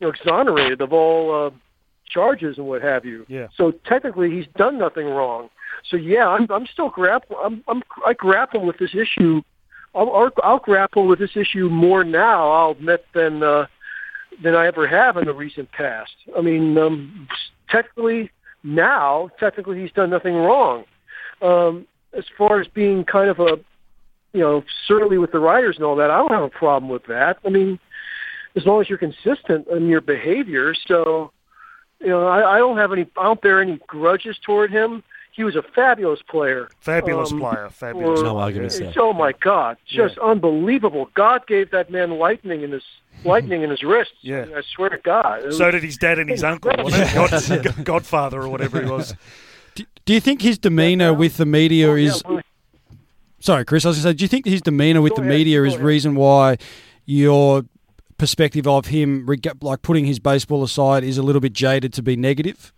you 0.00 0.06
know 0.06 0.10
exonerated 0.10 0.80
of 0.80 0.92
all 0.92 1.46
uh, 1.46 1.50
charges 2.08 2.58
and 2.58 2.66
what 2.66 2.82
have 2.82 3.04
you. 3.04 3.26
Yeah. 3.28 3.48
So 3.56 3.72
technically, 3.86 4.30
he's 4.30 4.46
done 4.56 4.78
nothing 4.78 5.06
wrong. 5.06 5.48
So 5.90 5.96
yeah, 5.96 6.28
I'm 6.28 6.46
I'm 6.50 6.66
still 6.66 6.90
grappling. 6.90 7.38
I'm, 7.42 7.64
I'm 7.68 7.82
I 8.06 8.12
grapple 8.14 8.66
with 8.66 8.78
this 8.78 8.94
issue. 8.94 9.42
I'll, 9.94 10.12
I'll, 10.14 10.30
I'll 10.42 10.58
grapple 10.58 11.06
with 11.06 11.18
this 11.18 11.34
issue 11.34 11.68
more 11.68 12.04
now. 12.04 12.50
I'll 12.50 12.70
admit 12.72 13.04
than 13.14 13.42
uh, 13.42 13.66
than 14.42 14.54
I 14.54 14.66
ever 14.66 14.86
have 14.86 15.16
in 15.16 15.24
the 15.24 15.34
recent 15.34 15.70
past. 15.72 16.12
I 16.36 16.40
mean, 16.40 16.76
um, 16.78 17.28
technically 17.68 18.30
now, 18.62 19.30
technically 19.38 19.80
he's 19.80 19.92
done 19.92 20.10
nothing 20.10 20.34
wrong. 20.34 20.84
Um, 21.42 21.86
as 22.16 22.24
far 22.36 22.60
as 22.60 22.66
being 22.68 23.04
kind 23.04 23.30
of 23.30 23.38
a, 23.38 23.58
you 24.32 24.40
know, 24.40 24.64
certainly 24.86 25.18
with 25.18 25.32
the 25.32 25.38
writers 25.38 25.76
and 25.76 25.84
all 25.84 25.96
that, 25.96 26.10
I 26.10 26.18
don't 26.18 26.32
have 26.32 26.42
a 26.42 26.48
problem 26.48 26.90
with 26.90 27.06
that. 27.06 27.38
I 27.44 27.48
mean, 27.48 27.78
as 28.56 28.64
long 28.66 28.80
as 28.80 28.88
you're 28.88 28.98
consistent 28.98 29.66
in 29.68 29.88
your 29.88 30.00
behavior. 30.00 30.74
So, 30.86 31.30
you 32.00 32.08
know, 32.08 32.26
I, 32.26 32.56
I 32.56 32.58
don't 32.58 32.76
have 32.78 32.92
any, 32.92 33.06
I 33.16 33.24
don't 33.24 33.40
bear 33.40 33.60
any 33.60 33.78
grudges 33.86 34.36
toward 34.44 34.70
him. 34.70 35.02
He 35.32 35.44
was 35.44 35.54
a 35.54 35.62
fabulous 35.62 36.20
player. 36.28 36.68
Fabulous 36.80 37.30
Um, 37.30 37.38
player. 37.40 37.68
Fabulous. 37.70 38.20
or- 38.20 38.24
No 38.24 38.38
argument 38.38 38.72
there. 38.72 38.92
Oh 38.96 39.12
my 39.12 39.32
God, 39.40 39.76
just 39.86 40.18
unbelievable! 40.18 41.08
God 41.14 41.46
gave 41.46 41.70
that 41.70 41.90
man 41.90 42.18
lightning 42.18 42.62
in 42.62 42.72
his 42.72 42.82
lightning 43.24 43.62
in 43.62 43.70
his 43.70 43.82
wrists. 43.84 44.14
Yeah. 44.22 44.46
I, 44.56 44.62
swear 44.74 44.88
to 44.88 44.98
God. 44.98 45.42
So 45.42 45.46
was- 45.66 45.74
did 45.74 45.82
his 45.84 45.96
dad 45.96 46.18
and 46.18 46.28
his 46.28 46.42
uncle, 46.42 46.72
wasn't 46.76 47.08
it? 47.56 47.64
God, 47.74 47.74
Godfather 47.84 48.42
or 48.42 48.48
whatever 48.48 48.82
he 48.82 48.90
was. 48.90 49.14
Do, 49.76 49.84
do 50.04 50.12
you 50.12 50.20
think 50.20 50.42
his 50.42 50.58
demeanour 50.58 51.14
with 51.14 51.36
the 51.36 51.46
media 51.46 51.88
Oh, 51.90 51.94
is? 51.94 52.20
well, 52.24 52.40
Sorry, 53.40 53.64
Chris. 53.64 53.84
I 53.84 53.90
was 53.90 53.98
going 53.98 54.02
to 54.02 54.08
say, 54.10 54.16
do 54.18 54.24
you 54.24 54.28
think 54.28 54.44
his 54.46 54.60
demeanour 54.62 55.00
with 55.00 55.10
Go 55.12 55.16
the 55.16 55.22
ahead, 55.22 55.38
media 55.38 55.60
go 55.60 55.64
is 55.66 55.74
ahead. 55.74 55.84
reason 55.86 56.16
why 56.16 56.58
your 57.06 57.62
perspective 58.18 58.66
of 58.66 58.86
him, 58.86 59.26
like 59.60 59.82
putting 59.82 60.04
his 60.04 60.18
baseball 60.18 60.62
aside, 60.62 61.04
is 61.04 61.18
a 61.18 61.22
little 61.22 61.40
bit 61.40 61.52
jaded 61.52 61.92
to 61.94 62.02
be 62.02 62.16
negative? 62.16 62.72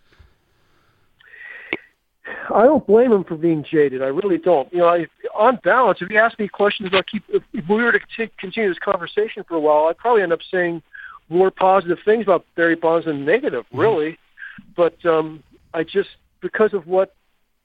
I 2.55 2.65
don't 2.65 2.87
blame 2.87 3.13
him 3.13 3.25
for 3.25 3.37
being 3.37 3.65
jaded. 3.65 4.03
I 4.03 4.07
really 4.07 4.39
don't. 4.39 4.73
You 4.73 4.81
know, 4.81 4.89
I, 4.89 5.07
on 5.35 5.59
balance, 5.63 5.99
if 6.01 6.11
you 6.11 6.19
ask 6.19 6.39
me 6.39 6.49
questions 6.49 6.89
about 6.89 7.07
keep, 7.07 7.23
if, 7.29 7.43
we 7.53 7.83
were 7.83 7.93
to 7.93 8.01
conti- 8.01 8.33
continue 8.39 8.69
this 8.69 8.79
conversation 8.79 9.45
for 9.47 9.55
a 9.55 9.61
while, 9.61 9.87
I'd 9.89 9.99
probably 9.99 10.23
end 10.23 10.33
up 10.33 10.41
saying 10.51 10.83
more 11.29 11.51
positive 11.51 11.99
things 12.05 12.25
about 12.25 12.45
Barry 12.57 12.75
Bonds 12.75 13.07
than 13.07 13.25
negative, 13.25 13.65
really. 13.73 14.19
But 14.77 15.05
um, 15.07 15.43
I 15.73 15.85
just 15.85 16.11
because 16.41 16.75
of 16.75 16.87
what 16.87 17.15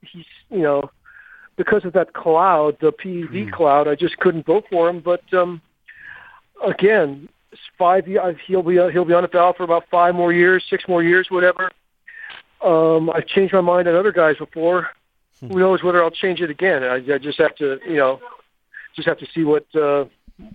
he's, 0.01 0.25
you 0.49 0.61
know, 0.61 0.89
because 1.55 1.85
of 1.85 1.93
that 1.93 2.13
cloud, 2.13 2.77
the 2.79 2.91
PED 2.91 3.53
cloud, 3.53 3.87
I 3.87 3.95
just 3.95 4.17
couldn't 4.17 4.45
vote 4.45 4.65
for 4.69 4.89
him. 4.89 4.99
But 4.99 5.21
um, 5.33 5.61
again, 6.65 7.27
five 7.77 8.07
years. 8.07 8.37
He'll 8.45 8.63
be 8.63 8.75
he'll 8.75 9.05
be 9.05 9.13
on 9.13 9.23
the 9.23 9.27
ballot 9.27 9.57
for 9.57 9.63
about 9.63 9.85
five 9.89 10.15
more 10.15 10.31
years, 10.33 10.63
six 10.69 10.87
more 10.87 11.03
years, 11.03 11.29
whatever. 11.29 11.71
Um, 12.63 13.09
I've 13.09 13.27
changed 13.27 13.53
my 13.53 13.61
mind 13.61 13.87
on 13.87 13.95
other 13.95 14.11
guys 14.11 14.37
before. 14.37 14.89
Who 15.41 15.59
knows 15.59 15.83
whether 15.83 16.03
I'll 16.03 16.11
change 16.11 16.41
it 16.41 16.49
again? 16.49 16.83
I, 16.83 16.95
I 16.95 17.17
just 17.17 17.37
have 17.39 17.55
to, 17.57 17.79
you 17.85 17.97
know, 17.97 18.19
just 18.95 19.07
have 19.07 19.19
to 19.19 19.27
see 19.33 19.43
what 19.43 19.65
uh, 19.75 20.05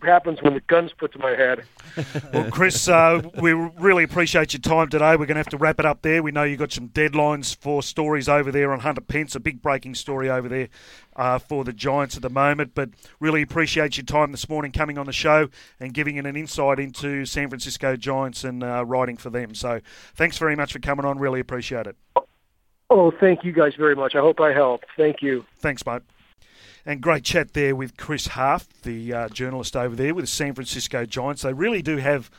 happens 0.03 0.43
when 0.43 0.55
the 0.55 0.61
gun's 0.61 0.93
put 0.93 1.13
to 1.13 1.19
my 1.19 1.31
head. 1.31 1.65
Well, 2.33 2.51
Chris, 2.51 2.87
uh, 2.87 3.23
we 3.41 3.53
really 3.53 4.05
appreciate 4.05 4.53
your 4.53 4.61
time 4.61 4.89
today. 4.89 5.13
We're 5.13 5.27
going 5.27 5.35
to 5.35 5.41
have 5.41 5.49
to 5.49 5.57
wrap 5.57 5.81
it 5.81 5.87
up 5.87 6.03
there. 6.03 6.23
We 6.23 6.31
know 6.31 6.45
you've 6.45 6.61
got 6.61 6.71
some 6.71 6.89
deadlines 6.89 7.57
for 7.57 7.83
stories 7.83 8.29
over 8.29 8.53
there 8.53 8.73
on 8.73 8.81
Hunter 8.81 9.01
Pence, 9.01 9.35
a 9.35 9.41
big 9.41 9.61
breaking 9.61 9.97
story 9.97 10.31
over 10.31 10.49
there 10.49 10.69
uh, 11.17 11.39
for 11.41 11.65
the 11.65 11.73
Giants 11.73 12.15
at 12.15 12.23
the 12.23 12.31
moment. 12.31 12.73
But 12.75 12.91
really 13.19 13.43
appreciate 13.43 13.97
your 13.97 14.05
time 14.05 14.31
this 14.31 14.49
morning 14.49 14.71
coming 14.71 14.97
on 14.99 15.07
the 15.07 15.13
show 15.13 15.49
and 15.81 15.93
giving 15.93 16.17
it 16.17 16.27
an 16.27 16.37
insight 16.37 16.79
into 16.79 17.25
San 17.27 17.49
Francisco 17.49 17.97
Giants 17.97 18.45
and 18.45 18.63
uh, 18.63 18.85
writing 18.87 19.17
for 19.17 19.31
them. 19.31 19.55
So 19.55 19.81
thanks 20.15 20.39
very 20.39 20.55
much 20.55 20.73
for 20.73 20.79
coming 20.79 21.05
on. 21.05 21.19
Really 21.19 21.41
appreciate 21.41 21.87
it. 21.87 21.97
Oh, 22.89 23.11
thank 23.11 23.45
you 23.45 23.53
guys 23.53 23.75
very 23.75 23.97
much. 23.97 24.15
I 24.15 24.21
hope 24.21 24.41
I 24.41 24.53
helped. 24.53 24.87
Thank 24.97 25.23
you. 25.23 25.45
Thanks, 25.59 25.85
mate. 25.85 26.03
And 26.87 27.01
great 27.01 27.25
chat 27.25 27.53
there 27.53 27.77
with 27.77 27.97
Chris 27.97 28.29
Haft, 28.29 28.85
the 28.85 29.13
uh, 29.13 29.29
journalist 29.29 29.77
over 29.77 29.95
there 29.95 30.15
with 30.15 30.25
the 30.25 30.31
San 30.31 30.55
Francisco 30.55 31.05
Giants. 31.05 31.43
They 31.43 31.53
really 31.53 31.83
do 31.83 31.99
have. 31.99 32.31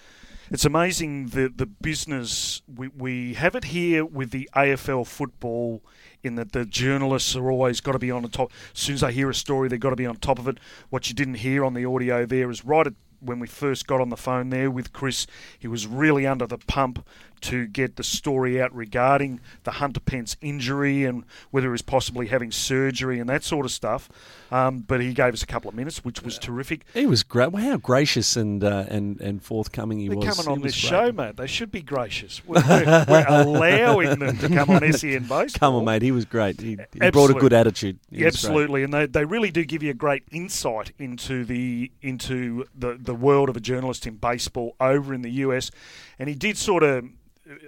It's 0.49 0.65
amazing 0.65 1.27
the 1.27 1.47
the 1.47 1.65
business 1.65 2.61
we, 2.73 2.89
we 2.89 3.35
have 3.35 3.55
it 3.55 3.65
here 3.65 4.03
with 4.03 4.31
the 4.31 4.49
AFL 4.55 5.07
football 5.07 5.81
in 6.23 6.35
that 6.35 6.51
the 6.51 6.65
journalists 6.65 7.35
are 7.35 7.49
always 7.49 7.81
got 7.81 7.93
to 7.93 7.99
be 7.99 8.11
on 8.11 8.23
the 8.23 8.29
top. 8.29 8.51
As 8.73 8.79
soon 8.79 8.95
as 8.95 9.01
they 9.01 9.13
hear 9.13 9.29
a 9.29 9.35
story, 9.35 9.69
they've 9.69 9.79
got 9.79 9.91
to 9.91 9.95
be 9.95 10.05
on 10.05 10.17
top 10.17 10.39
of 10.39 10.47
it. 10.47 10.57
What 10.89 11.07
you 11.07 11.15
didn't 11.15 11.35
hear 11.35 11.63
on 11.63 11.73
the 11.73 11.85
audio 11.85 12.25
there 12.25 12.49
is 12.49 12.65
right 12.65 12.87
at 12.87 12.93
when 13.21 13.39
we 13.39 13.47
first 13.47 13.87
got 13.87 14.01
on 14.01 14.09
the 14.09 14.17
phone 14.17 14.49
there 14.49 14.71
with 14.71 14.91
Chris, 14.93 15.27
he 15.57 15.67
was 15.67 15.85
really 15.87 16.25
under 16.25 16.47
the 16.47 16.57
pump 16.57 17.05
to 17.41 17.67
get 17.67 17.95
the 17.95 18.03
story 18.03 18.61
out 18.61 18.73
regarding 18.75 19.39
the 19.63 19.71
Hunter 19.71 19.99
Pence 19.99 20.37
injury 20.41 21.03
and 21.03 21.23
whether 21.51 21.67
he 21.67 21.71
was 21.71 21.81
possibly 21.81 22.27
having 22.27 22.51
surgery 22.51 23.19
and 23.19 23.29
that 23.29 23.43
sort 23.43 23.65
of 23.65 23.71
stuff. 23.71 24.09
Um, 24.51 24.79
but 24.79 24.99
he 25.01 25.13
gave 25.13 25.33
us 25.33 25.43
a 25.43 25.47
couple 25.47 25.69
of 25.69 25.75
minutes, 25.75 26.03
which 26.03 26.21
was 26.23 26.37
terrific. 26.37 26.81
He 26.93 27.05
was 27.05 27.23
great. 27.23 27.51
Well, 27.51 27.63
how 27.63 27.77
gracious 27.77 28.35
and 28.35 28.63
uh, 28.63 28.85
and 28.89 29.19
and 29.21 29.41
forthcoming 29.41 29.99
he 29.99 30.09
They're 30.09 30.17
was. 30.17 30.35
coming 30.35 30.51
on 30.51 30.61
was 30.61 30.73
this 30.73 30.81
great. 30.81 30.89
show, 30.89 31.11
mate. 31.13 31.37
They 31.37 31.47
should 31.47 31.71
be 31.71 31.81
gracious. 31.81 32.41
We're, 32.45 32.61
we're, 32.67 33.05
we're 33.07 33.25
allowing 33.27 34.19
them 34.19 34.37
to 34.39 34.49
come 34.49 34.69
on 34.69 34.91
SEN 34.91 35.21
Baseball. 35.29 35.47
Come 35.57 35.75
on, 35.75 35.85
mate. 35.85 36.01
He 36.01 36.11
was 36.11 36.25
great. 36.25 36.59
He, 36.59 36.77
he 36.93 37.11
brought 37.11 37.31
a 37.31 37.33
good 37.33 37.53
attitude. 37.53 37.99
He. 38.11 38.25
Absolutely, 38.25 38.83
and 38.83 38.93
they, 38.93 39.05
they 39.05 39.23
really 39.23 39.51
do 39.51 39.63
give 39.63 39.81
you 39.83 39.91
a 39.91 39.95
great 39.95 40.23
insight 40.31 40.91
into 40.99 41.45
the 41.45 41.91
into 42.01 42.65
the, 42.77 42.97
the 42.99 43.15
world 43.15 43.47
of 43.49 43.55
a 43.55 43.61
journalist 43.61 44.05
in 44.05 44.15
baseball 44.17 44.75
over 44.79 45.13
in 45.13 45.21
the 45.21 45.31
US. 45.31 45.71
And 46.19 46.27
he 46.27 46.35
did 46.35 46.57
sort 46.57 46.83
of 46.83 47.05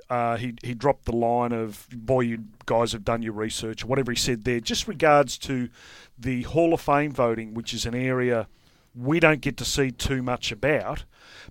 uh, 0.09 0.37
he 0.37 0.55
he 0.63 0.73
dropped 0.73 1.05
the 1.05 1.15
line 1.15 1.51
of 1.51 1.87
boy, 1.91 2.21
you 2.21 2.45
guys 2.65 2.91
have 2.91 3.03
done 3.03 3.21
your 3.21 3.33
research, 3.33 3.83
or 3.83 3.87
whatever 3.87 4.11
he 4.11 4.17
said 4.17 4.43
there. 4.43 4.59
Just 4.59 4.87
regards 4.87 5.37
to 5.39 5.69
the 6.17 6.43
Hall 6.43 6.73
of 6.73 6.81
Fame 6.81 7.11
voting, 7.11 7.53
which 7.53 7.73
is 7.73 7.85
an 7.85 7.95
area 7.95 8.47
we 8.95 9.19
don't 9.19 9.41
get 9.41 9.57
to 9.57 9.65
see 9.65 9.91
too 9.91 10.21
much 10.21 10.51
about, 10.51 11.05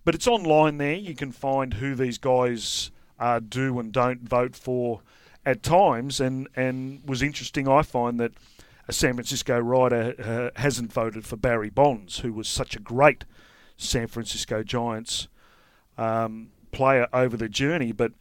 but 0.05 0.15
it's 0.15 0.29
online 0.29 0.79
there. 0.79 0.95
You 0.95 1.15
can 1.15 1.33
find 1.33 1.75
who 1.75 1.95
these 1.95 2.19
guys 2.19 2.91
uh, 3.19 3.41
do 3.41 3.79
and 3.79 3.93
don't 3.93 4.29
vote 4.29 4.55
for 4.55 5.01
at 5.45 5.63
times, 5.63 6.21
and 6.21 6.49
and 6.55 7.03
was 7.07 7.23
interesting. 7.23 7.69
I 7.69 7.83
find 7.83 8.21
that 8.21 8.33
a 8.89 8.93
San 8.93 9.15
Francisco 9.15 9.59
writer 9.59 10.15
uh, 10.55 10.61
hasn't 10.61 10.93
voted 10.93 11.25
for 11.25 11.37
Barry 11.37 11.71
Bonds, 11.71 12.21
who 12.21 12.33
was 12.33 12.49
such 12.49 12.77
a 12.77 12.81
great 12.81 13.25
San 13.77 14.07
Francisco 14.07 14.63
Giants 14.63 15.29
um, 15.99 16.52
player 16.73 17.07
over 17.13 17.37
the 17.37 17.49
journey, 17.49 17.93
but. 17.93 18.13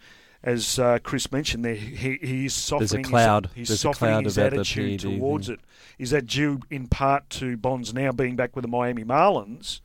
As 0.43 0.79
uh, 0.79 0.97
Chris 1.03 1.31
mentioned, 1.31 1.63
there 1.63 1.75
he, 1.75 2.17
he's 2.19 2.55
softening. 2.55 3.03
cloud. 3.03 3.45
His, 3.45 3.53
he's 3.53 3.67
There's 3.67 3.79
a 3.79 3.81
softening 3.83 4.13
cloud 4.13 4.25
his 4.25 4.37
about 4.39 4.49
the 4.53 4.57
attitude 4.57 4.99
PED 4.99 5.19
towards 5.19 5.45
thing. 5.45 5.53
it. 5.53 5.59
Is 5.99 6.09
that 6.09 6.25
due 6.25 6.61
in 6.71 6.87
part 6.87 7.29
to 7.29 7.57
Bonds 7.57 7.93
now 7.93 8.11
being 8.11 8.35
back 8.35 8.55
with 8.55 8.63
the 8.63 8.67
Miami 8.67 9.03
Marlins 9.03 9.81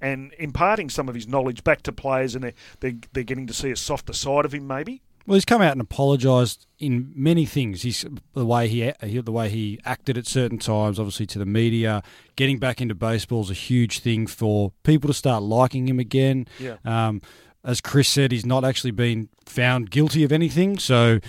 and 0.00 0.32
imparting 0.38 0.88
some 0.88 1.08
of 1.10 1.14
his 1.14 1.28
knowledge 1.28 1.62
back 1.64 1.82
to 1.82 1.92
players, 1.92 2.34
and 2.34 2.44
they're, 2.44 2.54
they're, 2.80 2.94
they're 3.12 3.24
getting 3.24 3.46
to 3.46 3.52
see 3.52 3.70
a 3.70 3.76
softer 3.76 4.14
side 4.14 4.46
of 4.46 4.54
him, 4.54 4.66
maybe? 4.66 5.02
Well, 5.26 5.34
he's 5.34 5.44
come 5.44 5.60
out 5.60 5.72
and 5.72 5.80
apologised 5.82 6.66
in 6.78 7.12
many 7.14 7.44
things. 7.44 7.82
He's 7.82 8.04
the 8.34 8.46
way 8.46 8.68
he, 8.68 8.90
he 9.02 9.20
the 9.20 9.30
way 9.30 9.50
he 9.50 9.78
acted 9.84 10.16
at 10.16 10.26
certain 10.26 10.58
times, 10.58 10.98
obviously 10.98 11.26
to 11.26 11.38
the 11.38 11.46
media. 11.46 12.02
Getting 12.36 12.58
back 12.58 12.80
into 12.80 12.94
baseball 12.94 13.42
is 13.42 13.50
a 13.50 13.54
huge 13.54 13.98
thing 13.98 14.26
for 14.26 14.72
people 14.82 15.08
to 15.08 15.14
start 15.14 15.42
liking 15.42 15.86
him 15.86 15.98
again. 15.98 16.48
Yeah. 16.58 16.76
Um, 16.84 17.20
as 17.64 17.80
Chris 17.80 18.08
said, 18.08 18.32
he's 18.32 18.46
not 18.46 18.64
actually 18.64 18.90
been 18.90 19.28
found 19.44 19.90
guilty 19.90 20.24
of 20.24 20.32
anything, 20.32 20.78
so 20.78 21.20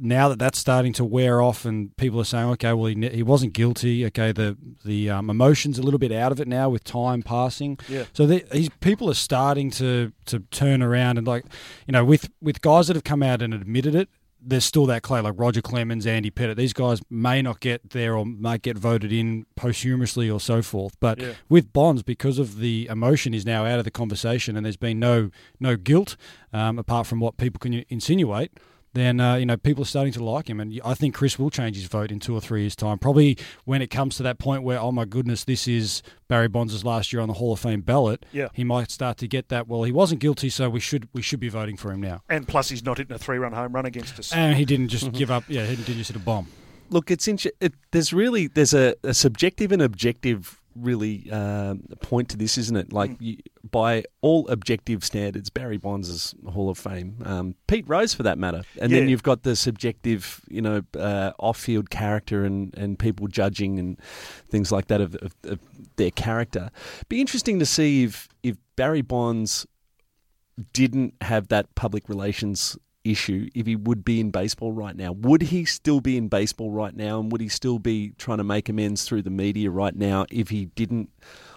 now 0.00 0.28
that 0.28 0.38
that's 0.38 0.58
starting 0.58 0.92
to 0.94 1.04
wear 1.04 1.40
off, 1.40 1.64
and 1.64 1.96
people 1.96 2.20
are 2.20 2.24
saying, 2.24 2.48
okay, 2.50 2.72
well, 2.72 2.86
he, 2.86 3.08
he 3.08 3.22
wasn't 3.22 3.52
guilty. 3.52 4.06
Okay, 4.06 4.32
the 4.32 4.56
the 4.84 5.10
um, 5.10 5.28
emotions 5.30 5.78
a 5.78 5.82
little 5.82 5.98
bit 5.98 6.12
out 6.12 6.32
of 6.32 6.40
it 6.40 6.48
now 6.48 6.68
with 6.68 6.84
time 6.84 7.22
passing. 7.22 7.78
Yeah. 7.88 8.04
So 8.12 8.26
the, 8.26 8.44
these 8.52 8.70
people 8.80 9.10
are 9.10 9.14
starting 9.14 9.70
to 9.72 10.12
to 10.26 10.40
turn 10.50 10.82
around 10.82 11.18
and 11.18 11.26
like, 11.26 11.44
you 11.86 11.92
know, 11.92 12.04
with 12.04 12.30
with 12.40 12.60
guys 12.60 12.86
that 12.86 12.96
have 12.96 13.04
come 13.04 13.22
out 13.22 13.42
and 13.42 13.52
admitted 13.52 13.94
it. 13.94 14.08
There's 14.40 14.64
still 14.64 14.86
that 14.86 15.02
clay 15.02 15.20
like 15.20 15.34
Roger 15.36 15.60
Clemens, 15.60 16.06
Andy 16.06 16.30
Pettitte. 16.30 16.56
These 16.56 16.72
guys 16.72 17.00
may 17.10 17.42
not 17.42 17.60
get 17.60 17.90
there 17.90 18.16
or 18.16 18.24
might 18.24 18.62
get 18.62 18.78
voted 18.78 19.12
in 19.12 19.46
posthumously 19.56 20.30
or 20.30 20.38
so 20.40 20.62
forth. 20.62 20.96
But 21.00 21.20
Yeah. 21.20 21.32
with 21.48 21.72
Bonds, 21.72 22.02
because 22.02 22.38
of 22.38 22.58
the 22.58 22.86
emotion 22.90 23.34
is 23.34 23.44
now 23.44 23.64
out 23.66 23.78
of 23.78 23.84
the 23.84 23.90
conversation 23.90 24.56
and 24.56 24.64
there's 24.64 24.76
been 24.76 24.98
no 25.00 25.30
no 25.58 25.76
guilt 25.76 26.16
um, 26.52 26.78
apart 26.78 27.06
from 27.06 27.20
what 27.20 27.36
people 27.36 27.58
can 27.58 27.84
insinuate, 27.88 28.52
then 28.94 29.20
uh, 29.20 29.34
you 29.36 29.46
know 29.46 29.56
people 29.56 29.82
are 29.82 29.86
starting 29.86 30.12
to 30.14 30.24
like 30.24 30.48
him, 30.48 30.60
and 30.60 30.80
I 30.84 30.94
think 30.94 31.14
Chris 31.14 31.38
will 31.38 31.50
change 31.50 31.76
his 31.76 31.86
vote 31.86 32.10
in 32.10 32.20
two 32.20 32.34
or 32.34 32.40
three 32.40 32.62
years' 32.62 32.76
time. 32.76 32.98
Probably 32.98 33.36
when 33.64 33.82
it 33.82 33.88
comes 33.88 34.16
to 34.16 34.22
that 34.24 34.38
point 34.38 34.62
where 34.62 34.78
oh 34.80 34.92
my 34.92 35.04
goodness, 35.04 35.44
this 35.44 35.68
is 35.68 36.02
Barry 36.28 36.48
Bonds' 36.48 36.84
last 36.84 37.12
year 37.12 37.20
on 37.20 37.28
the 37.28 37.34
Hall 37.34 37.52
of 37.52 37.60
Fame 37.60 37.80
ballot. 37.82 38.24
Yeah. 38.32 38.48
he 38.54 38.64
might 38.64 38.90
start 38.90 39.18
to 39.18 39.28
get 39.28 39.48
that. 39.48 39.68
Well, 39.68 39.82
he 39.82 39.92
wasn't 39.92 40.20
guilty, 40.20 40.48
so 40.50 40.68
we 40.68 40.80
should 40.80 41.08
we 41.12 41.22
should 41.22 41.40
be 41.40 41.48
voting 41.48 41.76
for 41.76 41.92
him 41.92 42.00
now. 42.00 42.22
And 42.28 42.46
plus, 42.46 42.68
he's 42.70 42.84
not 42.84 42.98
hitting 42.98 43.14
a 43.14 43.18
three-run 43.18 43.52
home 43.52 43.72
run 43.72 43.86
against 43.86 44.18
us. 44.18 44.32
And 44.32 44.56
he 44.56 44.64
didn't 44.64 44.88
just 44.88 45.12
give 45.20 45.30
up. 45.30 45.44
Yeah, 45.48 45.64
he 45.66 45.76
didn't 45.76 45.96
just 45.98 46.10
hit 46.10 46.16
a 46.16 46.24
bomb. 46.24 46.48
Look, 46.90 47.10
it's 47.10 47.28
inter- 47.28 47.50
it, 47.60 47.74
there's 47.90 48.12
really 48.12 48.46
there's 48.46 48.72
a, 48.72 48.94
a 49.02 49.12
subjective 49.12 49.72
and 49.72 49.82
objective 49.82 50.57
really 50.80 51.30
um, 51.30 51.82
point 52.00 52.28
to 52.30 52.36
this, 52.36 52.58
isn't 52.58 52.76
it? 52.76 52.92
Like 52.92 53.12
you, 53.20 53.36
by 53.70 54.04
all 54.20 54.48
objective 54.48 55.04
standards, 55.04 55.50
Barry 55.50 55.76
Bonds 55.76 56.08
is 56.08 56.34
Hall 56.46 56.70
of 56.70 56.78
Fame. 56.78 57.16
Um, 57.24 57.54
Pete 57.66 57.84
Rose, 57.88 58.14
for 58.14 58.22
that 58.22 58.38
matter, 58.38 58.62
and 58.80 58.92
then 58.92 59.08
you've 59.08 59.22
got 59.22 59.42
the 59.42 59.56
subjective, 59.56 60.40
you 60.48 60.62
know, 60.62 60.82
uh, 60.98 61.32
off-field 61.38 61.90
character 61.90 62.44
and, 62.44 62.76
and 62.76 62.98
people 62.98 63.26
judging 63.26 63.78
and 63.78 64.00
things 64.48 64.72
like 64.72 64.86
that 64.88 65.00
of, 65.00 65.14
of, 65.16 65.34
of 65.44 65.58
their 65.96 66.10
character. 66.10 66.70
Be 67.08 67.20
interesting 67.20 67.58
to 67.58 67.66
see 67.66 68.04
if 68.04 68.28
if 68.42 68.56
Barry 68.76 69.02
Bonds 69.02 69.66
didn't 70.72 71.14
have 71.20 71.48
that 71.48 71.74
public 71.74 72.08
relations 72.08 72.76
issue 73.10 73.48
if 73.54 73.66
he 73.66 73.76
would 73.76 74.04
be 74.04 74.20
in 74.20 74.30
baseball 74.30 74.72
right 74.72 74.96
now. 74.96 75.12
Would 75.12 75.42
he 75.42 75.64
still 75.64 76.00
be 76.00 76.16
in 76.16 76.28
baseball 76.28 76.70
right 76.70 76.94
now 76.94 77.20
and 77.20 77.30
would 77.32 77.40
he 77.40 77.48
still 77.48 77.78
be 77.78 78.12
trying 78.18 78.38
to 78.38 78.44
make 78.44 78.68
amends 78.68 79.04
through 79.04 79.22
the 79.22 79.30
media 79.30 79.70
right 79.70 79.94
now 79.94 80.26
if 80.30 80.48
he 80.50 80.66
didn't 80.66 81.10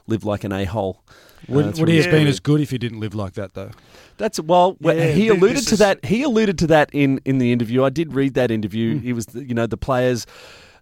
live 0.07 0.23
like 0.23 0.43
an 0.43 0.51
a-hole? 0.51 1.03
Would, 1.47 1.65
uh, 1.65 1.71
would 1.79 1.89
he 1.89 1.95
his 1.95 2.05
have 2.05 2.13
been 2.13 2.27
as 2.27 2.39
good 2.39 2.61
if 2.61 2.69
he 2.69 2.77
didn't 2.77 2.99
live 2.99 3.15
like 3.15 3.33
that, 3.33 3.53
though? 3.53 3.71
That's 4.17 4.39
well. 4.39 4.77
well, 4.79 4.95
Yeah, 4.95 5.07
he 5.07 5.27
alluded 5.29 5.65
to 5.67 5.73
is- 5.73 5.79
that. 5.79 6.05
He 6.05 6.21
alluded 6.23 6.57
to 6.59 6.67
that 6.67 6.89
in, 6.93 7.19
in 7.25 7.39
the 7.39 7.51
interview. 7.51 7.83
I 7.83 7.89
did 7.89 8.13
read 8.13 8.35
that 8.35 8.51
interview. 8.51 8.99
He 8.99 9.11
was, 9.13 9.25
you 9.33 9.55
know, 9.55 9.65
the 9.65 9.77
players 9.77 10.27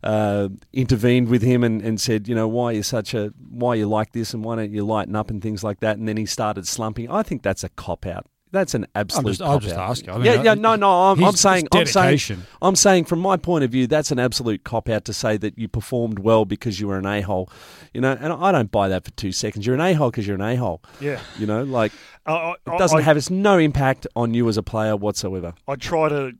uh, 0.03 0.49
intervened 0.73 1.29
with 1.29 1.41
him 1.41 1.63
and, 1.63 1.81
and 1.81 1.99
said, 1.99 2.27
you 2.27 2.35
know, 2.35 2.47
why 2.47 2.65
are 2.65 2.73
you 2.73 2.83
such 2.83 3.13
a, 3.13 3.33
why 3.49 3.69
are 3.69 3.75
you 3.77 3.87
like 3.87 4.11
this, 4.11 4.33
and 4.33 4.43
why 4.43 4.57
don't 4.57 4.71
you 4.71 4.85
lighten 4.85 5.15
up 5.15 5.29
and 5.29 5.41
things 5.41 5.63
like 5.63 5.79
that. 5.79 5.97
And 5.97 6.07
then 6.07 6.17
he 6.17 6.25
started 6.25 6.67
slumping. 6.67 7.09
I 7.09 7.23
think 7.23 7.41
that's 7.41 7.63
a 7.63 7.69
cop 7.69 8.05
out. 8.05 8.25
That's 8.51 8.73
an 8.73 8.87
absolute. 8.95 9.27
just- 9.27 9.41
I'm 9.41 9.47
cop 9.47 9.61
just 9.61 9.75
out. 9.75 9.89
asking. 9.91 10.09
I 10.09 10.13
mean, 10.17 10.25
yeah, 10.25 10.41
yeah, 10.41 10.53
no, 10.55 10.75
no. 10.75 10.89
I'm, 11.11 11.23
I'm 11.23 11.35
saying, 11.35 11.67
I'm 11.71 11.85
saying. 11.85 12.19
I'm 12.61 12.75
saying, 12.75 13.05
from 13.05 13.19
my 13.19 13.37
point 13.37 13.63
of 13.63 13.69
view, 13.71 13.85
that's 13.85 14.09
an 14.11 14.17
absolute 14.17 14.63
cop 14.63 14.89
out 14.89 15.05
to 15.05 15.13
say 15.13 15.37
that 15.37 15.57
you 15.57 15.67
performed 15.67 16.19
well 16.19 16.45
because 16.45 16.79
you 16.79 16.87
were 16.87 16.97
an 16.97 17.05
a 17.05 17.21
hole. 17.21 17.49
You 17.93 18.01
know, 18.01 18.17
and 18.19 18.33
I 18.33 18.51
don't 18.51 18.71
buy 18.71 18.87
that 18.89 19.05
for 19.05 19.11
two 19.11 19.31
seconds. 19.31 19.65
You're 19.67 19.75
an 19.75 19.81
a 19.81 19.93
hole 19.93 20.09
because 20.09 20.25
you're 20.25 20.35
an 20.35 20.41
a 20.41 20.55
hole. 20.55 20.81
Yeah. 20.99 21.19
You 21.37 21.45
know, 21.45 21.63
like 21.63 21.91
I- 22.25 22.33
I- 22.33 22.53
it 22.53 22.77
doesn't 22.79 22.97
I- 22.99 23.01
have 23.03 23.17
it's 23.17 23.29
no 23.29 23.59
impact 23.59 24.07
on 24.15 24.33
you 24.33 24.49
as 24.49 24.57
a 24.57 24.63
player 24.63 24.95
whatsoever. 24.95 25.53
I 25.67 25.75
try 25.75 26.09
to 26.09 26.31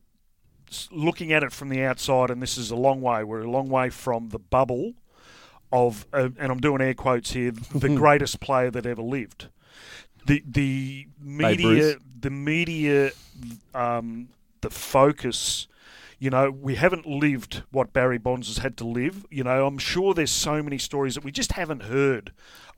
looking 0.92 1.32
at 1.34 1.44
it 1.44 1.52
from 1.52 1.70
the 1.70 1.84
outside, 1.84 2.30
and 2.30 2.42
this 2.42 2.58
is 2.58 2.72
a 2.72 2.76
long 2.76 3.02
way. 3.02 3.24
We're 3.24 3.42
a 3.42 3.50
long 3.52 3.70
way 3.70 3.90
from 3.90 4.30
the 4.30 4.40
bubble 4.40 4.94
of, 5.72 6.06
uh, 6.14 6.30
and 6.40 6.52
I'm 6.52 6.60
doing 6.60 6.82
air 6.82 6.94
quotes 6.94 7.32
here, 7.32 7.52
the 7.52 7.90
greatest 7.96 8.40
player 8.40 8.72
that 8.72 8.86
ever 8.86 9.02
lived. 9.02 9.48
The 10.26 10.44
the 10.46 11.08
media, 11.22 11.96
the 12.20 12.30
media, 12.30 13.12
um, 13.74 14.30
the 14.62 14.70
focus. 14.70 15.68
You 16.22 16.30
know, 16.30 16.52
we 16.52 16.76
haven't 16.76 17.06
lived 17.06 17.64
what 17.72 17.94
Barry 17.94 18.18
Bonds 18.18 18.48
has 18.48 18.58
had 18.58 18.76
to 18.78 18.86
live. 18.86 19.26
You 19.32 19.46
know, 19.46 19.66
I'm 19.66 19.78
sure 19.78 20.14
there's 20.14 20.32
so 20.32 20.62
many 20.62 20.78
stories 20.78 21.16
that 21.16 21.24
we 21.24 21.32
just 21.32 21.54
haven't 21.54 21.84
heard 21.84 22.34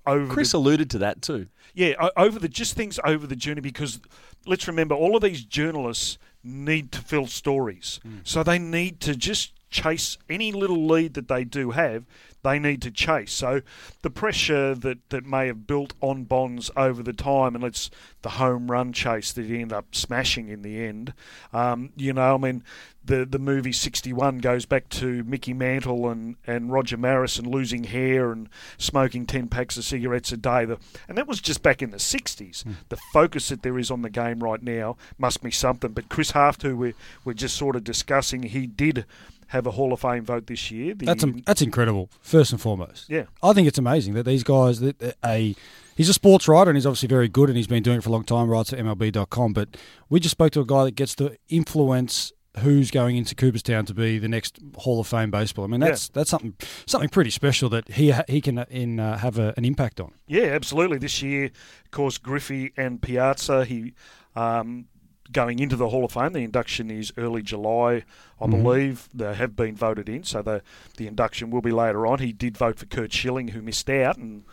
over 0.05 0.31
Chris 0.31 0.51
the 0.51 0.57
alluded 0.59 0.91
to 0.91 0.99
that 0.99 1.21
too. 1.23 1.47
yeah, 1.73 1.93
over 2.15 2.37
the 2.37 2.47
just 2.47 2.75
things 2.75 2.99
over 3.03 3.25
the 3.25 3.35
journey 3.35 3.61
because 3.61 3.99
let's 4.45 4.67
remember 4.67 4.93
all 4.93 5.15
of 5.15 5.23
these 5.23 5.43
journalists 5.43 6.19
need 6.43 6.91
to 6.91 7.01
fill 7.01 7.25
stories, 7.27 7.99
so 8.23 8.43
they 8.43 8.59
need 8.59 8.99
to 9.01 9.15
just 9.15 9.53
chase 9.71 10.17
any 10.29 10.51
little 10.51 10.85
lead 10.85 11.13
that 11.15 11.27
they 11.27 11.43
do 11.43 11.71
have. 11.71 12.03
They 12.43 12.59
need 12.59 12.81
to 12.81 12.91
chase. 12.91 13.31
So 13.31 13.61
the 14.01 14.09
pressure 14.09 14.73
that, 14.75 15.09
that 15.09 15.25
may 15.25 15.47
have 15.47 15.67
built 15.67 15.93
on 16.01 16.23
Bonds 16.23 16.71
over 16.75 17.03
the 17.03 17.13
time, 17.13 17.55
and 17.55 17.63
it's 17.63 17.91
the 18.21 18.29
home 18.29 18.71
run 18.71 18.93
chase 18.93 19.31
that 19.33 19.45
he 19.45 19.61
ended 19.61 19.73
up 19.73 19.93
smashing 19.93 20.49
in 20.49 20.61
the 20.61 20.83
end. 20.83 21.13
Um, 21.53 21.91
you 21.95 22.13
know, 22.13 22.35
I 22.35 22.37
mean, 22.37 22.63
the 23.03 23.25
the 23.25 23.39
movie 23.39 23.71
sixty 23.71 24.13
one 24.13 24.37
goes 24.37 24.65
back 24.65 24.87
to 24.89 25.23
Mickey 25.23 25.53
Mantle 25.53 26.07
and, 26.09 26.35
and 26.45 26.71
Roger 26.71 26.97
Maris 26.97 27.39
and 27.39 27.47
losing 27.47 27.85
hair 27.85 28.31
and 28.31 28.47
smoking 28.77 29.25
ten 29.25 29.47
packs 29.47 29.77
of 29.77 29.83
cigarettes 29.83 30.31
a 30.31 30.37
day. 30.37 30.65
The, 30.65 30.77
and 31.07 31.17
that 31.17 31.27
was 31.27 31.41
just 31.41 31.63
back 31.63 31.81
in 31.81 31.91
the 31.91 31.99
sixties. 31.99 32.63
The 32.89 32.97
focus 33.11 33.49
that 33.49 33.63
there 33.63 33.79
is 33.79 33.89
on 33.89 34.03
the 34.03 34.09
game 34.09 34.39
right 34.39 34.61
now 34.61 34.97
must 35.17 35.41
be 35.41 35.51
something. 35.51 35.91
But 35.91 36.09
Chris 36.09 36.31
Haft, 36.31 36.61
who 36.61 36.75
we're, 36.77 36.93
we're 37.25 37.33
just 37.33 37.55
sort 37.55 37.75
of 37.75 37.83
discussing, 37.83 38.43
he 38.43 38.67
did 38.67 39.05
have 39.47 39.67
a 39.67 39.71
Hall 39.71 39.91
of 39.91 39.99
Fame 39.99 40.23
vote 40.23 40.47
this 40.47 40.71
year. 40.71 40.93
The, 40.93 41.07
That's 41.07 41.25
that's 41.45 41.61
incredible. 41.61 42.09
First 42.31 42.53
and 42.53 42.61
foremost, 42.61 43.09
Yeah. 43.09 43.25
I 43.43 43.51
think 43.51 43.67
it's 43.67 43.77
amazing 43.77 44.13
that 44.13 44.23
these 44.23 44.43
guys. 44.43 44.79
That 44.79 45.17
a 45.25 45.53
he's 45.95 46.07
a 46.07 46.13
sports 46.13 46.47
writer 46.47 46.69
and 46.69 46.77
he's 46.77 46.85
obviously 46.85 47.09
very 47.09 47.27
good 47.27 47.49
and 47.49 47.57
he's 47.57 47.67
been 47.67 47.83
doing 47.83 47.97
it 47.97 48.03
for 48.03 48.09
a 48.09 48.13
long 48.13 48.23
time. 48.23 48.49
Writes 48.49 48.71
at 48.71 48.79
MLB.com, 48.79 49.51
but 49.51 49.75
we 50.09 50.21
just 50.21 50.31
spoke 50.31 50.53
to 50.53 50.61
a 50.61 50.65
guy 50.65 50.85
that 50.85 50.95
gets 50.95 51.13
to 51.15 51.35
influence 51.49 52.31
who's 52.59 52.89
going 52.91 53.15
into 53.17 53.35
Cooperstown 53.35 53.85
to 53.85 53.93
be 53.93 54.17
the 54.17 54.27
next 54.27 54.59
Hall 54.77 54.99
of 55.01 55.07
Fame 55.07 55.29
baseball. 55.31 55.65
I 55.65 55.67
mean, 55.67 55.81
that's 55.81 56.07
that's 56.09 56.29
something 56.29 56.53
something 56.85 57.09
pretty 57.09 57.31
special 57.31 57.67
that 57.69 57.89
he 57.89 58.13
he 58.29 58.39
can 58.39 58.59
uh, 58.59 58.65
in 58.69 58.99
uh, 58.99 59.17
have 59.17 59.37
a, 59.37 59.53
an 59.57 59.65
impact 59.65 59.99
on. 59.99 60.13
Yeah, 60.27 60.43
absolutely. 60.45 60.99
This 60.99 61.21
year, 61.21 61.45
of 61.45 61.91
course, 61.91 62.17
Griffey 62.17 62.71
and 62.77 63.01
Piazza. 63.01 63.65
He 63.65 63.93
um, 64.35 64.85
going 65.31 65.59
into 65.59 65.75
the 65.75 65.89
Hall 65.89 66.03
of 66.05 66.11
Fame. 66.11 66.33
The 66.33 66.39
induction 66.43 66.89
is 66.91 67.11
early 67.17 67.41
July, 67.41 68.03
I 68.41 68.45
Mhm. 68.45 68.51
believe. 68.51 69.09
They 69.13 69.33
have 69.33 69.55
been 69.55 69.75
voted 69.75 70.09
in, 70.09 70.23
so 70.23 70.41
the 70.41 70.61
the 70.97 71.07
induction 71.07 71.49
will 71.51 71.61
be 71.61 71.71
later 71.71 72.05
on. 72.05 72.19
He 72.19 72.33
did 72.33 72.57
vote 72.57 72.77
for 72.79 72.85
Curt 72.85 73.11
Schilling, 73.13 73.49
who 73.49 73.61
missed 73.61 73.89
out 73.89 74.17
and 74.17 74.43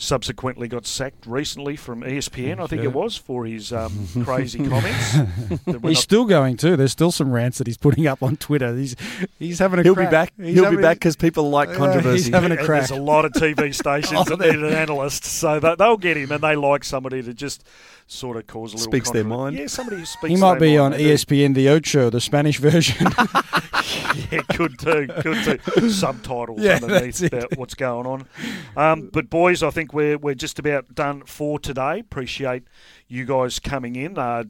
subsequently 0.00 0.68
got 0.68 0.86
sacked 0.86 1.26
recently 1.26 1.74
from 1.74 2.02
ESPN. 2.04 2.60
I 2.60 2.68
think 2.68 2.82
Yeah. 2.82 2.88
it 2.90 2.94
was 2.94 3.16
for 3.16 3.44
his 3.46 3.72
um, 3.72 4.06
crazy 4.24 4.64
comments. 4.68 5.12
He's 5.66 5.82
not- 5.82 5.96
still 5.96 6.24
going 6.24 6.56
too. 6.56 6.76
There's 6.76 6.92
still 6.92 7.10
some 7.10 7.32
rants 7.32 7.58
that 7.58 7.66
he's 7.66 7.76
putting 7.76 8.06
up 8.06 8.22
on 8.22 8.36
Twitter. 8.36 8.76
He's 8.76 8.94
he's 9.40 9.58
having 9.58 9.80
a 9.80 9.82
He'll 9.82 9.94
crack. 9.94 10.08
be 10.08 10.10
back. 10.12 10.32
He's 10.36 10.54
He'll 10.54 10.64
having- 10.64 10.78
be 10.78 10.82
back 10.82 10.96
because 10.98 11.16
people 11.16 11.50
like 11.50 11.72
controversy. 11.72 12.24
he's 12.26 12.28
having 12.28 12.52
a 12.52 12.56
and 12.56 12.64
crack. 12.64 12.86
There's 12.86 12.98
a 12.98 13.02
lot 13.02 13.24
of 13.24 13.32
TV 13.32 13.72
stations 13.74 14.20
Oh, 14.20 14.24
that 14.24 14.38
there- 14.38 14.52
need 14.52 14.62
an 14.62 14.72
analyst, 14.72 15.24
so 15.24 15.58
they'll 15.58 15.96
get 15.96 16.16
him, 16.16 16.30
and 16.30 16.42
they 16.44 16.54
like 16.54 16.84
somebody 16.84 17.20
to 17.22 17.34
just 17.34 17.64
sort 18.08 18.36
of 18.36 18.46
cause 18.46 18.72
a 18.72 18.76
little 18.76 18.90
Speaks 18.90 19.10
their 19.10 19.24
mind. 19.24 19.56
Yeah, 19.56 19.66
somebody 19.66 19.98
who 19.98 20.04
speaks. 20.06 20.30
He 20.30 20.36
might 20.36 20.58
their 20.58 20.60
be 20.60 20.78
mind, 20.78 20.94
on 20.94 20.98
they. 20.98 21.04
ESPN 21.14 21.54
The 21.54 21.68
Ocho, 21.68 22.10
the 22.10 22.20
Spanish 22.20 22.58
version. 22.58 23.06
yeah, 24.30 24.42
could 24.50 24.76
do, 24.78 25.06
could 25.20 25.60
do. 25.74 25.90
Subtitles 25.90 26.60
Yeah, 26.60 26.80
underneath 26.82 27.22
about 27.22 27.56
what's 27.56 27.74
going 27.74 28.06
on. 28.06 28.26
Um, 28.76 29.10
but 29.12 29.30
boys, 29.30 29.62
I 29.62 29.70
think 29.70 29.92
we're 29.92 30.18
we're 30.18 30.34
just 30.34 30.58
about 30.58 30.94
done 30.94 31.22
for 31.24 31.58
today. 31.58 32.00
Appreciate 32.00 32.64
you 33.06 33.24
guys 33.24 33.58
coming 33.58 33.94
in. 33.94 34.18
Uh, 34.18 34.44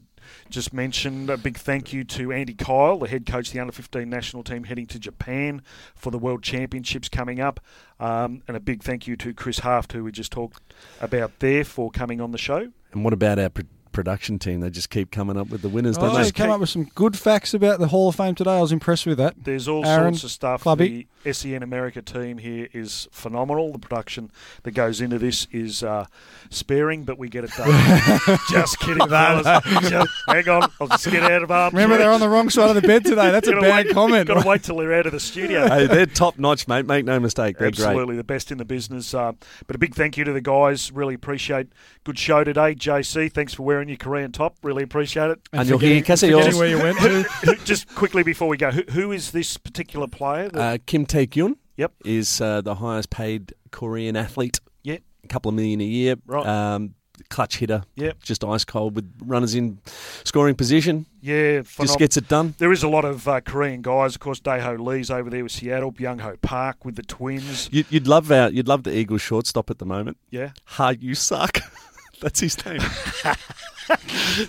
just 0.49 0.73
mentioned 0.73 1.29
a 1.29 1.37
big 1.37 1.57
thank 1.57 1.91
you 1.91 2.03
to 2.03 2.31
Andy 2.31 2.53
Kyle, 2.53 2.99
the 2.99 3.07
head 3.07 3.25
coach 3.25 3.47
of 3.47 3.53
the 3.53 3.59
under 3.59 3.73
15 3.73 4.09
national 4.09 4.43
team, 4.43 4.63
heading 4.65 4.85
to 4.87 4.99
Japan 4.99 5.61
for 5.95 6.11
the 6.11 6.19
World 6.19 6.43
Championships 6.43 7.09
coming 7.09 7.39
up. 7.39 7.59
Um, 7.99 8.43
and 8.47 8.55
a 8.55 8.59
big 8.59 8.83
thank 8.83 9.07
you 9.07 9.15
to 9.17 9.33
Chris 9.33 9.59
Haft, 9.59 9.93
who 9.93 10.03
we 10.03 10.11
just 10.11 10.31
talked 10.31 10.61
about 11.01 11.39
there, 11.39 11.63
for 11.63 11.89
coming 11.89 12.21
on 12.21 12.31
the 12.31 12.37
show. 12.37 12.71
And 12.91 13.03
what 13.03 13.13
about 13.13 13.39
our 13.39 13.49
pr- 13.49 13.61
production 13.91 14.39
team? 14.39 14.59
They 14.61 14.69
just 14.69 14.89
keep 14.89 15.11
coming 15.11 15.37
up 15.37 15.49
with 15.49 15.61
the 15.61 15.69
winners, 15.69 15.97
Oh, 15.97 16.01
don't 16.01 16.15
they 16.15 16.23
they? 16.23 16.31
came 16.31 16.49
up 16.49 16.59
with 16.59 16.69
some 16.69 16.85
good 16.95 17.17
facts 17.17 17.53
about 17.53 17.79
the 17.79 17.87
Hall 17.87 18.09
of 18.09 18.15
Fame 18.15 18.35
today. 18.35 18.57
I 18.57 18.61
was 18.61 18.71
impressed 18.71 19.05
with 19.05 19.17
that. 19.17 19.35
There's 19.43 19.67
all 19.67 19.85
Aaron, 19.85 20.13
sorts 20.13 20.23
of 20.25 20.31
stuff. 20.31 20.61
Clubby. 20.63 21.07
SEN 21.29 21.63
America 21.63 22.01
team 22.01 22.37
here 22.37 22.67
is 22.73 23.07
phenomenal. 23.11 23.71
The 23.71 23.79
production 23.79 24.31
that 24.63 24.71
goes 24.71 25.01
into 25.01 25.19
this 25.19 25.47
is 25.51 25.83
uh, 25.83 26.05
sparing, 26.49 27.03
but 27.03 27.17
we 27.17 27.29
get 27.29 27.43
it 27.43 27.51
done. 27.57 28.39
just 28.49 28.79
kidding, 28.79 29.07
fellas. 29.07 29.45
Just, 29.89 30.09
hang 30.27 30.49
on, 30.49 30.71
I'll 30.79 30.87
just 30.87 31.09
get 31.09 31.23
out 31.23 31.43
of 31.43 31.51
arms. 31.51 31.73
Remember, 31.73 31.97
they're 31.97 32.11
on 32.11 32.19
the 32.19 32.29
wrong 32.29 32.49
side 32.49 32.69
of 32.69 32.81
the 32.81 32.87
bed 32.87 33.03
today. 33.03 33.31
That's 33.31 33.47
a 33.47 33.53
bad 33.53 33.87
wait, 33.87 33.93
comment. 33.93 34.27
Got 34.27 34.43
to 34.43 34.47
wait 34.47 34.63
till 34.63 34.77
they're 34.77 34.93
out 34.93 35.05
of 35.05 35.11
the 35.11 35.19
studio. 35.19 35.67
hey, 35.67 35.87
they're 35.87 36.05
top 36.05 36.37
notch, 36.39 36.67
mate. 36.67 36.85
Make 36.85 37.05
no 37.05 37.19
mistake. 37.19 37.57
They're 37.57 37.71
great. 37.71 37.85
Absolutely, 37.85 38.15
the 38.15 38.23
best 38.23 38.51
in 38.51 38.57
the 38.57 38.65
business. 38.65 39.13
Uh, 39.13 39.33
but 39.67 39.75
a 39.75 39.79
big 39.79 39.95
thank 39.95 40.17
you 40.17 40.23
to 40.23 40.33
the 40.33 40.41
guys. 40.41 40.91
Really 40.91 41.13
appreciate 41.13 41.67
good 42.09 42.17
show 42.17 42.43
today. 42.43 42.73
JC, 42.73 43.31
thanks 43.31 43.53
for 43.53 43.63
wearing 43.63 43.87
your 43.87 43.97
Korean 43.97 44.31
top. 44.31 44.55
Really 44.63 44.81
appreciate 44.81 45.29
it. 45.29 45.39
And 45.53 45.69
you'll 45.69 45.77
hear 45.77 46.01
Cassie 46.01 46.33
where 46.33 46.67
you 46.67 46.79
went 46.79 46.97
to. 46.99 47.55
Just 47.65 47.93
quickly 47.93 48.23
before 48.23 48.47
we 48.47 48.57
go, 48.57 48.71
who, 48.71 48.81
who 48.91 49.11
is 49.11 49.31
this 49.31 49.57
particular 49.57 50.07
player? 50.07 50.49
that- 50.49 50.59
Uh, 50.59 50.77
Kim 50.85 51.05
Tae 51.09 51.27
Kyun 51.27 51.55
Yep. 51.77 51.91
is 52.05 52.39
uh, 52.41 52.61
the 52.61 52.75
highest 52.75 53.09
paid 53.09 53.53
Korean 53.71 54.15
athlete. 54.15 54.59
Yeah. 54.83 54.97
A 55.23 55.27
couple 55.27 55.49
of 55.49 55.55
million 55.55 55.81
a 55.81 55.85
year. 55.85 56.15
Right. 56.25 56.45
Um, 56.45 56.95
clutch 57.29 57.57
hitter. 57.57 57.83
Yep. 57.95 58.23
Just 58.23 58.43
ice 58.45 58.63
cold 58.63 58.95
with 58.95 59.11
runners 59.25 59.53
in 59.55 59.79
scoring 60.23 60.55
position. 60.55 61.05
yeah, 61.21 61.61
Just 61.61 61.99
gets 61.99 62.15
it 62.17 62.27
done. 62.29 62.55
There 62.57 62.71
is 62.71 62.81
a 62.83 62.87
lot 62.87 63.03
of 63.05 63.27
uh, 63.27 63.41
Korean 63.41 63.81
guys. 63.81 64.15
Of 64.15 64.21
course, 64.21 64.39
Daeho 64.39 64.79
Lee's 64.79 65.11
over 65.11 65.29
there 65.29 65.43
with 65.43 65.51
Seattle. 65.51 65.91
Byung 65.91 66.21
Ho 66.21 66.35
Park 66.41 66.85
with 66.85 66.95
the 66.95 67.03
Twins. 67.03 67.69
You'd, 67.71 67.85
you'd 67.89 68.07
love 68.07 68.31
our, 68.31 68.49
you'd 68.49 68.67
love 68.69 68.83
the 68.83 68.95
Eagles 68.97 69.21
shortstop 69.21 69.69
at 69.69 69.79
the 69.79 69.85
moment. 69.85 70.17
Yeah. 70.31 70.51
Ha, 70.65 70.89
you 70.99 71.13
suck. 71.15 71.59
That's 72.21 72.39
his 72.39 72.65
name. 72.65 72.81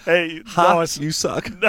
Hey, 0.04 0.42
Ha, 0.48 0.74
nice. 0.74 0.98
you 0.98 1.10
suck. 1.12 1.48
nice. 1.50 1.64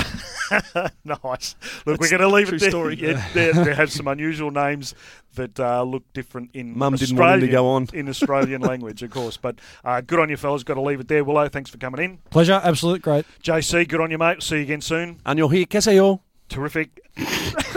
Look, 1.05 1.05
That's 1.05 1.55
we're 1.85 2.09
going 2.09 2.19
to 2.19 2.27
leave 2.27 2.47
true 2.49 2.57
it 2.57 2.59
there. 2.59 2.69
story. 2.69 2.95
Yeah, 2.95 3.25
they, 3.33 3.53
they 3.53 3.73
have 3.73 3.89
some 3.89 4.09
unusual 4.09 4.51
names 4.51 4.93
that 5.35 5.57
uh, 5.57 5.81
look 5.83 6.03
different 6.11 6.49
in 6.53 6.77
Mum 6.77 6.95
didn't 6.95 7.17
Australian, 7.17 7.29
want 7.31 7.41
him 7.43 7.47
to 7.47 7.51
go 7.53 7.67
on. 7.69 7.87
in 7.93 8.09
Australian 8.09 8.61
language, 8.61 9.03
of 9.03 9.11
course. 9.11 9.37
But 9.37 9.59
uh, 9.85 10.01
good 10.01 10.19
on 10.19 10.27
you, 10.27 10.35
fellas. 10.35 10.63
Got 10.65 10.73
to 10.73 10.81
leave 10.81 10.99
it 10.99 11.07
there. 11.07 11.23
Willow, 11.23 11.47
thanks 11.47 11.69
for 11.69 11.77
coming 11.77 12.03
in. 12.03 12.17
Pleasure, 12.29 12.59
absolute 12.61 13.01
great. 13.01 13.25
JC, 13.41 13.87
good 13.87 14.01
on 14.01 14.11
you, 14.11 14.17
mate. 14.17 14.43
See 14.43 14.57
you 14.57 14.61
again 14.63 14.81
soon. 14.81 15.21
And 15.25 15.39
you'll 15.39 15.47
hear 15.47 15.65
Keseo. 15.65 16.19
Terrific. 16.49 16.99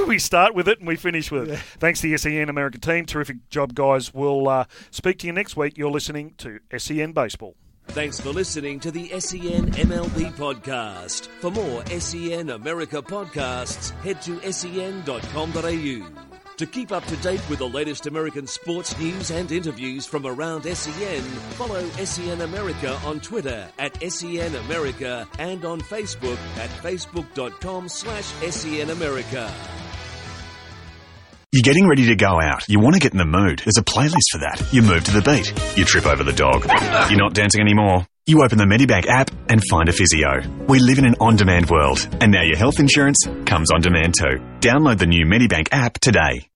we 0.08 0.18
start 0.18 0.56
with 0.56 0.66
it 0.66 0.80
and 0.80 0.88
we 0.88 0.96
finish 0.96 1.30
with 1.30 1.48
it. 1.50 1.58
Thanks 1.78 2.00
to 2.00 2.10
the 2.10 2.18
SEN 2.18 2.48
America 2.48 2.78
team. 2.78 3.06
Terrific 3.06 3.48
job, 3.48 3.74
guys. 3.76 4.12
We'll 4.12 4.48
uh, 4.48 4.64
speak 4.90 5.18
to 5.20 5.28
you 5.28 5.32
next 5.32 5.56
week. 5.56 5.78
You're 5.78 5.92
listening 5.92 6.34
to 6.38 6.58
SEN 6.76 7.12
Baseball. 7.12 7.54
Thanks 7.88 8.18
for 8.18 8.30
listening 8.30 8.80
to 8.80 8.90
the 8.90 9.08
SEN 9.20 9.70
MLB 9.70 10.32
podcast. 10.32 11.28
For 11.40 11.50
more 11.50 11.84
SEN 11.86 12.50
America 12.50 13.00
podcasts, 13.00 13.90
head 14.00 14.20
to 14.22 14.52
sen.com.au. 14.52 16.24
To 16.56 16.66
keep 16.66 16.92
up 16.92 17.04
to 17.06 17.16
date 17.16 17.42
with 17.50 17.58
the 17.58 17.68
latest 17.68 18.06
American 18.06 18.46
sports 18.46 18.96
news 18.98 19.30
and 19.30 19.50
interviews 19.50 20.06
from 20.06 20.24
around 20.24 20.62
SEN, 20.62 21.22
follow 21.56 21.82
SEN 21.90 22.40
America 22.42 22.98
on 23.04 23.20
Twitter 23.20 23.68
at 23.78 24.00
SEN 24.12 24.54
America 24.54 25.28
and 25.38 25.64
on 25.64 25.80
Facebook 25.80 26.38
at 26.56 26.70
facebook.com 26.70 27.88
slash 27.88 28.26
SEN 28.52 28.90
America. 28.90 29.52
You're 31.54 31.62
getting 31.62 31.86
ready 31.86 32.06
to 32.06 32.16
go 32.16 32.40
out. 32.40 32.68
You 32.68 32.80
want 32.80 32.94
to 32.94 33.00
get 33.00 33.12
in 33.12 33.18
the 33.18 33.24
mood. 33.24 33.60
There's 33.60 33.78
a 33.78 33.84
playlist 33.84 34.26
for 34.32 34.38
that. 34.38 34.60
You 34.72 34.82
move 34.82 35.04
to 35.04 35.12
the 35.12 35.22
beat. 35.22 35.54
You 35.78 35.84
trip 35.84 36.04
over 36.04 36.24
the 36.24 36.32
dog. 36.32 36.66
You're 37.08 37.20
not 37.20 37.32
dancing 37.32 37.60
anymore. 37.60 38.08
You 38.26 38.42
open 38.42 38.58
the 38.58 38.64
Medibank 38.64 39.06
app 39.06 39.30
and 39.48 39.62
find 39.70 39.88
a 39.88 39.92
physio. 39.92 40.42
We 40.66 40.80
live 40.80 40.98
in 40.98 41.04
an 41.04 41.14
on-demand 41.20 41.70
world, 41.70 42.08
and 42.20 42.32
now 42.32 42.42
your 42.42 42.56
health 42.56 42.80
insurance 42.80 43.18
comes 43.46 43.70
on 43.70 43.82
demand 43.82 44.14
too. 44.18 44.42
Download 44.58 44.98
the 44.98 45.06
new 45.06 45.26
Medibank 45.26 45.68
app 45.70 46.00
today. 46.00 46.48